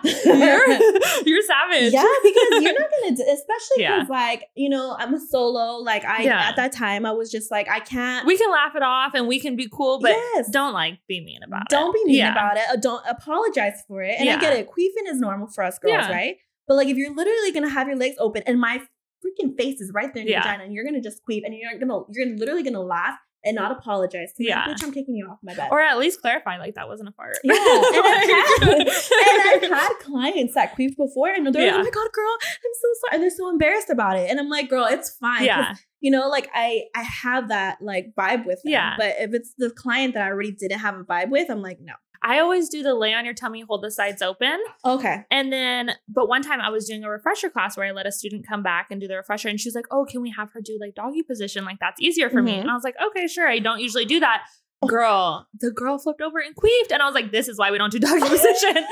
you're, 0.25 0.67
you're 1.27 1.43
savage. 1.43 1.93
Yeah, 1.93 2.05
because 2.23 2.63
you're 2.63 2.79
not 2.79 2.91
gonna, 3.03 3.17
do, 3.17 3.23
especially 3.33 3.79
Yeah. 3.83 3.95
because 3.97 4.09
like 4.11 4.45
you 4.55 4.69
know 4.69 4.97
I'm 4.99 5.15
a 5.15 5.21
solo. 5.21 5.77
Like 5.83 6.05
I 6.05 6.23
Yeah. 6.23 6.49
at 6.49 6.57
that 6.57 6.73
time 6.73 7.07
I 7.07 7.13
was 7.13 7.31
just 7.31 7.51
like 7.51 7.69
I 7.69 7.81
can't. 7.81 8.27
we 8.27 8.37
can 8.37 8.51
laugh 8.51 8.75
it 8.75 8.83
off 8.83 9.13
and 9.15 9.27
we 9.29 9.41
can 9.41 9.57
be 9.57 9.69
cool, 9.73 10.01
but 10.01 10.11
yes. 10.11 10.49
don't 10.51 10.73
like 10.73 10.99
be 11.09 11.25
mean 11.25 11.41
about 11.47 11.63
it. 11.63 11.69
don't 11.69 11.93
be 11.95 12.05
mean 12.05 12.17
Yeah. 12.17 12.33
about 12.33 12.57
it. 12.57 12.65
Uh, 12.71 12.77
Don't 12.77 13.05
apologize 13.09 13.83
for 13.89 14.03
it. 14.03 14.17
And 14.19 14.29
I 14.29 14.39
get 14.39 14.53
it. 14.57 14.69
Queefing 14.69 15.09
is 15.11 15.19
normal 15.21 15.49
for 15.49 15.65
us 15.65 15.79
girls, 15.79 15.93
Yeah. 15.93 16.11
right? 16.13 16.37
But 16.69 16.75
like 16.77 16.89
if 16.89 16.97
you're 16.97 17.15
literally 17.15 17.53
gonna 17.53 17.69
have 17.71 17.87
your 17.87 17.97
legs 17.97 18.17
open 18.19 18.43
and 18.47 18.61
my 18.61 18.81
freaking 19.25 19.57
face 19.57 19.81
is 19.81 19.93
right 19.95 20.13
there 20.13 20.23
in 20.23 20.29
your 20.29 20.39
Yeah. 20.39 20.43
vagina 20.43 20.65
and 20.65 20.73
you're 20.75 20.85
gonna 20.85 21.01
just 21.01 21.21
queef 21.29 21.43
and 21.45 21.55
you're 21.55 21.79
gonna 21.79 22.01
you're 22.11 22.37
literally 22.37 22.63
gonna 22.63 22.81
laugh 22.83 23.17
and 23.45 23.57
not 23.57 23.73
apologize 23.73 24.33
to. 24.35 24.45
Yeah. 24.45 24.67
Bitch, 24.67 24.83
I'm 24.83 24.93
kicking 24.93 25.17
you 25.17 25.29
off 25.29 25.39
my 25.43 25.55
bed. 25.55 25.69
Or 25.71 25.81
at 25.81 25.99
least 25.99 26.21
clarify 26.21 26.59
like 26.59 26.75
that 26.75 26.89
wasn't 26.89 27.09
a 27.09 27.13
fart. 27.13 27.39
Yeah, 27.43 27.55
and 27.55 28.07
I've 28.07 28.29
had, 28.61 28.69
and 28.73 29.75
I've 29.75 29.81
had 29.81 29.93
clients 30.01 30.55
that 30.55 30.77
queefed 30.77 30.97
before, 30.97 31.29
and 31.29 31.47
they're 31.47 31.53
like, 31.53 31.75
"Oh 31.75 31.83
my 31.83 31.91
god, 31.91 32.13
girl, 32.13 32.37
I'm 32.43 32.75
so 32.75 32.89
sorry," 33.01 33.15
and 33.15 33.23
they're 33.23 33.31
so 33.31 33.49
embarrassed 33.49 33.91
about 33.91 34.17
it. 34.17 34.31
And 34.31 34.39
I'm 34.39 34.49
like, 34.49 34.69
"Girl, 34.69 34.87
it's 34.87 35.11
fine." 35.11 35.45
yeah. 35.45 35.75
you 36.01 36.11
know, 36.11 36.29
like 36.29 36.49
I 36.55 36.85
I 36.95 37.03
have 37.03 37.49
that 37.49 37.79
like 37.81 38.13
vibe 38.19 38.47
with 38.47 38.63
them. 38.63 38.73
Yeah. 38.73 38.95
But 38.97 39.17
if 39.19 39.35
it's 39.35 39.55
the 39.59 39.71
client 39.71 40.15
that 40.15 40.23
I 40.23 40.29
already 40.29 40.53
didn't 40.53 40.79
have 40.79 40.97
a 40.97 41.05
vibe 41.05 41.31
with, 41.31 41.51
I'm 41.51 41.63
like, 41.63 41.79
no. 41.81 41.95
I 42.23 42.39
always 42.39 42.69
do 42.69 42.83
the 42.83 42.95
lay 42.95 43.13
on 43.15 43.25
your 43.25 43.35
tummy, 43.35 43.63
hold 43.69 43.83
the 43.83 43.91
sides 43.91 44.23
open. 44.23 44.59
Okay. 44.85 45.25
And 45.31 45.53
then, 45.53 45.93
but 46.09 46.29
one 46.29 46.43
time 46.43 46.61
I 46.61 46.71
was 46.71 46.87
doing 46.87 47.03
a 47.05 47.11
refresher 47.11 47.51
class 47.51 47.77
where 47.77 47.87
I 47.87 47.91
let 47.91 48.07
a 48.07 48.13
student 48.13 48.47
come 48.47 48.63
back 48.63 48.89
and 48.91 49.01
do 49.01 49.09
the 49.09 49.17
refresher, 49.17 49.49
and 49.49 49.59
she 49.61 49.69
was 49.69 49.75
like, 49.75 49.87
"Oh, 49.91 50.05
can 50.05 50.23
we 50.23 50.31
have 50.37 50.51
her 50.53 50.61
do 50.61 50.79
like 50.81 50.95
doggy 50.95 51.23
position? 51.23 51.65
Like 51.65 51.79
that's 51.81 52.01
easier 52.01 52.31
for 52.31 52.43
me." 52.43 52.53
Mhm. 52.55 52.61
And 52.63 52.71
I 52.71 52.75
was 52.75 52.85
like, 52.85 52.95
"Okay, 53.09 53.27
sure." 53.27 53.49
I 53.49 53.59
don't 53.59 53.81
usually 53.81 54.05
do 54.05 54.21
that. 54.21 54.45
Girl, 54.87 55.47
the 55.61 55.71
girl 55.71 55.97
flipped 55.99 56.21
over 56.21 56.41
and 56.41 56.57
queefed, 56.57 56.91
and 56.93 57.01
I 57.01 57.07
was 57.07 57.15
like, 57.15 57.31
"This 57.31 57.47
is 57.49 57.57
why 57.59 57.71
we 57.71 57.79
don't 57.79 57.93
do 57.93 57.99
doggy 58.01 58.21
position." 58.29 58.75
like 58.75 58.87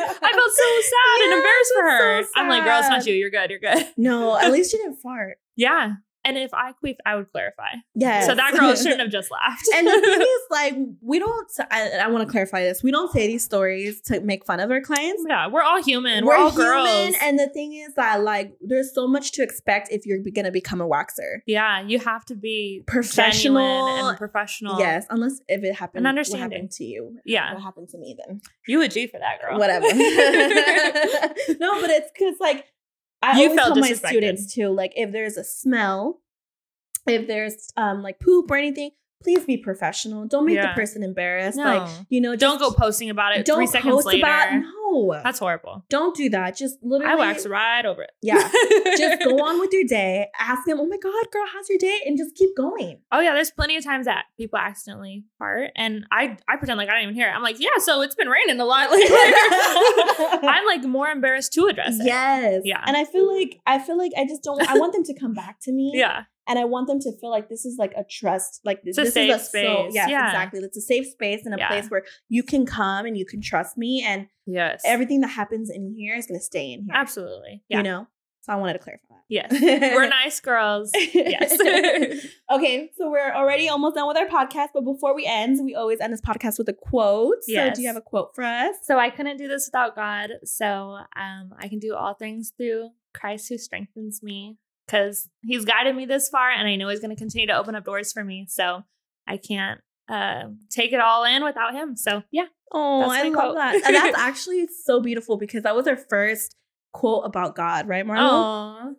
I 0.00 0.30
felt 0.32 0.52
so 0.52 0.80
sad 0.92 1.24
and 1.24 1.32
embarrassed 1.34 1.72
for 1.76 1.82
her. 1.82 2.22
so 2.22 2.28
I'm 2.36 2.48
like, 2.48 2.64
"Girl, 2.64 2.78
it's 2.78 2.88
not 2.88 3.06
you. 3.06 3.14
You're 3.14 3.30
good. 3.30 3.50
You're 3.50 3.58
good." 3.58 3.86
No, 3.98 4.36
at 4.38 4.50
least 4.50 4.72
you 4.72 4.78
didn't 4.78 4.96
fart. 4.96 5.36
Yeah. 5.56 5.92
And 6.24 6.36
if 6.36 6.52
I 6.52 6.72
queefed, 6.84 6.98
I 7.06 7.16
would 7.16 7.30
clarify. 7.32 7.70
Yeah. 7.94 8.26
So 8.26 8.34
that 8.34 8.52
girl 8.54 8.74
shouldn't 8.74 9.00
have 9.04 9.10
just 9.10 9.30
laughed. 9.30 9.64
and 9.74 9.86
the 9.86 10.00
thing 10.00 10.20
is, 10.20 10.40
like, 10.50 10.74
we 11.00 11.18
don't. 11.18 11.48
I, 11.70 11.92
I 12.02 12.08
want 12.08 12.26
to 12.26 12.30
clarify 12.30 12.62
this. 12.62 12.82
We 12.82 12.90
don't 12.90 13.10
say 13.10 13.26
these 13.26 13.42
stories 13.42 14.02
to 14.02 14.20
make 14.20 14.44
fun 14.44 14.60
of 14.60 14.70
our 14.70 14.82
clients. 14.82 15.24
yeah, 15.26 15.46
we're 15.48 15.62
all 15.62 15.82
human. 15.82 16.26
We're, 16.26 16.36
all 16.36 16.52
girls. 16.52 16.88
and 17.22 17.38
the 17.38 17.48
thing 17.48 17.72
is 17.74 17.94
that, 17.94 18.22
like, 18.22 18.52
there's 18.60 18.94
so 18.94 19.06
much 19.08 19.32
to 19.32 19.42
expect 19.42 19.88
if 19.90 20.04
you're 20.04 20.18
gonna 20.34 20.50
become 20.52 20.80
a 20.82 20.86
waxer. 20.86 21.38
yeah, 21.46 21.80
you 21.80 21.98
have 21.98 22.24
to 22.26 22.34
be 22.34 22.82
Professional. 22.86 23.58
and 24.08 24.18
professional. 24.18 24.78
Yes, 24.78 25.06
unless 25.10 25.40
if 25.48 25.62
it 25.64 25.74
happened, 25.74 26.06
And 26.06 26.16
what 26.18 26.38
happened 26.38 26.70
to 26.72 26.84
you? 26.84 27.18
Yeah. 27.24 27.54
what 27.54 27.62
happened 27.62 27.88
to 27.90 27.98
me 27.98 28.16
then? 28.26 28.40
You 28.66 28.82
a 28.82 28.88
G 28.88 29.06
for 29.06 29.18
that 29.18 29.40
girl. 29.40 29.58
Whatever. 29.58 29.86
no, 31.58 31.80
but 31.80 31.90
it's 31.90 32.10
because 32.12 32.34
like 32.40 32.66
I 33.22 33.38
You 33.40 33.48
always 33.50 33.58
tell 33.60 33.76
my 33.76 33.92
students 33.92 34.54
too, 34.54 34.68
like 34.68 34.92
if 34.96 35.12
there's 35.12 35.36
a 35.36 35.44
smell, 35.44 36.20
if 37.06 37.26
there's 37.26 37.70
um 37.76 38.02
like 38.02 38.18
poop 38.20 38.50
or 38.50 38.56
anything, 38.56 38.90
please 39.22 39.44
be 39.44 39.56
professional. 39.58 40.26
Don't 40.26 40.46
make 40.46 40.54
Yeah. 40.56 40.68
the 40.72 40.74
person 40.80 41.02
embarrassed. 41.02 41.56
No. 41.58 41.64
Like 41.64 41.90
you 42.08 42.20
know, 42.20 42.36
Don't 42.36 42.58
go 42.58 42.70
posting 42.70 43.10
about 43.10 43.36
it 43.36 43.44
Don't 43.44 43.58
three 43.58 43.66
seconds 43.66 43.94
post 43.94 44.06
later. 44.06 44.24
about 44.26 44.52
no. 44.54 44.62
That's 45.22 45.38
horrible. 45.38 45.84
don't 45.88 46.14
do 46.16 46.28
that. 46.30 46.56
Just 46.56 46.78
literally 46.82 47.12
I 47.12 47.16
waxed 47.16 47.46
right 47.46 47.84
over 47.86 48.02
it. 48.02 48.10
Yeah. 48.22 48.50
Just 48.96 49.22
go 49.24 49.38
on 49.44 49.60
with 49.60 49.70
your 49.72 49.84
day. 49.84 50.28
Ask 50.38 50.64
them, 50.66 50.80
oh 50.80 50.86
my 50.86 50.96
God, 50.96 51.12
girl, 51.32 51.44
how's 51.52 51.68
your 51.68 51.78
day? 51.78 51.98
And 52.06 52.16
just 52.18 52.34
keep 52.34 52.56
going. 52.56 53.00
Oh 53.12 53.20
yeah, 53.20 53.32
there's 53.34 53.50
plenty 53.50 53.76
of 53.76 53.84
times 53.84 54.06
that 54.06 54.24
people 54.36 54.58
accidentally 54.58 55.24
fart, 55.38 55.70
and 55.76 56.06
I 56.10 56.36
I 56.48 56.56
pretend 56.56 56.78
like 56.78 56.88
I 56.88 56.92
didn't 56.92 57.04
even 57.04 57.14
hear 57.14 57.28
it. 57.28 57.32
I'm 57.32 57.42
like, 57.42 57.60
yeah, 57.60 57.68
so 57.78 58.02
it's 58.02 58.14
been 58.14 58.28
raining 58.28 58.60
a 58.60 58.64
lot 58.64 58.90
lately. 58.90 59.16
I'm 60.48 60.66
like 60.66 60.82
more 60.84 61.08
embarrassed 61.08 61.52
to 61.54 61.66
address 61.66 61.98
it. 62.00 62.06
Yes. 62.06 62.62
Yeah. 62.64 62.82
And 62.86 62.96
I 62.96 63.04
feel 63.04 63.26
like 63.32 63.60
I 63.66 63.78
feel 63.78 63.96
like 63.98 64.12
I 64.18 64.24
just 64.26 64.42
don't 64.42 64.60
I 64.68 64.74
want 64.78 64.92
them 64.92 65.04
to 65.04 65.14
come 65.18 65.34
back 65.34 65.60
to 65.62 65.72
me. 65.72 65.92
Yeah. 66.00 66.24
And 66.50 66.58
I 66.58 66.64
want 66.64 66.88
them 66.88 66.98
to 67.00 67.12
feel 67.20 67.30
like 67.30 67.48
this 67.48 67.64
is 67.64 67.76
like 67.78 67.92
a 67.96 68.02
trust, 68.02 68.60
like 68.64 68.82
this 68.82 68.96
safe 68.96 69.06
is 69.06 69.16
a 69.16 69.38
space. 69.38 69.64
So, 69.66 69.88
yes, 69.92 70.10
Yeah. 70.10 70.26
exactly. 70.26 70.58
It's 70.60 70.76
a 70.76 70.80
safe 70.80 71.06
space 71.06 71.46
and 71.46 71.54
a 71.54 71.58
Yeah. 71.58 71.68
place 71.68 71.88
where 71.88 72.02
you 72.28 72.42
can 72.42 72.66
come 72.66 73.06
and 73.06 73.16
you 73.16 73.24
can 73.24 73.40
trust 73.40 73.78
me, 73.78 74.04
and 74.04 74.26
Yes. 74.46 74.82
everything 74.84 75.20
that 75.20 75.28
happens 75.28 75.70
in 75.70 75.94
here 75.96 76.16
is 76.16 76.26
gonna 76.26 76.40
stay 76.40 76.72
in 76.72 76.80
here. 76.86 76.92
Absolutely. 76.92 77.62
Yeah. 77.68 77.76
You 77.78 77.82
know. 77.84 78.06
So 78.42 78.52
I 78.52 78.56
wanted 78.56 78.72
to 78.72 78.78
clarify 78.80 79.06
that. 79.10 79.22
Yes. 79.28 79.52
We're 79.94 80.08
nice 80.08 80.40
girls. 80.40 80.90
Yes. 80.94 81.52
okay, 82.50 82.90
so 82.96 83.08
we're 83.10 83.32
already 83.32 83.68
almost 83.68 83.94
done 83.94 84.08
with 84.08 84.16
our 84.16 84.26
podcast, 84.26 84.68
but 84.74 84.80
before 84.84 85.14
we 85.14 85.24
end, 85.26 85.58
we 85.64 85.74
always 85.76 86.00
end 86.00 86.12
this 86.12 86.20
podcast 86.22 86.58
with 86.58 86.68
a 86.68 86.72
quote. 86.72 87.36
So 87.44 87.52
Yes. 87.52 87.76
do 87.76 87.82
you 87.82 87.86
have 87.88 87.96
a 87.96 88.00
quote 88.00 88.34
for 88.34 88.42
us? 88.42 88.74
So 88.82 88.98
I 88.98 89.10
couldn't 89.10 89.36
do 89.36 89.46
this 89.46 89.68
without 89.68 89.94
God. 89.94 90.30
So 90.44 90.66
um, 91.16 91.54
I 91.58 91.68
can 91.68 91.78
do 91.78 91.94
all 91.94 92.14
things 92.14 92.52
through 92.56 92.90
Christ 93.14 93.48
who 93.50 93.58
strengthens 93.58 94.22
me 94.22 94.56
because 94.90 95.28
he's 95.42 95.64
guided 95.64 95.94
me 95.94 96.06
this 96.06 96.28
far 96.28 96.50
and 96.50 96.66
I 96.66 96.76
know 96.76 96.88
he's 96.88 97.00
going 97.00 97.14
to 97.14 97.16
continue 97.16 97.46
to 97.46 97.56
open 97.56 97.74
up 97.74 97.84
doors 97.84 98.12
for 98.12 98.24
me. 98.24 98.46
So 98.48 98.82
I 99.26 99.36
can't 99.36 99.80
uh, 100.08 100.44
take 100.70 100.92
it 100.92 101.00
all 101.00 101.24
in 101.24 101.44
without 101.44 101.74
him. 101.74 101.96
So 101.96 102.22
yeah. 102.30 102.46
Oh, 102.72 103.08
I 103.10 103.28
my 103.28 103.36
love 103.36 103.54
that. 103.56 103.74
And 103.84 103.94
that's 103.94 104.18
actually 104.18 104.66
so 104.84 105.00
beautiful 105.00 105.36
because 105.36 105.62
that 105.62 105.74
was 105.76 105.86
our 105.86 105.96
first 105.96 106.56
quote 106.92 107.24
about 107.24 107.54
God, 107.56 107.88
right, 107.88 108.04
Marlo? 108.04 108.18
Oh. 108.20 108.96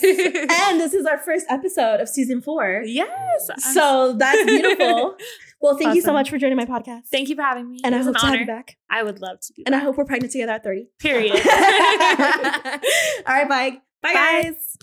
And 0.02 0.78
this 0.78 0.92
is 0.92 1.06
our 1.06 1.16
first 1.16 1.46
episode 1.48 2.00
of 2.00 2.10
season 2.10 2.42
four. 2.42 2.82
yes. 2.84 3.48
So 3.72 4.14
that's 4.18 4.44
beautiful. 4.44 5.16
Well, 5.60 5.76
thank 5.76 5.96
you 5.96 6.02
so 6.02 6.12
much 6.12 6.30
for 6.30 6.38
joining 6.38 6.56
my 6.56 6.66
podcast. 6.66 7.08
Thank 7.10 7.28
you 7.28 7.34
for 7.34 7.42
having 7.42 7.68
me. 7.68 7.80
and 7.82 7.92
it 7.92 7.98
I 7.98 8.02
hope 8.04 8.14
an 8.14 8.20
to 8.20 8.26
have 8.28 8.38
you 8.38 8.46
back. 8.46 8.76
I 8.88 9.02
would 9.02 9.20
love 9.20 9.40
to 9.40 9.62
And 9.66 9.74
I 9.74 9.80
hope 9.80 9.96
we're 9.98 10.04
pregnant 10.04 10.30
together 10.30 10.52
at 10.52 10.62
30. 10.62 10.86
Period. 11.00 11.32
All 11.32 11.40
right, 13.26 13.48
bye. 13.48 13.78
Bye, 14.00 14.14
Bye. 14.14 14.42
guys. 14.44 14.76